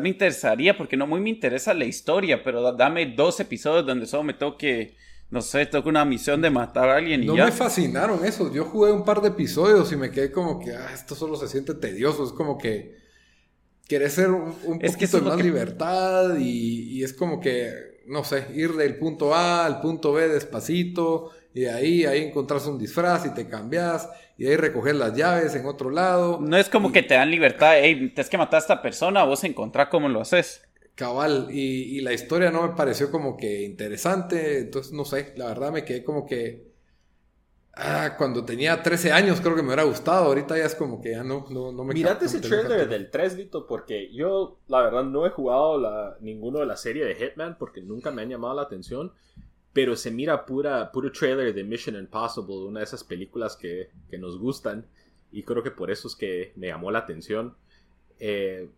me, 0.00 0.08
interesaría, 0.08 0.76
porque 0.76 0.98
no 0.98 1.06
muy 1.06 1.20
me 1.20 1.30
interesa 1.30 1.72
la 1.72 1.86
historia, 1.86 2.44
pero 2.44 2.72
dame 2.72 3.06
dos 3.06 3.40
episodios 3.40 3.86
donde 3.86 4.06
solo 4.06 4.22
me 4.22 4.34
toque, 4.34 4.94
no 5.30 5.40
sé, 5.40 5.64
toque 5.64 5.88
una 5.88 6.04
misión 6.04 6.42
de 6.42 6.50
matar 6.50 6.90
a 6.90 6.96
alguien 6.96 7.22
y 7.22 7.26
no 7.26 7.34
ya. 7.34 7.46
me 7.46 7.52
fascinaron 7.52 8.24
esos. 8.26 8.52
Yo 8.52 8.66
jugué 8.66 8.92
un 8.92 9.06
par 9.06 9.22
de 9.22 9.28
episodios 9.28 9.90
y 9.90 9.96
me 9.96 10.10
quedé 10.10 10.30
como 10.30 10.60
que, 10.60 10.72
ah, 10.72 10.90
esto 10.92 11.14
solo 11.14 11.36
se 11.36 11.48
siente 11.48 11.74
tedioso. 11.74 12.24
Es 12.24 12.32
como 12.32 12.58
que 12.58 13.03
querés 13.88 14.14
ser 14.14 14.30
un, 14.30 14.78
poquito 14.78 15.20
de 15.20 15.22
más 15.22 15.42
libertad 15.42 16.36
y, 16.38 17.02
es 17.02 17.12
como 17.12 17.40
que, 17.40 18.02
no 18.06 18.24
sé, 18.24 18.46
ir 18.54 18.72
del 18.72 18.96
punto 18.96 19.34
A 19.34 19.66
al 19.66 19.80
punto 19.80 20.12
B 20.12 20.28
despacito 20.28 21.30
y 21.52 21.60
de 21.60 21.70
ahí, 21.70 22.04
ahí 22.04 22.22
encontrás 22.22 22.66
un 22.66 22.78
disfraz 22.78 23.26
y 23.26 23.34
te 23.34 23.48
cambias 23.48 24.08
y 24.36 24.46
ahí 24.46 24.56
recoger 24.56 24.96
las 24.96 25.14
llaves 25.14 25.54
en 25.54 25.66
otro 25.66 25.90
lado. 25.90 26.40
No 26.40 26.56
es 26.56 26.68
como 26.68 26.92
que 26.92 27.02
te 27.02 27.14
dan 27.14 27.30
libertad, 27.30 27.74
hey, 27.76 28.10
tienes 28.14 28.28
que 28.28 28.38
matar 28.38 28.56
a 28.56 28.62
esta 28.62 28.82
persona, 28.82 29.24
vos 29.24 29.44
encontrás 29.44 29.88
cómo 29.88 30.08
lo 30.08 30.20
haces. 30.20 30.62
Cabal, 30.94 31.48
y, 31.50 31.98
y 31.98 32.00
la 32.00 32.12
historia 32.12 32.50
no 32.50 32.62
me 32.62 32.74
pareció 32.76 33.10
como 33.10 33.36
que 33.36 33.62
interesante, 33.62 34.60
entonces 34.60 34.92
no 34.92 35.04
sé, 35.04 35.32
la 35.36 35.46
verdad 35.46 35.72
me 35.72 35.84
quedé 35.84 36.04
como 36.04 36.24
que 36.24 36.73
Ah, 37.76 38.14
cuando 38.16 38.44
tenía 38.44 38.80
13 38.80 39.10
años 39.10 39.40
creo 39.40 39.56
que 39.56 39.62
me 39.62 39.68
hubiera 39.68 39.82
gustado. 39.82 40.26
Ahorita 40.26 40.56
ya 40.56 40.64
es 40.64 40.74
como 40.74 41.00
que 41.00 41.10
ya 41.12 41.24
no, 41.24 41.46
no, 41.50 41.72
no 41.72 41.84
me 41.84 41.94
Mirate 41.94 42.26
ese 42.26 42.40
trailer 42.40 42.88
del 42.88 43.10
3, 43.10 43.36
Lito, 43.36 43.66
porque 43.66 44.12
yo, 44.12 44.58
la 44.68 44.82
verdad, 44.82 45.02
no 45.04 45.26
he 45.26 45.30
jugado 45.30 45.80
la, 45.80 46.16
ninguno 46.20 46.60
de 46.60 46.66
la 46.66 46.76
serie 46.76 47.04
de 47.04 47.16
Hitman 47.16 47.56
porque 47.58 47.80
nunca 47.80 48.12
me 48.12 48.22
han 48.22 48.28
llamado 48.28 48.54
la 48.54 48.62
atención. 48.62 49.12
Pero 49.72 49.96
se 49.96 50.12
mira 50.12 50.46
pura, 50.46 50.92
puro 50.92 51.10
trailer 51.10 51.52
de 51.52 51.64
Mission 51.64 51.96
Impossible, 51.96 52.58
una 52.58 52.78
de 52.78 52.84
esas 52.84 53.02
películas 53.02 53.56
que, 53.56 53.90
que 54.08 54.18
nos 54.18 54.38
gustan. 54.38 54.86
Y 55.32 55.42
creo 55.42 55.64
que 55.64 55.72
por 55.72 55.90
eso 55.90 56.06
es 56.06 56.14
que 56.14 56.52
me 56.54 56.68
llamó 56.68 56.92
la 56.92 57.00
atención. 57.00 57.56
Eh, 58.20 58.68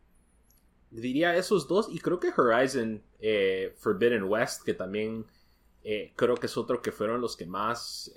diría 0.90 1.36
esos 1.36 1.68
dos. 1.68 1.88
Y 1.92 1.98
creo 1.98 2.18
que 2.18 2.32
Horizon 2.34 3.02
eh, 3.20 3.74
Forbidden 3.76 4.22
West, 4.22 4.62
que 4.64 4.72
también 4.72 5.26
eh, 5.84 6.14
creo 6.16 6.36
que 6.36 6.46
es 6.46 6.56
otro 6.56 6.80
que 6.80 6.92
fueron 6.92 7.20
los 7.20 7.36
que 7.36 7.44
más 7.44 8.10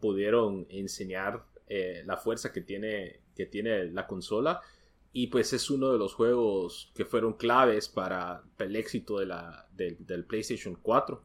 pudieron 0.00 0.66
enseñar 0.70 1.44
eh, 1.66 2.02
la 2.06 2.16
fuerza 2.16 2.52
que 2.52 2.60
tiene, 2.60 3.20
que 3.34 3.46
tiene 3.46 3.84
la 3.86 4.06
consola. 4.06 4.60
Y 5.12 5.28
pues 5.28 5.52
es 5.52 5.70
uno 5.70 5.92
de 5.92 5.98
los 5.98 6.14
juegos 6.14 6.92
que 6.94 7.04
fueron 7.04 7.34
claves 7.34 7.88
para 7.88 8.42
el 8.58 8.76
éxito 8.76 9.18
de 9.18 9.26
la, 9.26 9.66
del 9.72 10.24
PlayStation 10.24 10.78
4. 10.80 11.24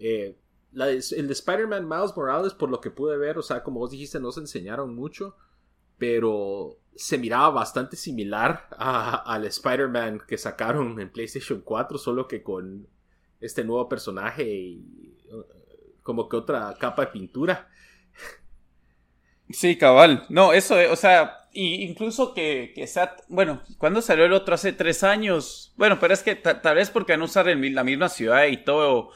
Eh, 0.00 0.36
el 0.74 1.26
de 1.28 1.32
Spider-Man 1.32 1.88
Miles 1.88 2.16
Morales, 2.16 2.52
por 2.52 2.68
lo 2.68 2.80
que 2.80 2.90
pude 2.90 3.16
ver, 3.16 3.38
o 3.38 3.42
sea, 3.42 3.62
como 3.62 3.80
vos 3.80 3.90
dijiste, 3.90 4.18
no 4.18 4.32
se 4.32 4.40
enseñaron 4.40 4.94
mucho, 4.94 5.36
pero 5.98 6.78
se 6.96 7.18
miraba 7.18 7.50
bastante 7.50 7.96
similar 7.96 8.68
al 8.78 9.44
Spider-Man 9.44 10.22
que 10.26 10.38
sacaron 10.38 11.00
en 11.00 11.10
PlayStation 11.10 11.60
4, 11.60 11.98
solo 11.98 12.26
que 12.26 12.42
con 12.42 12.88
este 13.40 13.64
nuevo 13.64 13.88
personaje 13.88 14.44
y 14.44 15.16
uh, 15.32 15.44
como 16.02 16.28
que 16.28 16.36
otra 16.36 16.74
capa 16.78 17.06
de 17.06 17.12
pintura. 17.12 17.68
Sí, 19.50 19.76
cabal. 19.76 20.24
No, 20.28 20.52
eso, 20.52 20.80
eh, 20.80 20.88
o 20.88 20.96
sea, 20.96 21.44
incluso 21.52 22.34
que, 22.34 22.72
que 22.74 22.86
sea, 22.86 23.16
bueno, 23.28 23.62
cuando 23.78 24.02
salió 24.02 24.24
el 24.24 24.32
otro 24.32 24.54
hace 24.54 24.72
tres 24.72 25.02
años? 25.02 25.72
Bueno, 25.76 25.98
pero 26.00 26.14
es 26.14 26.22
que 26.22 26.34
tal 26.34 26.76
vez 26.76 26.90
porque 26.90 27.14
a 27.14 27.22
usar 27.22 27.46
la 27.46 27.84
misma 27.84 28.08
ciudad 28.08 28.46
y 28.46 28.58
todo, 28.58 29.10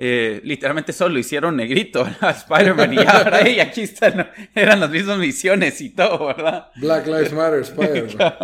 eh, 0.00 0.40
literalmente 0.44 0.92
solo 0.92 1.14
lo 1.14 1.18
hicieron 1.18 1.56
negrito 1.56 2.06
a 2.20 2.30
Spider-Man 2.30 2.94
y 2.94 2.98
ahora 2.98 3.48
y 3.48 3.58
aquí 3.58 3.82
están, 3.82 4.30
eran 4.54 4.78
las 4.80 4.90
mismas 4.90 5.18
misiones 5.18 5.80
y 5.80 5.90
todo, 5.90 6.26
¿verdad? 6.26 6.68
Black 6.76 7.06
Lives 7.06 7.32
Matter, 7.32 7.60
Spider-Man. 7.60 8.34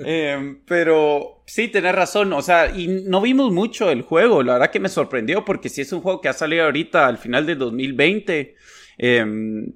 Em, 0.04 0.60
pero 0.66 1.42
sí, 1.46 1.68
tenés 1.68 1.94
razón, 1.94 2.32
o 2.32 2.42
sea, 2.42 2.70
y 2.74 2.88
no 2.88 3.20
vimos 3.20 3.52
mucho 3.52 3.90
el 3.90 4.02
juego, 4.02 4.42
la 4.42 4.54
verdad 4.54 4.70
que 4.70 4.80
me 4.80 4.88
sorprendió 4.88 5.44
porque 5.44 5.68
si 5.68 5.80
es 5.82 5.92
un 5.92 6.00
juego 6.00 6.20
que 6.20 6.28
ha 6.28 6.32
salido 6.32 6.64
ahorita 6.64 7.06
al 7.06 7.18
final 7.18 7.46
de 7.46 7.54
2020 7.54 8.56
Em, 9.02 9.72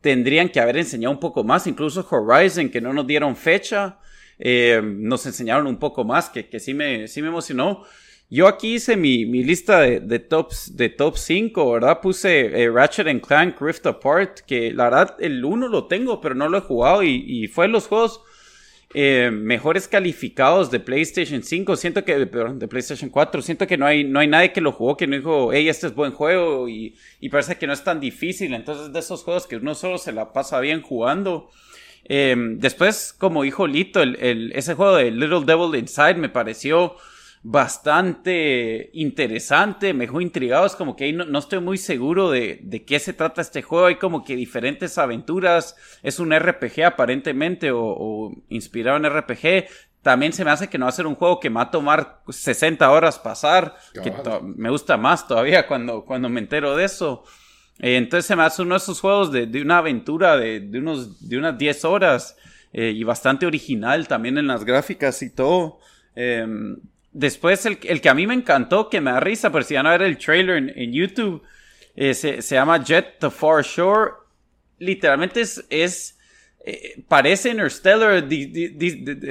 tendrían 0.00 0.48
que 0.48 0.60
haber 0.60 0.76
enseñado 0.76 1.12
un 1.12 1.18
poco 1.18 1.42
más, 1.42 1.66
incluso 1.66 2.06
Horizon, 2.08 2.68
que 2.68 2.80
no 2.80 2.92
nos 2.92 3.04
dieron 3.04 3.34
fecha, 3.34 3.98
em, 4.38 5.02
nos 5.02 5.26
enseñaron 5.26 5.66
un 5.66 5.76
poco 5.76 6.04
más, 6.04 6.28
que, 6.30 6.48
que 6.48 6.60
sí, 6.60 6.72
me, 6.72 7.08
sí 7.08 7.20
me 7.20 7.28
emocionó. 7.28 7.82
Yo 8.30 8.46
aquí 8.46 8.74
hice 8.74 8.96
mi, 8.96 9.26
mi 9.26 9.42
lista 9.42 9.80
de, 9.80 9.98
de, 9.98 10.20
tops, 10.20 10.76
de 10.76 10.88
top 10.88 11.16
5, 11.16 11.72
¿verdad? 11.72 12.00
Puse 12.00 12.62
eh, 12.62 12.70
Ratchet 12.70 13.08
and 13.08 13.20
Clank 13.22 13.60
Rift 13.60 13.84
Apart, 13.86 14.38
que 14.46 14.72
la 14.72 14.84
verdad 14.84 15.16
el 15.18 15.44
1 15.44 15.66
lo 15.66 15.88
tengo, 15.88 16.20
pero 16.20 16.36
no 16.36 16.48
lo 16.48 16.58
he 16.58 16.60
jugado 16.60 17.02
y, 17.02 17.24
y 17.26 17.48
fue 17.48 17.66
los 17.66 17.88
juegos 17.88 18.20
eh, 18.92 19.30
mejores 19.32 19.86
calificados 19.86 20.70
de 20.70 20.80
PlayStation 20.80 21.42
5, 21.42 21.76
siento 21.76 22.04
que, 22.04 22.18
de 22.18 22.68
PlayStation 22.68 23.08
4, 23.08 23.42
siento 23.42 23.66
que 23.66 23.76
no 23.76 23.86
hay, 23.86 24.02
no 24.02 24.18
hay 24.18 24.26
nadie 24.26 24.52
que 24.52 24.60
lo 24.60 24.72
jugó 24.72 24.96
que 24.96 25.06
no 25.06 25.16
dijo, 25.16 25.52
hey, 25.52 25.68
este 25.68 25.86
es 25.86 25.94
buen 25.94 26.10
juego 26.10 26.68
y, 26.68 26.96
y 27.20 27.28
parece 27.28 27.56
que 27.56 27.68
no 27.68 27.72
es 27.72 27.84
tan 27.84 28.00
difícil, 28.00 28.52
entonces 28.52 28.92
de 28.92 28.98
esos 28.98 29.22
juegos 29.22 29.46
que 29.46 29.56
uno 29.56 29.74
solo 29.76 29.98
se 29.98 30.12
la 30.12 30.32
pasa 30.32 30.58
bien 30.58 30.82
jugando. 30.82 31.50
Eh, 32.04 32.34
después, 32.56 33.14
como 33.16 33.44
dijo 33.44 33.68
Lito, 33.68 34.02
el, 34.02 34.16
el, 34.20 34.52
ese 34.54 34.74
juego 34.74 34.96
de 34.96 35.12
Little 35.12 35.44
Devil 35.44 35.78
Inside 35.78 36.14
me 36.14 36.28
pareció 36.28 36.96
bastante 37.42 38.90
interesante, 38.92 39.94
me 39.94 40.04
dejó 40.04 40.20
intrigado, 40.20 40.66
es 40.66 40.76
como 40.76 40.94
que 40.94 41.04
ahí 41.04 41.12
no, 41.12 41.38
estoy 41.38 41.60
muy 41.60 41.78
seguro 41.78 42.30
de, 42.30 42.60
de, 42.62 42.84
qué 42.84 42.98
se 42.98 43.14
trata 43.14 43.40
este 43.40 43.62
juego, 43.62 43.86
hay 43.86 43.96
como 43.96 44.24
que 44.24 44.36
diferentes 44.36 44.98
aventuras, 44.98 45.74
es 46.02 46.20
un 46.20 46.38
RPG 46.38 46.84
aparentemente 46.84 47.70
o, 47.72 48.30
inspirado 48.50 48.98
en 48.98 49.10
RPG, 49.10 49.68
también 50.02 50.32
se 50.32 50.44
me 50.44 50.50
hace 50.50 50.68
que 50.68 50.76
no 50.76 50.84
va 50.84 50.90
a 50.90 50.92
ser 50.92 51.06
un 51.06 51.14
juego 51.14 51.40
que 51.40 51.48
me 51.48 51.56
va 51.56 51.62
a 51.62 51.70
tomar 51.70 52.20
60 52.28 52.90
horas 52.90 53.18
pasar, 53.18 53.74
que 54.02 54.12
me 54.42 54.70
gusta 54.70 54.96
más 54.96 55.26
todavía 55.26 55.66
cuando, 55.66 56.04
cuando 56.04 56.28
me 56.28 56.40
entero 56.40 56.74
de 56.76 56.84
eso. 56.84 57.24
Eh, 57.78 57.96
entonces 57.96 58.26
se 58.26 58.36
me 58.36 58.42
hace 58.42 58.62
uno 58.62 58.74
de 58.74 58.78
esos 58.78 59.00
juegos 59.00 59.32
de, 59.32 59.46
de 59.46 59.62
una 59.62 59.78
aventura 59.78 60.36
de, 60.36 60.60
de, 60.60 60.78
unos, 60.78 61.28
de 61.28 61.38
unas 61.38 61.56
10 61.56 61.84
horas 61.84 62.36
eh, 62.72 62.92
y 62.94 63.04
bastante 63.04 63.46
original 63.46 64.06
también 64.08 64.38
en 64.38 64.46
las 64.46 64.64
gráficas 64.64 65.22
y 65.22 65.34
todo. 65.34 65.78
Em, 66.14 66.78
después 67.12 67.66
el, 67.66 67.78
el, 67.84 68.00
que 68.00 68.08
a 68.08 68.14
mí 68.14 68.26
me 68.26 68.34
encantó, 68.34 68.88
que 68.88 69.00
me 69.00 69.10
da 69.10 69.20
risa, 69.20 69.50
pero 69.50 69.64
si 69.64 69.74
van 69.74 69.86
a 69.86 69.90
ver 69.90 70.02
el 70.02 70.18
trailer 70.18 70.72
en, 70.76 70.92
YouTube, 70.92 71.42
eh, 71.96 72.14
se, 72.14 72.42
se, 72.42 72.54
llama 72.54 72.82
Jet 72.82 73.18
the 73.18 73.30
Far 73.30 73.64
Shore. 73.64 74.12
Literalmente 74.78 75.40
es, 75.40 75.64
es 75.70 76.18
eh, 76.64 77.02
parece 77.08 77.50
Interstellar, 77.50 78.24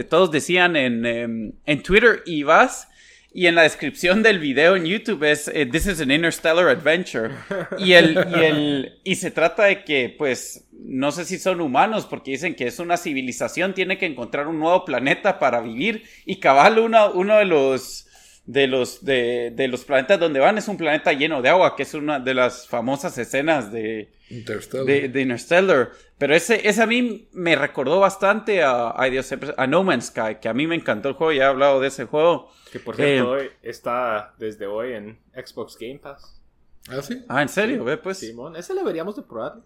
todos 0.10 0.32
decían 0.32 0.76
en, 0.76 1.06
em, 1.06 1.52
en 1.66 1.84
Twitter, 1.84 2.24
y 2.26 2.44
vas 2.44 2.89
y 3.32 3.46
en 3.46 3.56
la 3.56 3.62
descripción 3.62 4.24
del 4.24 4.40
video 4.40 4.76
en 4.76 4.86
YouTube 4.86 5.24
es 5.24 5.48
eh, 5.50 5.66
This 5.66 5.86
is 5.86 6.02
an 6.02 6.12
interstellar 6.12 6.68
adventure. 6.68 7.36
Y 7.78 7.94
el, 7.94 8.14
y 8.36 8.44
el, 8.44 9.00
y 9.04 9.16
se 9.16 9.30
trata 9.30 9.66
de 9.66 9.84
que, 9.84 10.14
pues, 10.18 10.68
no 10.72 11.12
sé 11.12 11.26
si 11.26 11.38
son 11.38 11.62
humanos, 11.62 12.08
porque 12.08 12.32
dicen 12.32 12.56
que 12.56 12.66
es 12.68 12.80
una 12.80 12.98
civilización, 12.98 13.74
tiene 13.74 13.98
que 13.98 14.08
encontrar 14.08 14.48
un 14.48 14.60
nuevo 14.60 14.84
planeta 14.84 15.38
para 15.38 15.62
vivir. 15.62 16.04
Y 16.26 16.38
cabal, 16.38 16.80
uno, 16.80 17.12
uno 17.12 17.38
de 17.38 17.46
los 17.46 18.09
de 18.50 18.66
los 18.66 19.06
de, 19.06 19.54
de, 19.56 19.68
los 19.68 19.86
planetas 19.86 20.20
donde 20.20 20.39
van 20.39 20.58
es 20.58 20.68
un 20.68 20.76
planeta 20.76 21.14
lleno 21.14 21.43
de 21.43 21.50
agua, 21.50 21.76
que 21.76 21.84
es 21.84 21.93
una 21.93 22.20
de 22.20 22.34
las 22.34 22.68
famosas 22.68 23.16
escenas 23.20 23.72
de 23.72 24.12
Interstellar. 24.32 24.86
De, 24.88 25.22
Interstellar. 25.22 25.91
Pero 26.18 26.34
ese, 26.34 26.68
ese 26.68 26.82
a 26.82 26.88
mí 26.88 27.30
me 27.32 27.56
recordó 27.56 28.00
bastante 28.00 28.64
a, 28.64 28.89
a 28.89 29.68
No 29.68 29.84
Man's 29.84 30.08
Sky, 30.08 30.38
que 30.41 30.50
a 30.50 30.56
mí 30.56 30.66
me 30.66 30.74
encantó 30.74 31.10
el 31.10 31.14
juego, 31.14 31.32
ya 31.32 31.43
he 31.43 31.45
hablado 31.45 31.80
de 31.80 31.89
ese 31.89 32.06
juego. 32.06 32.52
Que 32.72 32.80
por 32.80 32.95
cierto, 32.95 33.38
eh, 33.38 33.41
hoy 33.41 33.50
está 33.62 34.34
desde 34.39 34.66
hoy 34.66 34.93
en 34.93 35.20
Xbox 35.36 35.78
Game 35.80 36.00
Pass. 36.00 36.41
¿Ah, 36.89 37.04
sí? 37.04 37.24
Ah, 37.28 37.43
¿en 37.43 37.50
serio? 37.50 37.84
Ve, 37.84 37.97
pues. 37.97 38.18
Simón, 38.18 38.56
ese 38.56 38.74
lo 38.74 38.80
deberíamos 38.80 39.16
de 39.16 39.22
probar. 39.22 39.58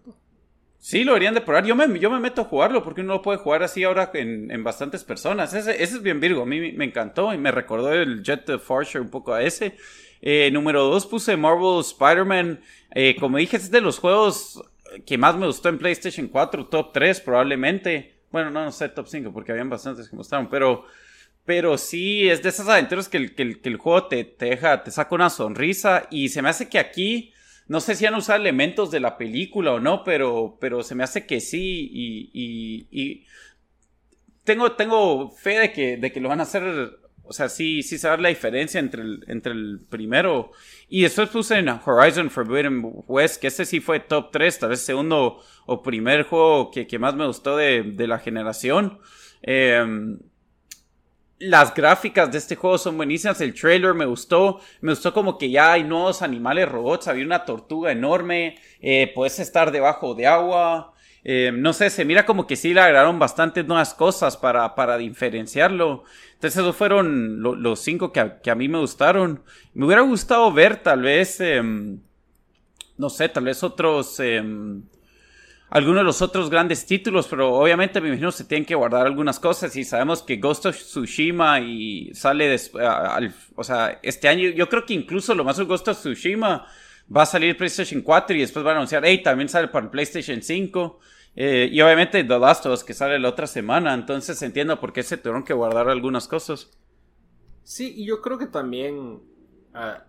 Sí, 0.84 1.02
lo 1.02 1.12
deberían 1.12 1.32
de 1.32 1.40
probar. 1.40 1.64
Yo 1.64 1.74
me, 1.74 1.98
yo 1.98 2.10
me 2.10 2.20
meto 2.20 2.42
a 2.42 2.44
jugarlo 2.44 2.82
porque 2.82 3.00
uno 3.00 3.14
lo 3.14 3.22
puede 3.22 3.38
jugar 3.38 3.62
así 3.62 3.82
ahora 3.84 4.10
en, 4.12 4.50
en 4.50 4.62
bastantes 4.62 5.02
personas. 5.02 5.54
Ese, 5.54 5.82
ese, 5.82 5.96
es 5.96 6.02
bien 6.02 6.20
Virgo. 6.20 6.42
A 6.42 6.44
mí 6.44 6.72
me 6.72 6.84
encantó 6.84 7.32
y 7.32 7.38
me 7.38 7.50
recordó 7.50 7.90
el 7.90 8.22
Jet 8.22 8.58
Fortune 8.60 9.04
un 9.04 9.08
poco 9.08 9.32
a 9.32 9.42
ese. 9.42 9.78
Eh, 10.20 10.50
número 10.52 10.84
dos 10.84 11.06
puse 11.06 11.38
Marvel 11.38 11.80
Spider-Man. 11.80 12.60
Eh, 12.90 13.16
como 13.18 13.38
dije, 13.38 13.56
es 13.56 13.70
de 13.70 13.80
los 13.80 13.98
juegos 13.98 14.62
que 15.06 15.16
más 15.16 15.38
me 15.38 15.46
gustó 15.46 15.70
en 15.70 15.78
PlayStation 15.78 16.28
4, 16.28 16.66
top 16.66 16.92
3 16.92 17.18
probablemente. 17.22 18.16
Bueno, 18.30 18.50
no, 18.50 18.62
no 18.62 18.70
sé, 18.70 18.90
top 18.90 19.08
5 19.08 19.32
porque 19.32 19.52
habían 19.52 19.70
bastantes 19.70 20.06
que 20.10 20.14
me 20.14 20.18
gustaron, 20.18 20.50
pero... 20.50 20.84
Pero 21.46 21.76
sí, 21.76 22.28
es 22.28 22.42
de 22.42 22.48
esas 22.48 22.68
aventuras 22.68 23.06
que 23.06 23.18
el, 23.18 23.34
que 23.34 23.42
el, 23.42 23.60
que 23.60 23.68
el 23.68 23.76
juego 23.76 24.06
te, 24.06 24.24
te 24.24 24.46
deja, 24.46 24.82
te 24.82 24.90
saca 24.90 25.14
una 25.14 25.28
sonrisa 25.28 26.06
y 26.10 26.30
se 26.30 26.40
me 26.40 26.48
hace 26.48 26.70
que 26.70 26.78
aquí 26.78 27.33
no 27.66 27.80
sé 27.80 27.94
si 27.94 28.06
han 28.06 28.14
usado 28.14 28.40
elementos 28.40 28.90
de 28.90 29.00
la 29.00 29.16
película 29.16 29.72
o 29.72 29.80
no, 29.80 30.04
pero, 30.04 30.58
pero 30.60 30.82
se 30.82 30.94
me 30.94 31.04
hace 31.04 31.26
que 31.26 31.40
sí 31.40 31.90
y, 31.92 32.88
y, 32.90 33.24
tengo, 34.44 34.72
tengo 34.72 35.30
fe 35.30 35.58
de 35.58 35.72
que, 35.72 35.96
de 35.96 36.12
que 36.12 36.20
lo 36.20 36.28
van 36.28 36.40
a 36.40 36.42
hacer, 36.42 36.98
o 37.22 37.32
sea, 37.32 37.48
sí, 37.48 37.82
sí 37.82 37.96
saber 37.96 38.20
la 38.20 38.28
diferencia 38.28 38.78
entre 38.78 39.02
el, 39.02 39.24
entre 39.28 39.52
el 39.52 39.80
primero. 39.88 40.52
Y 40.88 41.02
después 41.02 41.30
puse 41.30 41.58
en 41.58 41.68
Horizon 41.68 42.30
Forbidden 42.30 42.82
West, 43.06 43.40
que 43.40 43.46
ese 43.46 43.64
sí 43.64 43.80
fue 43.80 44.00
top 44.00 44.30
3, 44.30 44.58
tal 44.58 44.68
vez 44.70 44.80
segundo 44.80 45.42
o 45.64 45.82
primer 45.82 46.24
juego 46.24 46.70
que, 46.70 46.86
que 46.86 46.98
más 46.98 47.14
me 47.14 47.26
gustó 47.26 47.56
de, 47.56 47.82
de 47.82 48.06
la 48.06 48.18
generación. 48.18 48.98
Eh, 49.42 49.82
las 51.38 51.74
gráficas 51.74 52.30
de 52.30 52.38
este 52.38 52.56
juego 52.56 52.78
son 52.78 52.96
buenísimas, 52.96 53.40
el 53.40 53.54
trailer 53.54 53.94
me 53.94 54.06
gustó, 54.06 54.60
me 54.80 54.92
gustó 54.92 55.12
como 55.12 55.36
que 55.36 55.50
ya 55.50 55.72
hay 55.72 55.84
nuevos 55.84 56.22
animales 56.22 56.68
robots, 56.68 57.08
había 57.08 57.24
una 57.24 57.44
tortuga 57.44 57.92
enorme, 57.92 58.56
eh, 58.80 59.10
puedes 59.14 59.38
estar 59.40 59.72
debajo 59.72 60.14
de 60.14 60.26
agua, 60.26 60.94
eh, 61.24 61.50
no 61.52 61.72
sé, 61.72 61.90
se 61.90 62.04
mira 62.04 62.26
como 62.26 62.46
que 62.46 62.54
sí 62.54 62.74
le 62.74 62.80
agregaron 62.80 63.18
bastantes 63.18 63.66
nuevas 63.66 63.94
cosas 63.94 64.36
para, 64.36 64.74
para 64.74 64.98
diferenciarlo. 64.98 66.04
Entonces 66.34 66.60
esos 66.60 66.76
fueron 66.76 67.40
los 67.42 67.80
cinco 67.80 68.12
que 68.12 68.20
a, 68.20 68.40
que 68.42 68.50
a, 68.50 68.54
mí 68.54 68.68
me 68.68 68.78
gustaron. 68.78 69.42
Me 69.72 69.86
hubiera 69.86 70.02
gustado 70.02 70.52
ver 70.52 70.82
tal 70.82 71.00
vez, 71.02 71.40
em, 71.40 71.98
no 72.98 73.08
sé, 73.08 73.28
tal 73.28 73.44
vez 73.44 73.62
otros... 73.62 74.20
Algunos 75.74 76.02
de 76.02 76.04
los 76.04 76.22
otros 76.22 76.50
grandes 76.50 76.86
títulos, 76.86 77.26
pero 77.26 77.52
obviamente 77.52 78.00
me 78.00 78.06
imagino 78.06 78.30
se 78.30 78.44
tienen 78.44 78.64
que 78.64 78.76
guardar 78.76 79.06
algunas 79.06 79.40
cosas 79.40 79.74
y 79.74 79.82
sabemos 79.82 80.22
que 80.22 80.36
Ghost 80.36 80.66
of 80.66 80.76
Tsushima 80.76 81.58
y 81.58 82.14
sale 82.14 82.56
o 83.56 83.64
sea, 83.64 83.98
este 84.00 84.28
año 84.28 84.50
yo 84.50 84.68
creo 84.68 84.86
que 84.86 84.94
incluso 84.94 85.34
lo 85.34 85.42
más 85.42 85.58
Ghost 85.58 85.88
of 85.88 85.98
Tsushima 85.98 86.64
va 87.14 87.22
a 87.22 87.26
salir 87.26 87.56
PlayStation 87.56 88.02
4 88.02 88.36
y 88.36 88.40
después 88.42 88.64
van 88.64 88.74
a 88.74 88.76
anunciar, 88.76 89.04
hey, 89.04 89.20
también 89.20 89.48
sale 89.48 89.66
para 89.66 89.90
PlayStation 89.90 90.40
5. 90.40 91.00
Eh, 91.34 91.68
y 91.72 91.80
obviamente 91.80 92.22
The 92.22 92.38
Last 92.38 92.66
que 92.86 92.94
sale 92.94 93.18
la 93.18 93.30
otra 93.30 93.48
semana, 93.48 93.94
entonces 93.94 94.40
entiendo 94.42 94.78
por 94.78 94.92
qué 94.92 95.02
se 95.02 95.16
tuvieron 95.16 95.42
que 95.42 95.54
guardar 95.54 95.88
algunas 95.88 96.28
cosas. 96.28 96.70
Sí, 97.64 97.94
y 97.96 98.06
yo 98.06 98.22
creo 98.22 98.38
que 98.38 98.46
también 98.46 99.22
ah, 99.74 100.04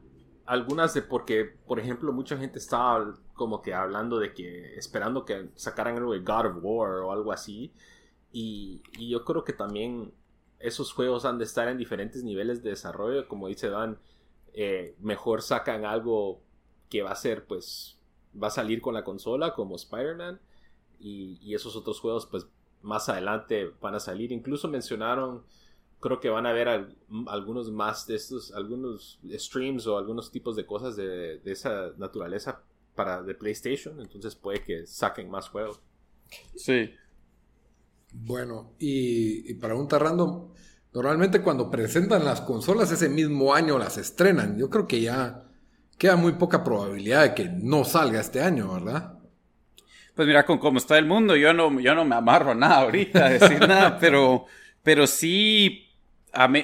algunas 0.45 0.93
de 0.93 1.01
porque, 1.01 1.45
por 1.45 1.79
ejemplo, 1.79 2.11
mucha 2.13 2.37
gente 2.37 2.59
estaba 2.59 3.15
como 3.33 3.61
que 3.61 3.73
hablando 3.73 4.19
de 4.19 4.33
que 4.33 4.75
esperando 4.75 5.25
que 5.25 5.49
sacaran 5.55 5.97
algo 5.97 6.13
de 6.13 6.19
God 6.19 6.45
of 6.47 6.57
War 6.61 6.91
o 6.99 7.11
algo 7.11 7.31
así. 7.31 7.73
Y, 8.31 8.81
yo 9.09 9.23
creo 9.25 9.43
que 9.43 9.53
también 9.53 10.13
esos 10.59 10.93
juegos 10.93 11.25
han 11.25 11.37
de 11.37 11.45
estar 11.45 11.67
en 11.67 11.77
diferentes 11.77 12.23
niveles 12.23 12.63
de 12.63 12.71
desarrollo. 12.71 13.27
Como 13.27 13.47
dice 13.47 13.69
Dan, 13.69 13.99
eh, 14.53 14.95
mejor 14.99 15.41
sacan 15.41 15.85
algo 15.85 16.41
que 16.89 17.01
va 17.01 17.11
a 17.11 17.15
ser, 17.15 17.45
pues, 17.45 17.99
va 18.41 18.47
a 18.47 18.51
salir 18.51 18.81
con 18.81 18.93
la 18.93 19.03
consola, 19.03 19.53
como 19.53 19.75
Spider-Man. 19.75 20.39
Y, 20.99 21.39
y, 21.41 21.55
esos 21.55 21.75
otros 21.75 21.99
juegos, 21.99 22.25
pues, 22.27 22.47
más 22.81 23.09
adelante 23.09 23.71
van 23.81 23.95
a 23.95 23.99
salir. 23.99 24.31
Incluso 24.31 24.67
mencionaron 24.67 25.43
creo 26.05 26.19
que 26.19 26.29
van 26.29 26.45
a 26.45 26.53
ver 26.53 26.67
algunos 27.25 27.71
más 27.71 28.05
de 28.05 28.15
estos, 28.15 28.53
algunos 28.53 29.19
streams 29.27 29.87
o 29.87 29.97
algunos 29.97 30.29
tipos 30.29 30.55
de 30.55 30.63
cosas 30.63 30.95
de, 30.95 31.41
esa 31.45 31.93
naturaleza 31.97 32.61
para 32.93 33.23
de 33.23 33.33
PlayStation, 33.33 33.99
entonces 33.99 34.35
puede 34.35 34.61
que 34.61 34.85
saquen 34.85 35.31
más 35.31 35.49
juegos. 35.49 35.81
Sí. 36.55 36.91
Bueno, 38.13 38.75
y, 38.77 39.55
pregunta 39.55 39.97
random, 39.97 40.53
normalmente 40.93 41.41
cuando 41.41 41.71
presentan 41.71 42.23
las 42.23 42.39
consolas 42.41 42.91
ese 42.91 43.09
mismo 43.09 43.55
año 43.55 43.79
las 43.79 43.97
estrenan, 43.97 44.59
yo 44.59 44.69
creo 44.69 44.85
que 44.85 45.01
ya 45.01 45.49
queda 45.97 46.17
muy 46.17 46.33
poca 46.33 46.63
probabilidad 46.63 47.23
de 47.23 47.33
que 47.33 47.49
no 47.49 47.83
salga 47.83 48.19
este 48.19 48.43
año, 48.43 48.71
¿verdad? 48.71 49.17
Pues 50.13 50.27
mira, 50.27 50.45
con 50.45 50.59
cómo 50.59 50.77
está 50.77 50.99
el 50.99 51.07
mundo, 51.07 51.35
yo 51.35 51.51
no, 51.51 51.79
yo 51.79 51.95
no 51.95 52.05
me 52.05 52.13
amarro 52.13 52.51
a 52.51 52.55
nada 52.55 52.81
ahorita 52.81 53.25
a 53.25 53.29
decir 53.29 53.59
nada, 53.67 53.97
pero, 53.97 54.45
pero 54.83 55.07
sí 55.07 55.81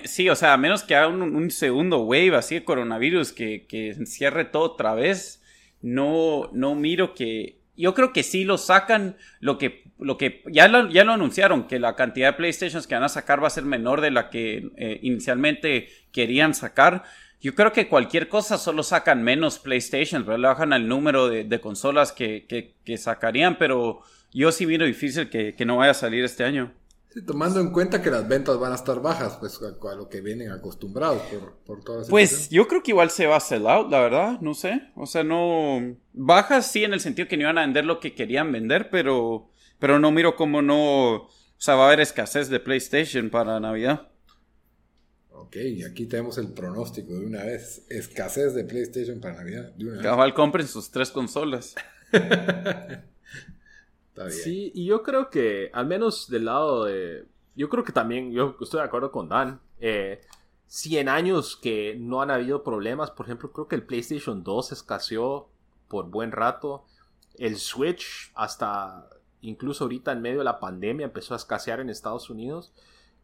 sí, 0.05 0.29
o 0.29 0.35
sea, 0.35 0.53
a 0.53 0.57
menos 0.57 0.83
que 0.83 0.95
haga 0.95 1.07
un, 1.07 1.51
segundo 1.51 1.99
wave 1.99 2.35
así 2.35 2.55
de 2.55 2.63
coronavirus 2.63 3.31
que, 3.31 3.65
que 3.67 3.89
encierre 3.89 4.45
todo 4.45 4.63
otra 4.63 4.93
vez, 4.93 5.43
no, 5.81 6.49
no 6.53 6.75
miro 6.75 7.13
que... 7.13 7.59
Yo 7.77 7.93
creo 7.93 8.13
que 8.13 8.21
sí 8.23 8.43
lo 8.43 8.57
sacan, 8.57 9.17
lo 9.39 9.57
que, 9.57 9.85
lo 9.97 10.17
que 10.17 10.43
ya, 10.47 10.67
lo, 10.67 10.89
ya 10.89 11.03
lo 11.03 11.13
anunciaron, 11.13 11.67
que 11.67 11.79
la 11.79 11.95
cantidad 11.95 12.31
de 12.31 12.37
PlayStations 12.37 12.85
que 12.85 12.95
van 12.95 13.03
a 13.03 13.09
sacar 13.09 13.41
va 13.41 13.47
a 13.47 13.51
ser 13.51 13.63
menor 13.63 14.01
de 14.01 14.11
la 14.11 14.29
que 14.29 14.69
eh, 14.75 14.99
inicialmente 15.01 15.87
querían 16.11 16.53
sacar. 16.53 17.03
Yo 17.39 17.55
creo 17.55 17.71
que 17.71 17.87
cualquier 17.87 18.27
cosa 18.27 18.57
solo 18.57 18.83
sacan 18.83 19.23
menos 19.23 19.57
PlayStations, 19.57 20.25
¿verdad? 20.25 20.41
Le 20.41 20.47
bajan 20.49 20.73
el 20.73 20.87
número 20.87 21.27
de, 21.29 21.59
consolas 21.59 22.11
que, 22.11 22.45
que, 22.83 22.97
sacarían, 22.97 23.57
pero 23.57 24.01
yo 24.31 24.51
sí 24.51 24.67
miro 24.67 24.85
difícil 24.85 25.29
que 25.29 25.65
no 25.65 25.77
vaya 25.77 25.91
a 25.91 25.95
salir 25.95 26.23
este 26.23 26.43
año 26.43 26.71
tomando 27.25 27.59
en 27.59 27.71
cuenta 27.71 28.01
que 28.01 28.09
las 28.09 28.27
ventas 28.27 28.57
van 28.57 28.71
a 28.71 28.75
estar 28.75 29.01
bajas, 29.01 29.35
pues 29.37 29.59
a, 29.61 29.95
lo 29.95 30.07
que 30.07 30.21
vienen 30.21 30.51
acostumbrados 30.51 31.21
por, 31.23 31.57
por 31.65 31.83
toda 31.83 32.07
Pues 32.07 32.49
yo 32.49 32.67
creo 32.67 32.81
que 32.81 32.91
igual 32.91 33.09
se 33.09 33.27
va 33.27 33.35
a 33.35 33.41
sell 33.41 33.67
out, 33.67 33.91
la 33.91 33.99
verdad, 33.99 34.39
no 34.39 34.53
sé. 34.53 34.89
O 34.95 35.05
sea, 35.05 35.23
no. 35.23 35.97
Bajas 36.13 36.71
sí 36.71 36.83
en 36.83 36.93
el 36.93 37.01
sentido 37.01 37.27
que 37.27 37.35
no 37.35 37.43
iban 37.43 37.57
a 37.57 37.61
vender 37.61 37.85
lo 37.85 37.99
que 37.99 38.15
querían 38.15 38.51
vender, 38.51 38.89
pero. 38.89 39.49
Pero 39.79 39.99
no 39.99 40.11
miro 40.11 40.35
cómo 40.35 40.61
no. 40.61 41.15
O 41.15 41.29
sea, 41.57 41.75
va 41.75 41.83
a 41.83 41.87
haber 41.87 41.99
escasez 41.99 42.49
de 42.49 42.59
PlayStation 42.59 43.29
para 43.29 43.59
Navidad. 43.59 44.09
Ok, 45.31 45.57
aquí 45.89 46.05
tenemos 46.05 46.37
el 46.37 46.53
pronóstico 46.53 47.13
de 47.13 47.25
una 47.25 47.43
vez. 47.43 47.85
Escasez 47.89 48.53
de 48.53 48.63
PlayStation 48.63 49.19
para 49.19 49.35
Navidad. 49.35 49.73
Cabal, 50.01 50.33
compren 50.33 50.67
sus 50.67 50.91
tres 50.91 51.11
consolas. 51.11 51.75
Sí, 54.29 54.71
y 54.75 54.85
yo 54.85 55.03
creo 55.03 55.29
que, 55.29 55.69
al 55.73 55.87
menos 55.87 56.29
del 56.29 56.45
lado 56.45 56.85
de. 56.85 57.25
Yo 57.55 57.69
creo 57.69 57.83
que 57.83 57.91
también, 57.91 58.31
yo 58.31 58.55
estoy 58.61 58.79
de 58.79 58.85
acuerdo 58.85 59.11
con 59.11 59.29
Dan. 59.29 59.59
Eh, 59.79 60.21
100 60.67 61.09
años 61.09 61.57
que 61.57 61.97
no 61.99 62.21
han 62.21 62.31
habido 62.31 62.63
problemas. 62.63 63.11
Por 63.11 63.25
ejemplo, 63.25 63.51
creo 63.51 63.67
que 63.67 63.75
el 63.75 63.83
PlayStation 63.83 64.43
2 64.43 64.71
escaseó 64.71 65.49
por 65.87 66.09
buen 66.09 66.31
rato. 66.31 66.85
El 67.35 67.57
Switch, 67.57 68.31
hasta 68.35 69.09
incluso 69.41 69.85
ahorita 69.85 70.11
en 70.11 70.21
medio 70.21 70.39
de 70.39 70.45
la 70.45 70.59
pandemia, 70.59 71.05
empezó 71.05 71.33
a 71.33 71.37
escasear 71.37 71.79
en 71.79 71.89
Estados 71.89 72.29
Unidos. 72.29 72.71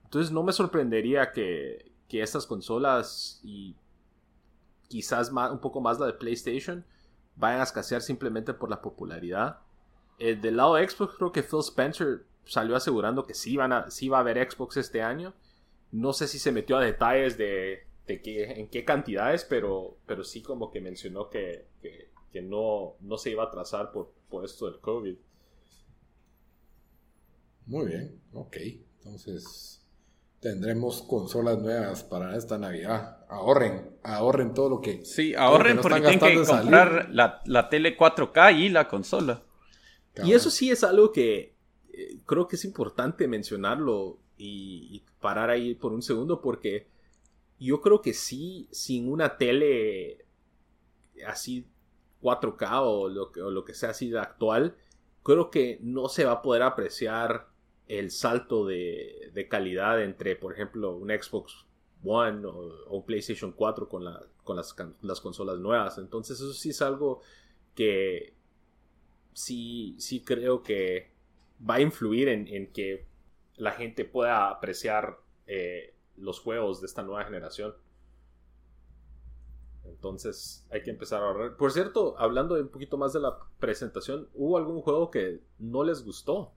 Entonces, 0.03 0.31
no 0.31 0.43
me 0.43 0.51
sorprendería 0.51 1.31
que, 1.31 1.91
que 2.09 2.21
estas 2.21 2.45
consolas 2.45 3.39
y 3.43 3.75
quizás 4.87 5.31
más, 5.31 5.51
un 5.51 5.59
poco 5.59 5.81
más 5.81 5.99
la 5.99 6.05
de 6.05 6.13
PlayStation 6.13 6.85
vayan 7.35 7.59
a 7.59 7.63
escasear 7.63 8.01
simplemente 8.01 8.53
por 8.53 8.69
la 8.69 8.81
popularidad. 8.81 9.59
Eh, 10.19 10.35
del 10.35 10.57
lado 10.57 10.75
de 10.75 10.87
Xbox, 10.87 11.15
creo 11.15 11.31
que 11.31 11.43
Phil 11.43 11.59
Spencer 11.59 12.25
salió 12.45 12.75
asegurando 12.75 13.25
que 13.25 13.33
sí, 13.33 13.57
van 13.57 13.73
a, 13.73 13.91
sí 13.91 14.09
va 14.09 14.17
a 14.17 14.21
haber 14.21 14.51
Xbox 14.51 14.77
este 14.77 15.01
año. 15.01 15.33
No 15.91 16.13
sé 16.13 16.27
si 16.27 16.39
se 16.39 16.51
metió 16.51 16.77
a 16.77 16.83
detalles 16.83 17.37
de 17.37 17.87
de 18.07 18.21
qué, 18.21 18.43
en 18.59 18.69
qué 18.69 18.85
cantidades, 18.85 19.45
pero, 19.45 19.97
pero 20.07 20.23
sí 20.23 20.41
como 20.41 20.71
que 20.71 20.81
mencionó 20.81 21.29
que, 21.29 21.67
que, 21.81 22.41
no, 22.41 22.95
no 23.01 23.17
se 23.17 23.31
iba 23.31 23.43
a 23.43 23.49
trazar 23.49 23.91
por, 23.91 24.13
por 24.29 24.45
esto 24.45 24.69
del 24.69 24.79
COVID. 24.79 25.15
Muy 27.65 27.87
bien, 27.87 28.21
ok. 28.31 28.57
Entonces 28.99 29.83
tendremos 30.39 31.01
consolas 31.01 31.57
nuevas 31.57 32.03
para 32.03 32.37
esta 32.37 32.59
Navidad. 32.59 33.25
Ahorren, 33.27 33.97
ahorren 34.03 34.53
todo 34.53 34.69
lo 34.69 34.81
que. 34.81 35.03
Sí, 35.03 35.33
ahorren 35.33 35.79
porque 35.81 35.99
tienen 35.99 36.19
que 36.19 36.35
comprar 36.45 37.09
la, 37.11 37.41
la, 37.45 37.69
tele 37.69 37.97
4K 37.97 38.59
y 38.59 38.69
la 38.69 38.87
consola. 38.87 39.41
Y 40.23 40.33
eso 40.33 40.49
sí 40.49 40.71
es 40.71 40.83
algo 40.83 41.11
que 41.11 41.55
eh, 41.93 42.19
creo 42.25 42.47
que 42.47 42.55
es 42.55 42.65
importante 42.65 43.27
mencionarlo 43.27 44.19
y, 44.37 45.03
parar 45.19 45.49
ahí 45.49 45.73
por 45.73 45.93
un 45.93 46.03
segundo 46.03 46.41
porque 46.41 46.87
yo 47.59 47.81
creo 47.81 48.01
que 48.01 48.13
sí, 48.13 48.67
sin 48.71 49.11
una 49.11 49.35
tele 49.35 50.25
así 51.25 51.65
4K 52.21 52.81
o 52.83 53.09
lo, 53.09 53.31
o 53.43 53.49
lo 53.49 53.65
que 53.65 53.73
sea 53.73 53.89
así 53.89 54.09
de 54.09 54.19
actual, 54.19 54.75
creo 55.23 55.49
que 55.49 55.79
no 55.81 56.07
se 56.07 56.23
va 56.23 56.33
a 56.33 56.41
poder 56.41 56.61
apreciar 56.61 57.49
el 57.87 58.11
salto 58.11 58.65
de, 58.65 59.47
calidad 59.49 60.01
entre, 60.01 60.35
por 60.35 60.53
ejemplo, 60.53 60.95
un 60.95 61.09
Xbox 61.09 61.65
One 62.03 62.45
o, 62.45 62.95
un 62.95 63.05
PlayStation 63.05 63.51
4 63.51 63.89
con, 63.89 64.05
la, 64.05 64.23
con 64.43 64.55
las, 64.55 64.75
las, 65.01 65.21
consolas 65.21 65.59
nuevas. 65.59 65.97
Entonces 65.97 66.39
eso 66.39 66.53
sí 66.53 66.69
es 66.69 66.81
algo 66.81 67.21
que 67.75 68.36
sí, 69.37 69.93
sí 69.99 70.21
creo 70.21 70.63
que 70.63 71.11
va 71.69 71.75
a 71.75 71.79
influir 71.79 72.27
en, 72.27 72.71
que 72.73 73.05
la 73.55 73.71
gente 73.71 74.03
pueda 74.03 74.49
apreciar 74.49 75.19
eh, 75.45 75.93
los 76.17 76.39
juegos 76.39 76.81
de 76.81 76.87
esta 76.87 77.03
nueva 77.03 77.23
generación. 77.23 77.75
Entonces 79.85 80.65
hay 80.71 80.81
que 80.81 80.89
empezar 80.89 81.21
a 81.21 81.27
ahorrar. 81.27 81.55
Por 81.55 81.71
cierto, 81.71 82.15
hablando 82.17 82.55
un 82.55 82.69
poquito 82.69 82.97
más 82.97 83.13
de 83.13 83.19
la 83.19 83.37
presentación, 83.59 84.27
¿hubo 84.33 84.57
algún 84.57 84.81
juego 84.81 85.11
que 85.11 85.39
no 85.59 85.83
les 85.83 86.03
gustó? 86.03 86.51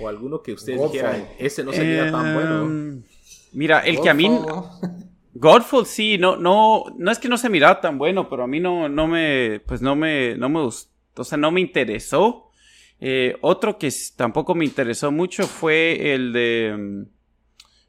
O 0.00 0.08
alguno 0.08 0.42
que 0.42 0.54
ustedes 0.54 0.80
dijeran, 0.90 1.28
ese 1.38 1.62
no 1.62 1.74
sería 1.74 2.10
tan 2.10 2.34
bueno. 2.34 2.62
Em, 2.62 3.02
mira, 3.52 3.80
el 3.80 4.00
que 4.00 4.08
a 4.08 4.14
mí. 4.14 4.30
Godfall 5.36 5.84
sí, 5.84 6.16
no, 6.16 6.36
no, 6.36 6.84
no 6.96 7.10
es 7.10 7.18
que 7.18 7.28
no 7.28 7.36
se 7.36 7.50
miraba 7.50 7.80
tan 7.80 7.98
bueno, 7.98 8.30
pero 8.30 8.44
a 8.44 8.46
mí 8.46 8.60
no, 8.60 8.88
no 8.88 9.08
me, 9.08 9.60
pues 9.66 9.82
no 9.82 9.96
me, 9.96 10.36
no 10.36 10.48
me 10.48 10.62
gustó, 10.62 10.93
sea, 11.22 11.38
no 11.38 11.52
me 11.52 11.60
interesó. 11.60 12.50
Eh, 12.98 13.36
otro 13.42 13.78
que 13.78 13.92
tampoco 14.16 14.54
me 14.54 14.64
interesó 14.64 15.12
mucho 15.12 15.46
fue 15.46 16.14
el 16.14 16.32
de, 16.32 16.68
em, 16.68 17.06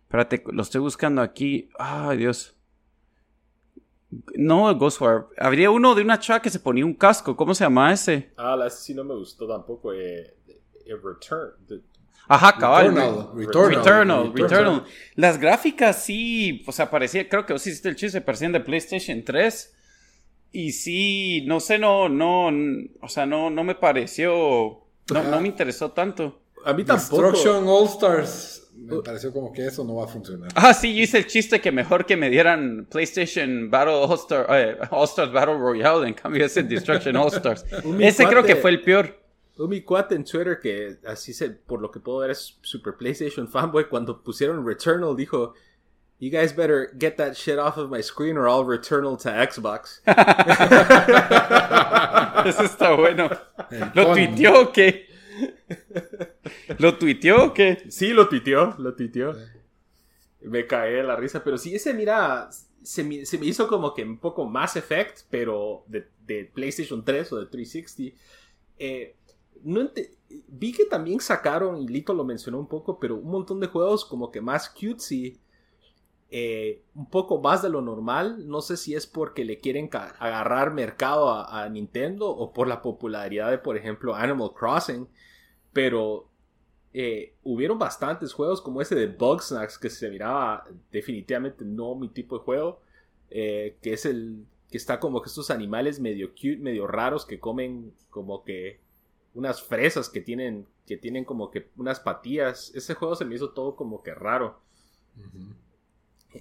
espérate, 0.03 0.43
lo 0.51 0.61
estoy 0.61 0.81
buscando 0.81 1.21
aquí, 1.21 1.69
ay 1.79 2.17
Dios. 2.17 2.55
No, 4.35 4.73
Ghostwire. 4.75 5.25
Habría 5.37 5.71
uno 5.71 5.95
de 5.95 6.01
una 6.01 6.19
chava 6.19 6.41
que 6.41 6.49
se 6.49 6.59
ponía 6.59 6.85
un 6.85 6.93
casco. 6.93 7.35
¿Cómo 7.35 7.53
se 7.53 7.63
llama 7.63 7.91
ese? 7.91 8.31
Ah, 8.37 8.57
ese 8.65 8.77
sí 8.77 8.93
no 8.93 9.03
me 9.03 9.15
gustó 9.15 9.47
tampoco. 9.47 9.93
Eh, 9.93 10.35
Return. 10.85 11.83
Ajá, 12.27 12.57
cabal. 12.57 12.87
Returnal. 13.35 14.33
Returnal. 14.33 14.83
Las 15.15 15.39
gráficas 15.39 16.03
sí, 16.03 16.63
o 16.65 16.71
sea, 16.71 16.89
parecía, 16.89 17.27
creo 17.27 17.45
que 17.45 17.53
vos 17.53 17.65
hiciste 17.65 17.89
el 17.89 17.95
chiste, 17.95 18.21
parecían 18.21 18.51
de 18.51 18.59
PlayStation 18.59 19.23
3. 19.23 19.74
Y 20.55 20.71
sí, 20.71 21.43
no 21.45 21.59
sé, 21.59 21.77
no, 21.77 22.07
no, 22.07 22.47
o 23.01 23.09
sea, 23.09 23.25
no, 23.25 23.49
no 23.49 23.65
me 23.65 23.75
pareció, 23.75 24.85
no, 25.13 25.23
no 25.29 25.41
me 25.41 25.49
interesó 25.49 25.91
tanto. 25.91 26.39
A 26.63 26.71
mí 26.71 26.85
tampoco. 26.85 27.23
Destruction 27.23 27.67
All 27.67 27.85
Stars 27.87 28.65
me 28.73 29.01
pareció 29.01 29.33
como 29.33 29.51
que 29.51 29.65
eso 29.65 29.83
no 29.83 29.95
va 29.95 30.05
a 30.05 30.07
funcionar. 30.07 30.49
Ah, 30.55 30.73
sí, 30.73 30.95
yo 30.95 31.03
hice 31.03 31.17
el 31.17 31.27
chiste 31.27 31.59
que 31.59 31.73
mejor 31.73 32.05
que 32.05 32.15
me 32.15 32.29
dieran 32.29 32.87
PlayStation 32.89 33.69
Battle 33.69 33.95
All, 33.95 34.13
Star, 34.13 34.47
eh, 34.49 34.77
All 34.91 35.03
Stars 35.03 35.33
Battle 35.33 35.57
Royale 35.57 36.07
en 36.07 36.13
cambio 36.13 36.45
ese 36.45 36.63
Destruction 36.63 37.17
All 37.17 37.33
Stars. 37.33 37.65
ese 37.99 38.25
creo 38.25 38.45
que 38.45 38.55
fue 38.55 38.71
el 38.71 38.81
peor. 38.81 39.19
Un 39.57 39.69
mi 39.69 39.81
cuate 39.81 40.15
en 40.15 40.23
Twitter 40.23 40.59
que 40.61 40.99
así 41.05 41.33
se, 41.33 41.49
por 41.49 41.81
lo 41.81 41.91
que 41.91 41.99
puedo 41.99 42.19
ver 42.19 42.31
es 42.31 42.57
super 42.61 42.95
PlayStation 42.95 43.49
fanboy, 43.49 43.89
cuando 43.89 44.23
pusieron 44.23 44.65
Returnal 44.65 45.17
dijo, 45.17 45.53
You 46.17 46.31
guys 46.31 46.53
better 46.53 46.93
get 46.97 47.17
that 47.17 47.35
shit 47.35 47.59
off 47.59 47.77
of 47.77 47.89
my 47.89 48.01
screen 48.01 48.37
or 48.37 48.47
I'll 48.47 48.63
Returnal 48.63 49.19
to 49.23 49.29
Xbox. 49.29 49.99
Eso 52.45 52.63
está 52.63 52.95
bueno. 52.95 53.29
¿Lo 53.93 54.13
tuiteó 54.13 54.61
o 54.61 54.71
qué? 54.71 55.07
¿Lo 56.77 56.97
tuiteó 56.97 57.47
o 57.47 57.53
qué? 57.53 57.83
Sí, 57.89 58.13
lo 58.13 58.29
tuiteó, 58.29 58.75
lo 58.77 58.95
tuiteó. 58.95 59.35
Me 60.41 60.65
cae 60.65 61.03
la 61.03 61.17
risa, 61.17 61.43
pero 61.43 61.57
sí, 61.57 61.75
ese 61.75 61.93
mira, 61.93 62.49
se 62.83 63.03
me, 63.03 63.23
hizo 63.41 63.67
como 63.67 63.93
que 63.93 64.03
un 64.03 64.19
poco 64.19 64.45
más 64.45 64.77
effect, 64.77 65.23
pero 65.29 65.83
de, 65.87 66.07
de 66.25 66.45
PlayStation 66.45 67.03
3 67.03 67.33
o 67.33 67.39
de 67.39 67.47
360. 67.47 68.17
Eh, 68.77 69.15
no 69.63 69.89
vi 70.47 70.71
que 70.71 70.85
también 70.85 71.19
sacaron, 71.19 71.81
y 71.81 71.87
Lito 71.87 72.13
lo 72.13 72.23
mencionó 72.23 72.59
un 72.59 72.67
poco, 72.67 72.99
pero 72.99 73.15
un 73.15 73.31
montón 73.31 73.59
de 73.59 73.67
juegos 73.67 74.05
como 74.05 74.31
que 74.31 74.41
más 74.41 74.69
cutesy, 74.69 75.39
eh, 76.31 76.81
un 76.95 77.09
poco 77.09 77.39
más 77.39 77.61
de 77.61 77.69
lo 77.69 77.81
normal. 77.81 78.47
No 78.47 78.61
sé 78.61 78.77
si 78.77 78.95
es 78.95 79.07
porque 79.07 79.45
le 79.45 79.59
quieren 79.59 79.89
agarrar 79.91 80.73
mercado 80.73 81.31
a, 81.31 81.67
Nintendo 81.69 82.29
o 82.29 82.53
por 82.53 82.67
la 82.67 82.81
popularidad 82.81 83.51
de, 83.51 83.57
por 83.57 83.77
ejemplo, 83.77 84.15
Animal 84.15 84.51
Crossing, 84.53 85.07
pero 85.73 86.27
eh, 86.93 87.35
hubieron 87.43 87.77
bastantes 87.77 88.33
juegos 88.33 88.61
como 88.61 88.81
ese 88.81 88.95
de 88.95 89.07
Bugsnax 89.07 89.77
que 89.77 89.89
se 89.89 90.09
miraba 90.09 90.65
definitivamente 90.91 91.65
no 91.65 91.95
mi 91.95 92.09
tipo 92.09 92.37
de 92.37 92.43
juego, 92.43 92.81
eh, 93.29 93.77
que 93.81 93.93
es 93.93 94.05
el 94.05 94.45
que 94.69 94.77
está 94.77 94.99
como 94.99 95.21
que 95.21 95.29
estos 95.29 95.51
animales 95.51 95.99
medio 95.99 96.29
cute, 96.31 96.57
medio 96.57 96.87
raros 96.87 97.25
que 97.25 97.39
comen 97.39 97.93
como 98.09 98.43
que 98.43 98.79
unas 99.33 99.61
fresas 99.61 100.09
que 100.09 100.21
tienen, 100.21 100.65
que 100.87 100.97
tienen 100.97 101.25
como 101.25 101.51
que 101.51 101.69
unas 101.77 101.99
patillas. 101.99 102.71
Ese 102.73 102.95
juego 102.95 103.15
se 103.15 103.25
me 103.25 103.35
hizo 103.35 103.51
todo 103.51 103.75
como 103.75 104.01
que 104.01 104.13
raro. 104.13 104.59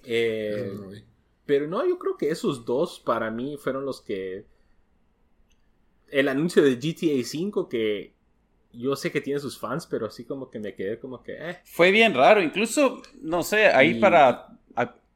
Eh, 0.04 1.04
pero 1.46 1.66
no, 1.66 1.86
yo 1.86 1.98
creo 1.98 2.16
que 2.16 2.30
esos 2.30 2.64
dos 2.64 3.00
para 3.00 3.30
mí 3.30 3.56
fueron 3.56 3.84
los 3.84 4.00
que... 4.00 4.46
El 6.08 6.28
anuncio 6.28 6.62
de 6.62 6.76
GTA 6.76 7.20
V 7.22 7.68
que 7.68 8.14
yo 8.72 8.96
sé 8.96 9.12
que 9.12 9.20
tiene 9.20 9.40
sus 9.40 9.58
fans, 9.58 9.86
pero 9.86 10.06
así 10.06 10.24
como 10.24 10.50
que 10.50 10.58
me 10.58 10.74
quedé 10.74 10.98
como 10.98 11.22
que... 11.22 11.32
Eh. 11.32 11.58
Fue 11.64 11.90
bien 11.90 12.14
raro, 12.14 12.42
incluso, 12.42 13.02
no 13.20 13.42
sé, 13.42 13.66
ahí 13.66 14.00
para... 14.00 14.58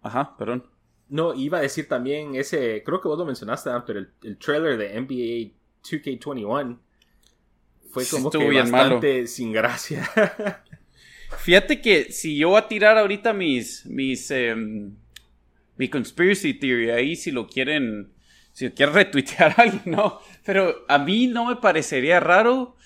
Ajá, 0.01 0.37
perdón. 0.37 0.65
No, 1.09 1.35
iba 1.35 1.59
a 1.59 1.63
decir 1.63 1.89
también 1.89 2.35
ese, 2.35 2.83
creo 2.85 3.01
que 3.01 3.09
vos 3.09 3.19
lo 3.19 3.25
mencionaste, 3.25 3.71
pero 3.87 3.99
el, 3.99 4.11
el 4.23 4.39
trailer 4.39 4.77
de 4.77 5.01
NBA 5.01 5.55
2K21 5.83 6.79
fue 7.91 8.05
como 8.07 8.31
que 8.31 8.51
bastante 8.51 9.27
sin 9.27 9.53
gracia. 9.53 10.09
Fíjate 11.37 11.81
que 11.81 12.11
si 12.11 12.37
yo 12.37 12.51
voy 12.51 12.59
a 12.59 12.69
tirar 12.69 12.97
ahorita 12.97 13.33
mis, 13.33 13.85
mis, 13.87 14.31
em, 14.31 14.95
mi 15.77 15.89
conspiracy 15.89 16.55
theory 16.55 16.91
ahí, 16.91 17.17
si 17.17 17.31
lo 17.31 17.47
quieren, 17.47 18.09
si 18.53 18.71
quieren 18.71 18.95
retuitear 18.95 19.55
a 19.57 19.63
alguien, 19.63 19.83
no. 19.87 20.21
Pero 20.45 20.85
a 20.89 20.99
mí 20.99 21.27
no 21.27 21.47
me 21.47 21.57
parecería 21.57 22.21
raro 22.21 22.77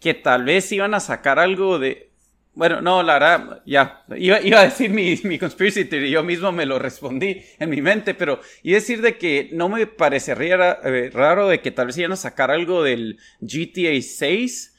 que 0.00 0.14
tal 0.14 0.44
vez 0.44 0.70
iban 0.72 0.94
a 0.94 1.00
sacar 1.00 1.38
algo 1.38 1.78
de, 1.78 2.10
bueno, 2.54 2.82
no, 2.82 3.02
la 3.04 3.14
verdad, 3.14 3.62
ya, 3.64 4.04
iba, 4.16 4.40
iba 4.40 4.60
a 4.60 4.64
decir 4.64 4.90
mi, 4.90 5.18
mi 5.22 5.38
conspiracy 5.38 5.84
theory, 5.84 6.10
yo 6.10 6.24
mismo 6.24 6.50
me 6.50 6.66
lo 6.66 6.78
respondí 6.80 7.40
en 7.58 7.70
mi 7.70 7.80
mente, 7.80 8.14
pero 8.14 8.34
a 8.34 8.40
decir 8.62 9.00
de 9.00 9.16
que 9.16 9.48
no 9.52 9.68
me 9.68 9.86
parecería 9.86 10.78
eh, 10.84 11.10
raro 11.14 11.48
de 11.48 11.60
que 11.60 11.70
tal 11.70 11.86
vez 11.86 11.98
iban 11.98 12.12
a 12.12 12.16
sacar 12.16 12.50
algo 12.50 12.82
del 12.82 13.18
GTA 13.40 14.02
6 14.02 14.71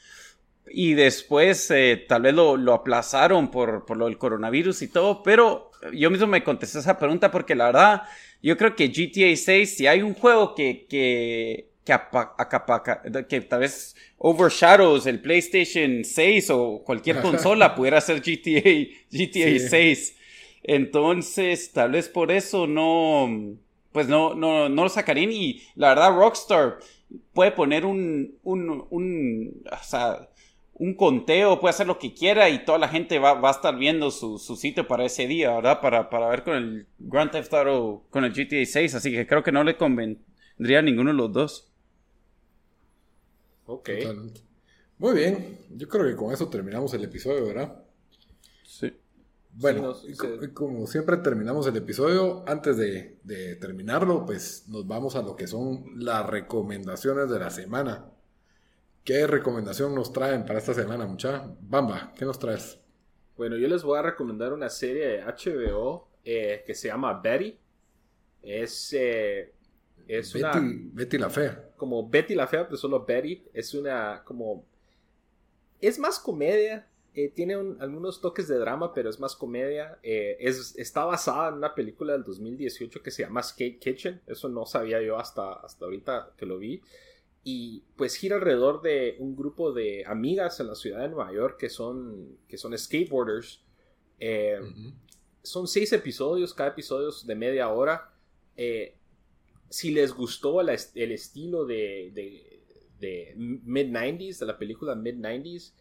y 0.66 0.94
después 0.94 1.70
eh, 1.70 2.04
tal 2.08 2.22
vez 2.22 2.34
lo, 2.34 2.56
lo 2.56 2.74
aplazaron 2.74 3.50
por, 3.50 3.84
por, 3.84 3.96
lo 3.96 4.06
del 4.06 4.18
coronavirus 4.18 4.82
y 4.82 4.88
todo, 4.88 5.22
pero 5.22 5.70
yo 5.92 6.10
mismo 6.10 6.26
me 6.26 6.42
contesté 6.42 6.78
esa 6.78 6.98
pregunta 6.98 7.30
porque 7.30 7.54
la 7.54 7.66
verdad, 7.66 8.02
yo 8.42 8.56
creo 8.56 8.74
que 8.74 8.88
GTA 8.88 9.36
6, 9.36 9.76
si 9.76 9.86
hay 9.86 10.02
un 10.02 10.14
juego 10.14 10.54
que, 10.54 10.86
que 10.88 11.74
que, 11.84 13.26
que 13.28 13.40
tal 13.42 13.60
vez 13.60 13.94
overshadows 14.18 15.06
el 15.06 15.20
PlayStation 15.20 16.04
6 16.04 16.50
o 16.50 16.82
cualquier 16.84 17.20
consola 17.22 17.74
pudiera 17.74 18.00
ser 18.00 18.20
GTA, 18.20 18.88
GTA 19.10 19.68
6. 19.68 20.16
Entonces, 20.62 21.72
tal 21.72 21.92
vez 21.92 22.08
por 22.08 22.32
eso 22.32 22.66
no, 22.66 23.56
pues 23.92 24.08
no, 24.08 24.34
no, 24.34 24.68
no 24.68 24.82
lo 24.84 24.88
sacarían 24.88 25.30
y 25.30 25.62
la 25.74 25.90
verdad 25.90 26.16
Rockstar 26.16 26.78
puede 27.34 27.52
poner 27.52 27.84
un, 27.84 28.38
un, 28.42 28.86
un, 28.88 29.62
o 29.70 29.84
sea, 29.84 30.28
un 30.76 30.94
conteo, 30.94 31.60
puede 31.60 31.70
hacer 31.70 31.86
lo 31.86 31.98
que 31.98 32.14
quiera 32.14 32.48
y 32.50 32.64
toda 32.64 32.78
la 32.78 32.88
gente 32.88 33.18
va, 33.18 33.34
va 33.34 33.48
a 33.48 33.52
estar 33.52 33.76
viendo 33.76 34.10
su, 34.10 34.38
su, 34.38 34.56
sitio 34.56 34.88
para 34.88 35.04
ese 35.04 35.26
día, 35.26 35.54
¿verdad? 35.54 35.80
Para, 35.80 36.10
para 36.10 36.28
ver 36.28 36.42
con 36.42 36.54
el 36.54 36.86
Grand 36.98 37.30
Theft 37.30 37.54
Auto, 37.54 38.04
con 38.10 38.24
el 38.24 38.32
GTA 38.32 38.64
6, 38.64 38.94
así 38.94 39.12
que 39.12 39.26
creo 39.26 39.42
que 39.42 39.52
no 39.52 39.62
le 39.62 39.76
convendría 39.76 40.80
a 40.80 40.82
ninguno 40.82 41.10
de 41.10 41.16
los 41.16 41.32
dos. 41.32 41.72
Ok. 43.66 43.90
Muy 44.98 45.14
bien. 45.14 45.58
Yo 45.70 45.88
creo 45.88 46.06
que 46.06 46.16
con 46.16 46.32
eso 46.32 46.48
terminamos 46.48 46.92
el 46.94 47.04
episodio, 47.04 47.46
¿verdad? 47.46 47.82
Sí. 48.64 48.92
Bueno, 49.52 49.94
como 50.52 50.86
siempre 50.88 51.16
terminamos 51.18 51.66
el 51.68 51.76
episodio, 51.76 52.42
antes 52.48 52.76
de, 52.76 53.20
de, 53.22 53.54
terminarlo, 53.56 54.26
pues 54.26 54.64
nos 54.68 54.86
vamos 54.86 55.14
a 55.14 55.22
lo 55.22 55.36
que 55.36 55.46
son 55.46 55.84
las 55.94 56.26
recomendaciones 56.26 57.30
de 57.30 57.38
la 57.38 57.50
semana. 57.50 58.10
¿Qué 59.04 59.26
recomendación 59.26 59.94
nos 59.94 60.14
traen 60.14 60.46
para 60.46 60.58
esta 60.58 60.72
semana, 60.72 61.06
mucha? 61.06 61.44
Bamba, 61.60 62.14
¿qué 62.16 62.24
nos 62.24 62.38
traes? 62.38 62.80
Bueno, 63.36 63.58
yo 63.58 63.68
les 63.68 63.82
voy 63.82 63.98
a 63.98 64.02
recomendar 64.02 64.54
una 64.54 64.70
serie 64.70 65.06
de 65.06 65.22
HBO 65.22 66.08
eh, 66.24 66.64
que 66.66 66.74
se 66.74 66.88
llama 66.88 67.20
Betty. 67.20 67.58
Es, 68.40 68.94
eh, 68.94 69.52
es 70.08 70.32
Betty, 70.32 70.58
una... 70.58 70.72
Betty 70.94 71.18
la 71.18 71.28
Fea. 71.28 71.72
Como 71.76 72.08
Betty 72.08 72.34
la 72.34 72.46
Fea, 72.46 72.64
pero 72.64 72.78
solo 72.78 73.04
Betty. 73.04 73.44
Es 73.52 73.74
una 73.74 74.22
como... 74.24 74.64
Es 75.82 75.98
más 75.98 76.18
comedia. 76.18 76.88
Eh, 77.12 77.28
tiene 77.28 77.54
algunos 77.80 78.22
toques 78.22 78.48
de 78.48 78.56
drama, 78.56 78.94
pero 78.94 79.10
es 79.10 79.20
más 79.20 79.36
comedia. 79.36 79.98
es, 80.02 80.76
está 80.78 81.04
basada 81.04 81.50
en 81.50 81.56
una 81.56 81.74
película 81.74 82.14
del 82.14 82.24
2018 82.24 83.02
que 83.02 83.10
se 83.10 83.24
llama 83.24 83.42
Skate 83.42 83.78
Kitchen. 83.78 84.22
Eso 84.26 84.48
no 84.48 84.64
sabía 84.64 85.02
yo 85.02 85.18
hasta, 85.18 85.52
hasta 85.52 85.84
ahorita 85.84 86.32
que 86.38 86.46
lo 86.46 86.56
vi 86.56 86.80
y 87.44 87.82
pues 87.96 88.16
gira 88.16 88.36
alrededor 88.36 88.80
de 88.80 89.16
un 89.18 89.36
grupo 89.36 89.72
de 89.72 90.02
amigas 90.06 90.58
en 90.60 90.68
la 90.68 90.74
ciudad 90.74 91.02
de 91.02 91.10
Nueva 91.10 91.32
York 91.32 91.58
que 91.58 91.68
son, 91.68 92.38
que 92.48 92.56
son 92.56 92.76
skateboarders. 92.76 93.62
Eh, 94.18 94.58
son 95.42 95.68
seis 95.68 95.92
episodios, 95.92 96.54
cada 96.54 96.70
episodio 96.70 97.10
es 97.10 97.26
de 97.26 97.34
media 97.34 97.68
hora. 97.68 98.10
Eh, 98.56 98.96
si 99.68 99.90
les 99.90 100.14
gustó 100.14 100.62
el, 100.62 100.70
estilo 100.70 101.66
de, 101.66 102.12
de, 102.98 103.34
mid-90s, 103.36 104.38
de 104.38 104.46
la 104.46 104.56
película 104.56 104.94
mid-90s, 104.94 105.72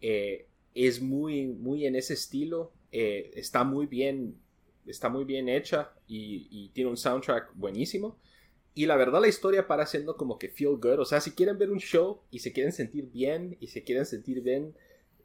eh, 0.00 0.46
es 0.74 1.02
muy, 1.02 1.48
muy 1.48 1.84
en 1.84 1.96
ese 1.96 2.14
estilo. 2.14 2.72
está 2.90 3.62
muy 3.62 3.84
bien, 3.84 4.36
está 4.86 5.10
muy 5.10 5.24
bien 5.24 5.50
hecha 5.50 5.92
y, 6.08 6.48
y 6.50 6.70
tiene 6.70 6.88
un 6.88 6.96
soundtrack 6.96 7.54
buenísimo. 7.54 8.16
Y 8.80 8.86
la 8.86 8.96
verdad 8.96 9.20
la 9.20 9.28
historia 9.28 9.66
para 9.66 9.84
siendo 9.84 10.16
como 10.16 10.38
que 10.38 10.48
feel 10.48 10.78
good. 10.78 11.00
O 11.00 11.04
sea, 11.04 11.20
si 11.20 11.32
quieren 11.32 11.58
ver 11.58 11.70
un 11.70 11.80
show 11.80 12.22
y 12.30 12.38
se 12.38 12.50
quieren 12.50 12.72
sentir 12.72 13.10
bien 13.10 13.58
y 13.60 13.66
se 13.66 13.84
quieren 13.84 14.06
sentir 14.06 14.40
bien 14.40 14.74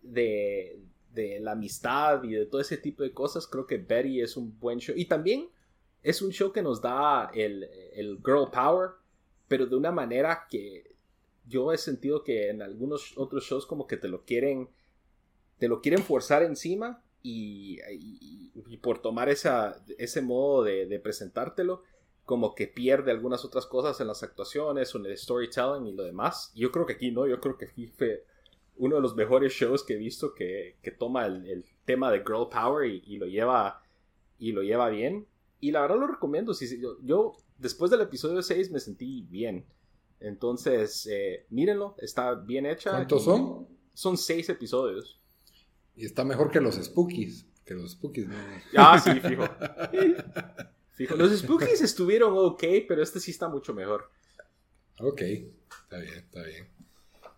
de, 0.01 0.81
de 1.13 1.39
la 1.39 1.53
amistad 1.53 2.21
y 2.25 2.33
de 2.33 2.47
todo 2.47 2.59
ese 2.59 2.75
tipo 2.75 3.03
de 3.03 3.13
cosas, 3.13 3.47
creo 3.47 3.65
que 3.65 3.77
Betty 3.77 4.19
es 4.19 4.35
un 4.35 4.59
buen 4.59 4.79
show. 4.79 4.93
Y 4.97 5.05
también 5.05 5.47
es 6.03 6.21
un 6.21 6.31
show 6.31 6.51
que 6.51 6.61
nos 6.61 6.81
da 6.81 7.31
el, 7.33 7.63
el 7.93 8.17
girl 8.17 8.51
power, 8.51 8.89
pero 9.47 9.67
de 9.67 9.77
una 9.77 9.93
manera 9.93 10.47
que 10.49 10.93
yo 11.47 11.71
he 11.71 11.77
sentido 11.77 12.25
que 12.25 12.49
en 12.49 12.61
algunos 12.61 13.17
otros 13.17 13.45
shows 13.45 13.65
como 13.65 13.87
que 13.87 13.95
te 13.95 14.09
lo 14.09 14.25
quieren, 14.25 14.67
te 15.59 15.69
lo 15.69 15.79
quieren 15.79 16.03
forzar 16.03 16.43
encima 16.43 17.01
y, 17.23 17.79
y, 17.89 18.77
por 18.81 19.01
tomar 19.01 19.29
esa, 19.29 19.81
ese 19.97 20.21
modo 20.21 20.65
de, 20.65 20.87
de 20.87 20.99
presentártelo 20.99 21.83
como 22.25 22.55
que 22.55 22.67
pierde 22.67 23.11
algunas 23.11 23.45
otras 23.45 23.67
cosas 23.67 24.01
en 24.01 24.07
las 24.07 24.23
actuaciones 24.23 24.93
o 24.93 24.97
en 24.97 25.05
el 25.05 25.17
storytelling 25.17 25.85
y 25.85 25.93
lo 25.93 26.03
demás. 26.03 26.51
Yo 26.55 26.71
creo 26.71 26.85
que 26.85 26.93
aquí 26.93 27.11
no, 27.11 27.27
yo 27.27 27.39
creo 27.39 27.57
que 27.57 27.65
aquí 27.65 27.87
fue 27.87 28.25
uno 28.77 28.95
de 28.95 29.01
los 29.01 29.15
mejores 29.15 29.53
shows 29.53 29.83
que 29.83 29.93
he 29.93 29.97
visto 29.97 30.33
que, 30.33 30.75
toma 30.97 31.27
el, 31.27 31.63
tema 31.85 32.11
de 32.11 32.19
girl 32.19 32.49
power 32.51 32.89
y, 32.89 33.17
lo 33.17 33.27
lleva 33.27 33.81
y 34.39 34.51
lo 34.51 34.63
lleva 34.63 34.89
bien. 34.89 35.27
Y 35.61 35.71
la 35.71 35.81
verdad 35.81 35.97
lo 35.97 36.07
recomiendo. 36.07 36.53
Si, 36.53 36.81
yo, 37.03 37.37
después 37.59 37.91
del 37.91 38.01
episodio 38.01 38.41
6 38.41 38.71
me 38.71 38.79
sentí 38.79 39.21
bien. 39.29 39.63
Entonces, 40.19 41.07
eh, 41.11 41.45
mírenlo, 41.49 41.95
está 41.99 42.33
bien 42.33 42.65
hecha. 42.65 42.91
¿Cuántos 42.91 43.23
son? 43.23 43.67
Son 43.93 44.17
seis 44.17 44.49
episodios. 44.49 45.19
Y 45.95 46.05
está 46.05 46.25
mejor 46.25 46.49
que 46.49 46.59
los 46.59 46.75
Spookies. 46.75 47.45
Que 47.63 47.75
los 47.75 47.91
Spookies, 47.91 48.27
¿no? 48.27 48.35
Ah, 48.75 48.99
sí, 48.99 49.11
fijo. 49.21 49.43
los 50.97 51.37
Spookies 51.39 51.81
estuvieron 51.81 52.33
ok, 52.35 52.63
pero 52.87 53.03
este 53.03 53.19
sí 53.19 53.31
está 53.31 53.49
mucho 53.49 53.73
mejor. 53.73 54.09
Ok, 54.99 55.21
está 55.21 55.97
bien, 55.99 56.15
está 56.15 56.43
bien. 56.43 56.67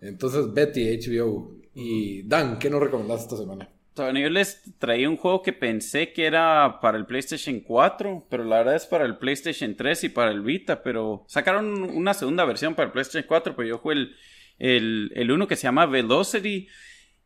Entonces, 0.01 0.53
Betty, 0.53 0.99
HBO. 0.99 1.55
Y 1.73 2.23
Dan, 2.23 2.59
¿qué 2.59 2.69
nos 2.69 2.81
recomendaste 2.81 3.23
esta 3.23 3.37
semana? 3.37 3.69
Bueno, 3.95 4.19
yo 4.19 4.29
les 4.29 4.61
traía 4.77 5.09
un 5.09 5.17
juego 5.17 5.41
que 5.41 5.53
pensé 5.53 6.13
que 6.13 6.25
era 6.25 6.79
para 6.81 6.99
el 6.99 7.07
PlayStation 7.07 7.59
4, 7.61 8.27
pero 8.29 8.43
la 8.43 8.57
verdad 8.57 8.75
es 8.75 8.85
para 8.85 9.05
el 9.05 9.17
PlayStation 9.17 9.75
3 9.75 10.03
y 10.03 10.09
para 10.09 10.31
el 10.31 10.41
Vita, 10.41 10.83
pero 10.83 11.25
sacaron 11.27 11.81
una 11.81 12.13
segunda 12.13 12.45
versión 12.45 12.75
para 12.75 12.87
el 12.87 12.91
PlayStation 12.91 13.25
4, 13.27 13.55
pero 13.55 13.67
yo 13.67 13.77
jugué 13.79 13.95
el, 13.95 14.15
el, 14.59 15.11
el 15.15 15.31
uno 15.31 15.47
que 15.47 15.55
se 15.55 15.63
llama 15.63 15.87
Velocity, 15.87 16.67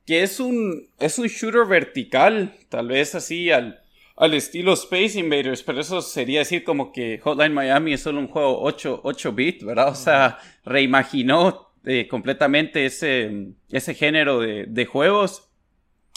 que 0.05 0.23
es 0.23 0.39
un, 0.39 0.89
es 0.97 1.19
un 1.19 1.27
shooter 1.27 1.65
vertical, 1.65 2.55
tal 2.69 2.87
vez 2.87 3.15
así 3.15 3.51
al, 3.51 3.80
al 4.21 4.35
estilo 4.35 4.73
Space 4.73 5.17
Invaders, 5.17 5.63
pero 5.63 5.81
eso 5.81 5.99
sería 5.99 6.39
decir 6.39 6.63
como 6.63 6.91
que 6.91 7.17
Hotline 7.23 7.55
Miami 7.55 7.93
es 7.93 8.01
solo 8.01 8.19
un 8.19 8.27
juego 8.27 8.61
8, 8.61 9.01
8 9.03 9.31
bit, 9.33 9.63
¿verdad? 9.63 9.89
O 9.89 9.95
sea, 9.95 10.37
reimaginó 10.63 11.73
eh, 11.85 12.07
completamente 12.07 12.85
ese, 12.85 13.47
ese 13.71 13.95
género 13.95 14.39
de, 14.39 14.67
de 14.67 14.85
juegos. 14.85 15.49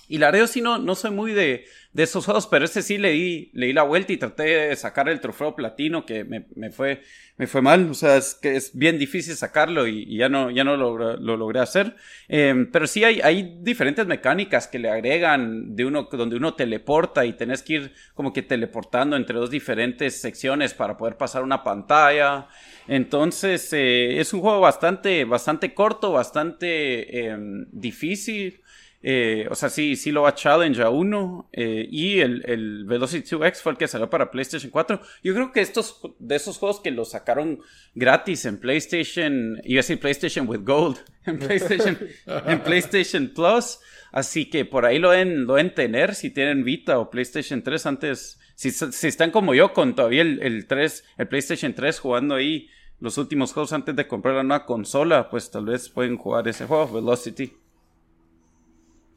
Y 0.07 0.19
la 0.19 0.31
verdad, 0.31 0.49
sí 0.49 0.61
no, 0.61 0.77
no 0.77 0.97
soy 0.97 1.13
muy 1.13 1.33
de, 1.33 1.65
de 1.95 2.03
esos 2.03 2.25
juegos, 2.25 2.49
pero 2.49 2.65
ese 2.65 2.83
sí 2.83 2.99
leí, 2.99 3.51
leí 3.55 3.73
la 3.73 3.85
vuelta 3.85 4.13
y 4.13 4.17
traté 4.17 4.43
de 4.43 4.77
sacar 4.77 5.09
el 5.09 5.21
trofeo 5.21 5.55
platino 5.55 6.05
que 6.05 6.25
me, 6.25 6.45
me 6.57 6.73
fue, 6.73 7.03
me 7.37 7.47
fue 7.47 7.63
mal. 7.63 7.89
O 7.89 7.95
sea, 7.95 8.17
es 8.17 8.35
que 8.35 8.57
es 8.57 8.77
bien 8.77 8.99
difícil 8.99 9.37
sacarlo 9.37 9.87
y, 9.87 10.17
ya 10.17 10.29
no, 10.29 10.51
ya 10.51 10.65
no 10.65 10.77
lo, 10.77 11.17
lo 11.17 11.37
logré 11.37 11.61
hacer. 11.61 11.95
Em, 12.27 12.69
pero 12.73 12.89
sí 12.89 13.05
hay, 13.05 13.21
hay 13.21 13.59
diferentes 13.61 14.07
mecánicas 14.09 14.67
que 14.67 14.81
le 14.81 14.91
agregan 14.91 15.77
de 15.77 15.85
uno, 15.85 16.09
donde 16.11 16.35
uno 16.35 16.55
teleporta 16.55 17.25
y 17.27 17.35
tenés 17.35 17.63
que 17.63 17.75
ir 17.75 17.93
como 18.15 18.33
que 18.33 18.43
teleportando 18.43 19.15
entre 19.15 19.39
dos 19.39 19.51
diferentes 19.51 20.21
secciones 20.21 20.75
para 20.75 20.97
poder 20.97 21.17
pasar 21.17 21.45
una 21.45 21.63
pantalla. 21.63 22.49
Entonces, 22.89 23.73
eh, 23.73 24.19
es 24.19 24.33
un 24.35 24.41
juego 24.41 24.59
bastante, 24.59 25.25
bastante 25.25 25.73
corto, 25.73 26.11
bastante 26.11 27.29
em, 27.29 27.67
difícil. 27.71 28.64
Eh, 29.07 29.47
o 29.51 29.55
sea, 29.55 29.69
sí, 29.69 29.97
sí 29.97 30.11
lo 30.13 30.23
va 30.23 30.35
Challenge 30.35 30.81
a 30.83 30.89
uno. 30.89 31.51
Eh, 31.53 31.87
y 31.91 32.21
el, 32.21 32.43
el, 32.47 32.87
Velocity 32.87 33.37
2X 33.37 33.57
fue 33.57 33.73
el 33.73 33.79
que 33.79 33.87
salió 33.87 34.09
para 34.09 34.31
PlayStation 34.31 34.71
4. 34.71 34.99
Yo 35.23 35.35
creo 35.35 35.53
que 35.53 35.61
estos, 35.61 36.01
de 36.19 36.37
esos 36.37 36.57
juegos 36.57 36.81
que 36.81 36.91
los 36.91 37.11
sacaron 37.11 37.61
gratis 37.95 38.47
en 38.47 38.59
PlayStation, 38.59 39.61
iba 39.63 39.81
a 39.81 39.83
decir 39.83 40.01
PlayStation 40.01 40.49
with 40.49 40.63
Gold, 40.65 40.97
en 41.27 41.39
PlayStation, 41.39 41.99
en 42.47 42.61
PlayStation 42.61 43.29
Plus. 43.29 43.79
Así 44.11 44.49
que 44.49 44.65
por 44.65 44.87
ahí 44.87 44.99
lo 44.99 45.11
deben, 45.11 45.75
tener 45.75 46.15
si 46.15 46.31
tienen 46.31 46.65
Vita 46.65 46.99
o 46.99 47.11
PlayStation 47.11 47.63
3 47.63 47.85
antes. 47.85 48.41
Si, 48.55 48.69
están 49.07 49.31
como 49.33 49.53
yo 49.53 49.75
con 49.75 49.95
todavía 49.95 50.23
el, 50.23 50.41
el 50.43 50.67
3, 50.67 51.05
el 51.19 51.29
PlayStation 51.29 51.75
3 51.75 51.99
jugando 52.01 52.37
ahí 52.37 52.71
los 53.01 53.19
últimos 53.19 53.53
juegos 53.53 53.75
antes 53.75 53.95
de 53.97 54.07
comprar 54.07 54.37
la 54.37 54.45
nueva 54.45 54.65
consola, 54.65 55.29
pues 55.29 55.51
tal 55.51 55.67
vez 55.67 55.91
pueden 55.91 56.17
jugar 56.17 56.49
ese 56.49 56.65
juego, 56.65 56.91
Velocity. 56.91 57.64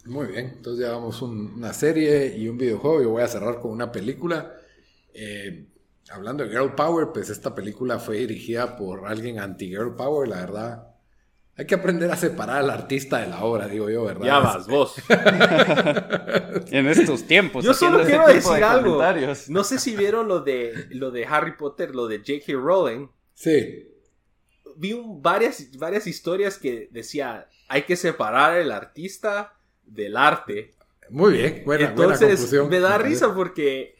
Muy 0.07 0.27
bien, 0.27 0.53
entonces 0.55 0.85
ya 0.85 0.93
vamos 0.93 1.21
una 1.21 1.73
serie 1.73 2.35
y 2.37 2.47
un 2.47 2.57
videojuego. 2.57 3.01
Yo 3.01 3.09
voy 3.09 3.23
a 3.23 3.27
cerrar 3.27 3.59
con 3.59 3.71
una 3.71 3.91
película. 3.91 4.53
Eh, 5.13 5.67
hablando 6.09 6.43
de 6.43 6.49
Girl 6.49 6.73
Power, 6.75 7.09
pues 7.13 7.29
esta 7.29 7.53
película 7.53 7.99
fue 7.99 8.17
dirigida 8.17 8.77
por 8.77 9.05
alguien 9.07 9.39
anti-Girl 9.39 9.95
Power, 9.95 10.29
la 10.29 10.37
verdad. 10.37 10.87
Hay 11.57 11.65
que 11.65 11.75
aprender 11.75 12.09
a 12.11 12.15
separar 12.15 12.57
al 12.57 12.69
artista 12.69 13.19
de 13.19 13.27
la 13.27 13.43
obra, 13.43 13.67
digo 13.67 13.89
yo, 13.89 14.05
¿verdad? 14.05 14.25
Ya 14.25 14.39
vas, 14.39 14.67
vos. 14.67 14.95
en 16.71 16.87
estos 16.87 17.23
tiempos. 17.23 17.65
Yo 17.65 17.73
solo 17.73 18.05
quiero 18.05 18.27
decir 18.27 18.63
algo. 18.63 19.01
No 19.49 19.63
sé 19.63 19.79
si 19.79 19.95
vieron 19.95 20.27
lo 20.27 20.41
de, 20.41 20.87
lo 20.91 21.09
de 21.09 21.25
Harry 21.25 21.57
Potter, 21.57 21.95
lo 21.95 22.07
de 22.07 22.19
J.K. 22.19 22.53
Rowling. 22.53 23.07
Sí. 23.33 23.89
Vi 24.75 25.01
varias, 25.19 25.71
varias 25.77 26.05
historias 26.05 26.59
que 26.59 26.89
decía, 26.91 27.49
hay 27.67 27.81
que 27.83 27.95
separar 27.95 28.57
el 28.57 28.71
artista 28.71 29.56
del 29.87 30.17
arte. 30.17 30.73
Muy 31.09 31.33
bien, 31.33 31.63
buena, 31.65 31.89
Entonces, 31.89 32.53
me 32.69 32.79
da 32.79 32.97
risa 32.97 33.33
porque 33.33 33.95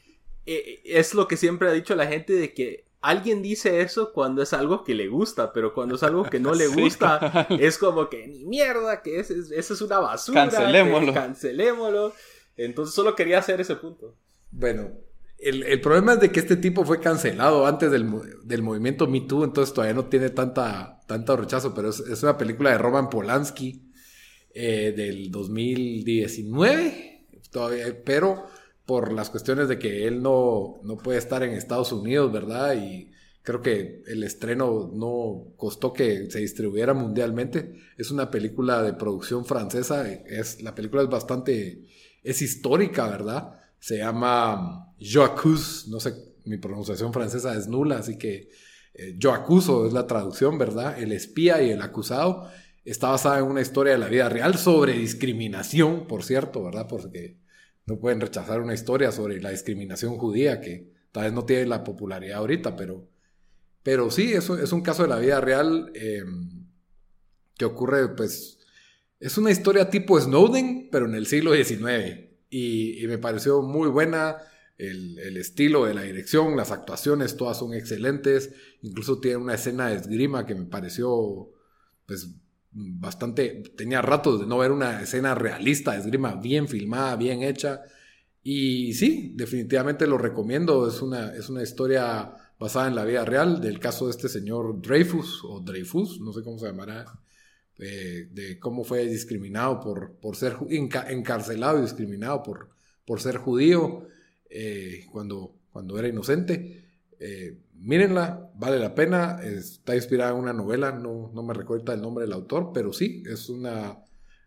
eh, 0.46 0.82
es 0.86 1.14
lo 1.14 1.28
que 1.28 1.38
siempre 1.38 1.70
ha 1.70 1.74
dicho 1.74 1.96
la 1.96 2.08
gente 2.08 2.34
de 2.34 2.54
que 2.54 2.86
alguien 3.02 3.42
dice 3.42 3.82
eso 3.82 4.12
cuando 4.12 4.42
es 4.42 4.54
algo 4.54 4.84
que 4.84 4.94
le 4.94 5.08
gusta, 5.08 5.54
pero 5.54 5.74
cuando 5.74 5.96
es 5.96 6.04
algo 6.04 6.24
que 6.24 6.40
no 6.40 6.54
le 6.54 6.68
gusta, 6.82 7.48
es 7.50 7.78
como 7.78 8.10
que 8.10 8.28
ni 8.28 8.46
mierda, 8.46 9.02
que 9.02 9.20
eso 9.20 9.34
es, 9.34 9.82
una 9.82 10.00
basura. 10.00 10.50
Cancelémoslo. 10.50 11.14
cancelémoslo. 11.14 12.14
Entonces 12.58 12.94
solo 12.94 13.16
quería 13.16 13.40
hacer 13.40 13.62
ese 13.62 13.76
punto. 13.76 14.16
Bueno, 14.52 14.92
el, 15.38 15.80
problema 15.82 16.14
es 16.14 16.20
de 16.20 16.32
que 16.32 16.40
este 16.40 16.58
tipo 16.58 16.84
fue 16.84 17.00
cancelado 17.00 17.68
antes 17.68 17.92
del, 17.92 18.10
del 18.44 18.64
movimiento 18.64 19.08
Me 19.08 19.22
Too, 19.22 19.44
entonces 19.44 19.74
todavía 19.74 19.94
no 19.94 20.06
tiene 20.06 20.30
tanta, 20.32 21.00
tanto 21.06 21.38
rechazo, 21.38 21.74
pero 21.76 21.90
es, 21.90 22.00
es 22.00 22.24
una 22.24 22.38
película 22.38 22.72
de 22.72 22.78
Roman 22.80 23.10
Polanski 23.10 23.87
eh, 24.60 24.92
del 24.92 25.30
2019, 25.30 27.28
todavía, 27.52 27.86
pero 28.04 28.46
por 28.88 29.14
las 29.14 29.30
cuestiones 29.30 29.68
de 29.68 29.78
que 29.78 30.08
él 30.08 30.24
no, 30.24 30.80
no 30.84 30.98
puede 30.98 31.20
estar 31.20 31.44
en 31.44 31.52
Estados 31.52 31.92
Unidos, 31.92 32.32
¿verdad? 32.32 32.76
Y 32.76 33.12
creo 33.44 33.62
que 33.62 34.02
el 34.08 34.24
estreno 34.24 34.90
no 34.92 35.54
costó 35.58 35.94
que 35.94 36.32
se 36.32 36.40
distribuyera 36.40 36.96
mundialmente. 36.96 37.76
Es 37.98 38.10
una 38.10 38.32
película 38.32 38.82
de 38.82 38.94
producción 38.94 39.46
francesa, 39.46 40.12
es, 40.12 40.64
la 40.64 40.74
película 40.74 41.04
es 41.04 41.10
bastante, 41.10 41.86
es 42.24 42.42
histórica, 42.42 43.08
¿verdad? 43.08 43.60
Se 43.80 44.00
llama 44.00 44.92
Joacus, 45.00 45.88
no 45.88 46.00
sé, 46.00 46.16
mi 46.46 46.58
pronunciación 46.58 47.14
francesa 47.14 47.56
es 47.56 47.68
nula, 47.68 47.98
así 48.00 48.18
que 48.18 48.50
eh, 48.98 49.16
Yo 49.18 49.32
acuso 49.32 49.86
es 49.86 49.94
la 49.94 50.08
traducción, 50.08 50.58
¿verdad? 50.58 51.00
El 51.00 51.12
espía 51.12 51.62
y 51.62 51.70
el 51.70 51.82
acusado. 51.82 52.50
Está 52.88 53.10
basada 53.10 53.40
en 53.40 53.44
una 53.44 53.60
historia 53.60 53.92
de 53.92 54.00
la 54.00 54.08
vida 54.08 54.30
real 54.30 54.58
sobre 54.58 54.94
discriminación, 54.94 56.08
por 56.08 56.24
cierto, 56.24 56.64
¿verdad? 56.64 56.88
Porque 56.88 57.38
no 57.86 58.00
pueden 58.00 58.22
rechazar 58.22 58.62
una 58.62 58.74
historia 58.74 59.12
sobre 59.12 59.42
la 59.42 59.50
discriminación 59.50 60.18
judía 60.18 60.62
que 60.62 60.94
tal 61.12 61.26
vez 61.26 61.34
no 61.34 61.44
tiene 61.44 61.66
la 61.66 61.84
popularidad 61.84 62.38
ahorita, 62.38 62.78
pero, 62.78 63.06
pero 63.84 64.10
sí, 64.10 64.32
eso 64.32 64.58
es 64.58 64.72
un 64.72 64.84
caso 64.84 65.04
de 65.04 65.10
la 65.10 65.20
vida 65.20 65.42
real 65.42 65.92
em, 65.96 66.66
que 67.58 67.66
ocurre, 67.66 68.16
pues, 68.16 68.60
es 69.20 69.38
una 69.38 69.52
historia 69.52 69.90
tipo 69.90 70.18
Snowden, 70.18 70.88
pero 70.90 71.08
en 71.08 71.16
el 71.16 71.26
siglo 71.26 71.54
XIX. 71.54 72.30
Y, 72.50 73.06
me 73.06 73.18
pareció 73.18 73.62
muy 73.64 73.90
buena 73.90 74.38
el, 74.78 75.20
el, 75.20 75.36
estilo 75.36 75.84
de 75.84 75.94
la 75.94 76.04
dirección, 76.04 76.56
las 76.56 76.72
actuaciones, 76.72 77.36
todas 77.36 77.60
son 77.60 77.74
excelentes. 77.74 78.54
Incluso 78.82 79.20
tiene 79.20 79.36
una 79.36 79.56
escena 79.56 79.90
de 79.90 79.98
esgrima 79.98 80.46
que 80.46 80.56
me 80.56 80.68
pareció, 80.68 81.52
pues, 82.06 82.30
bastante. 82.72 83.64
Tenía 83.76 84.02
ratos 84.02 84.40
de 84.40 84.46
no 84.48 84.58
ver 84.58 84.72
una 84.72 85.02
escena 85.02 85.36
realista 85.36 85.96
esgrima, 85.96 86.36
bien 86.36 86.68
filmada, 86.68 87.16
bien 87.16 87.44
hecha. 87.44 87.82
Y 88.44 88.94
sí, 88.94 89.34
definitivamente 89.36 90.08
lo 90.08 90.18
recomiendo. 90.18 90.88
Es 90.88 91.02
una, 91.02 91.34
es 91.36 91.50
una 91.50 91.64
historia 91.64 92.32
basada 92.60 92.88
en 92.88 92.96
la 92.96 93.06
vida 93.06 93.26
real 93.26 93.62
del 93.62 93.80
caso 93.80 94.06
de 94.06 94.12
este 94.12 94.30
señor 94.30 94.82
Dreyfus, 94.82 95.44
o 95.44 95.60
Dreyfus, 95.60 96.20
no 96.22 96.34
sé 96.34 96.42
cómo 96.44 96.58
se 96.60 96.68
llamará. 96.68 97.06
Eh, 97.80 98.30
de 98.32 98.58
cómo 98.60 98.84
fue 98.84 99.06
discriminado 99.06 99.80
por, 99.80 100.14
por 100.14 100.36
ser 100.36 100.58
encarcelado 100.70 101.78
y 101.78 101.84
discriminado 101.84 102.42
por, 102.42 102.70
por 103.06 103.22
ser 103.22 103.38
judío. 103.38 104.08
Eh, 104.50 105.06
cuando, 105.12 105.54
cuando 105.72 106.00
era 106.00 106.08
inocente. 106.08 106.86
Eh, 107.20 107.58
mírenla, 107.80 108.52
vale 108.56 108.80
la 108.80 108.96
pena. 108.96 109.40
Está 109.44 109.96
inspirada 109.96 110.32
en 110.32 110.38
una 110.38 110.54
novela, 110.54 110.92
no, 110.92 111.32
no 111.34 111.44
me 111.44 111.54
recuerda 111.54 111.94
el 111.94 112.02
nombre 112.02 112.26
del 112.26 112.34
autor, 112.34 112.72
pero 112.74 112.94
sí, 112.94 113.24
es 113.26 113.50
una 113.50 113.98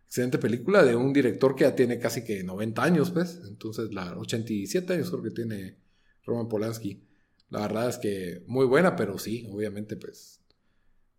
excelente 0.06 0.38
película 0.38 0.82
de 0.82 0.96
un 0.96 1.12
director 1.12 1.54
que 1.54 1.64
ya 1.64 1.74
tiene 1.74 1.98
casi 1.98 2.24
que 2.24 2.42
90 2.42 2.82
años, 2.82 3.10
pues. 3.10 3.40
Entonces, 3.46 3.92
la 3.92 4.16
87 4.16 4.92
años 4.92 5.10
creo 5.10 5.22
que 5.22 5.30
tiene 5.30 5.78
Roman 6.24 6.48
Polanski. 6.48 7.02
La 7.48 7.60
verdad 7.60 7.88
es 7.88 7.98
que 7.98 8.44
muy 8.46 8.66
buena, 8.66 8.96
pero 8.96 9.18
sí, 9.18 9.48
obviamente, 9.50 9.96
pues. 9.96 10.40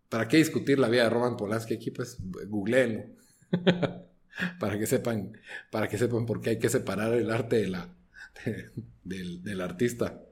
¿Para 0.08 0.28
qué 0.28 0.36
discutir 0.36 0.78
la 0.78 0.88
vida 0.88 1.04
de 1.04 1.10
Roman 1.10 1.36
Polanski 1.36 1.74
aquí? 1.74 1.90
Pues 1.90 2.18
googleenlo. 2.48 3.04
para 4.60 4.78
que 4.78 4.86
sepan, 4.86 5.32
para 5.70 5.88
que 5.88 5.98
sepan 5.98 6.26
por 6.26 6.40
qué 6.40 6.50
hay 6.50 6.58
que 6.58 6.68
separar 6.68 7.14
el 7.14 7.30
arte 7.30 7.56
de 7.56 7.68
la, 7.68 7.94
del, 9.04 9.60
artista. 9.60 10.22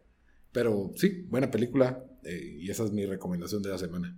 Pero 0.53 0.93
sí, 0.97 1.27
buena 1.29 1.51
película 1.51 2.05
eh, 2.25 2.59
y 2.61 2.71
esa 2.71 2.85
es 2.85 2.93
mi 2.93 3.07
recomendación 3.07 3.63
de 3.63 3.71
la 3.71 3.79
semana. 3.79 4.17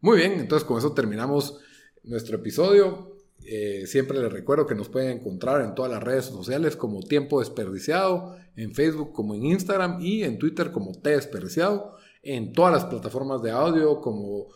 Muy 0.00 0.18
bien, 0.18 0.32
entonces 0.32 0.66
con 0.66 0.78
eso 0.78 0.92
terminamos 0.92 1.58
nuestro 2.02 2.36
episodio. 2.36 3.16
Eh, 3.42 3.86
siempre 3.86 4.20
les 4.20 4.32
recuerdo 4.32 4.66
que 4.66 4.74
nos 4.74 4.88
pueden 4.88 5.18
encontrar 5.18 5.62
en 5.62 5.74
todas 5.74 5.90
las 5.90 6.02
redes 6.02 6.26
sociales 6.26 6.76
como 6.76 7.00
Tiempo 7.00 7.40
Desperdiciado, 7.40 8.36
en 8.56 8.74
Facebook 8.74 9.12
como 9.12 9.34
en 9.34 9.44
Instagram 9.46 10.00
y 10.00 10.22
en 10.24 10.38
Twitter 10.38 10.70
como 10.70 10.92
T 10.92 11.10
Desperdiciado, 11.10 11.96
en 12.22 12.52
todas 12.52 12.72
las 12.72 12.84
plataformas 12.84 13.42
de 13.42 13.50
audio 13.50 14.00
como 14.00 14.48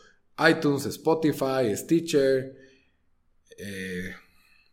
iTunes, 0.49 0.85
Spotify, 0.87 1.75
Stitcher, 1.75 2.57
eh, 3.59 4.13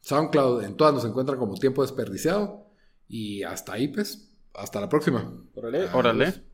SoundCloud, 0.01 0.63
en 0.63 0.75
todas 0.75 0.93
nos 0.93 1.05
encuentran 1.05 1.37
como 1.37 1.55
Tiempo 1.55 1.81
Desperdiciado. 1.81 2.67
Y 3.07 3.43
hasta 3.43 3.73
ahí, 3.73 3.89
pues. 3.89 4.30
Hasta 4.53 4.79
la 4.81 4.89
próxima. 4.89 5.31
Órale. 5.55 5.87
Órale. 5.93 6.50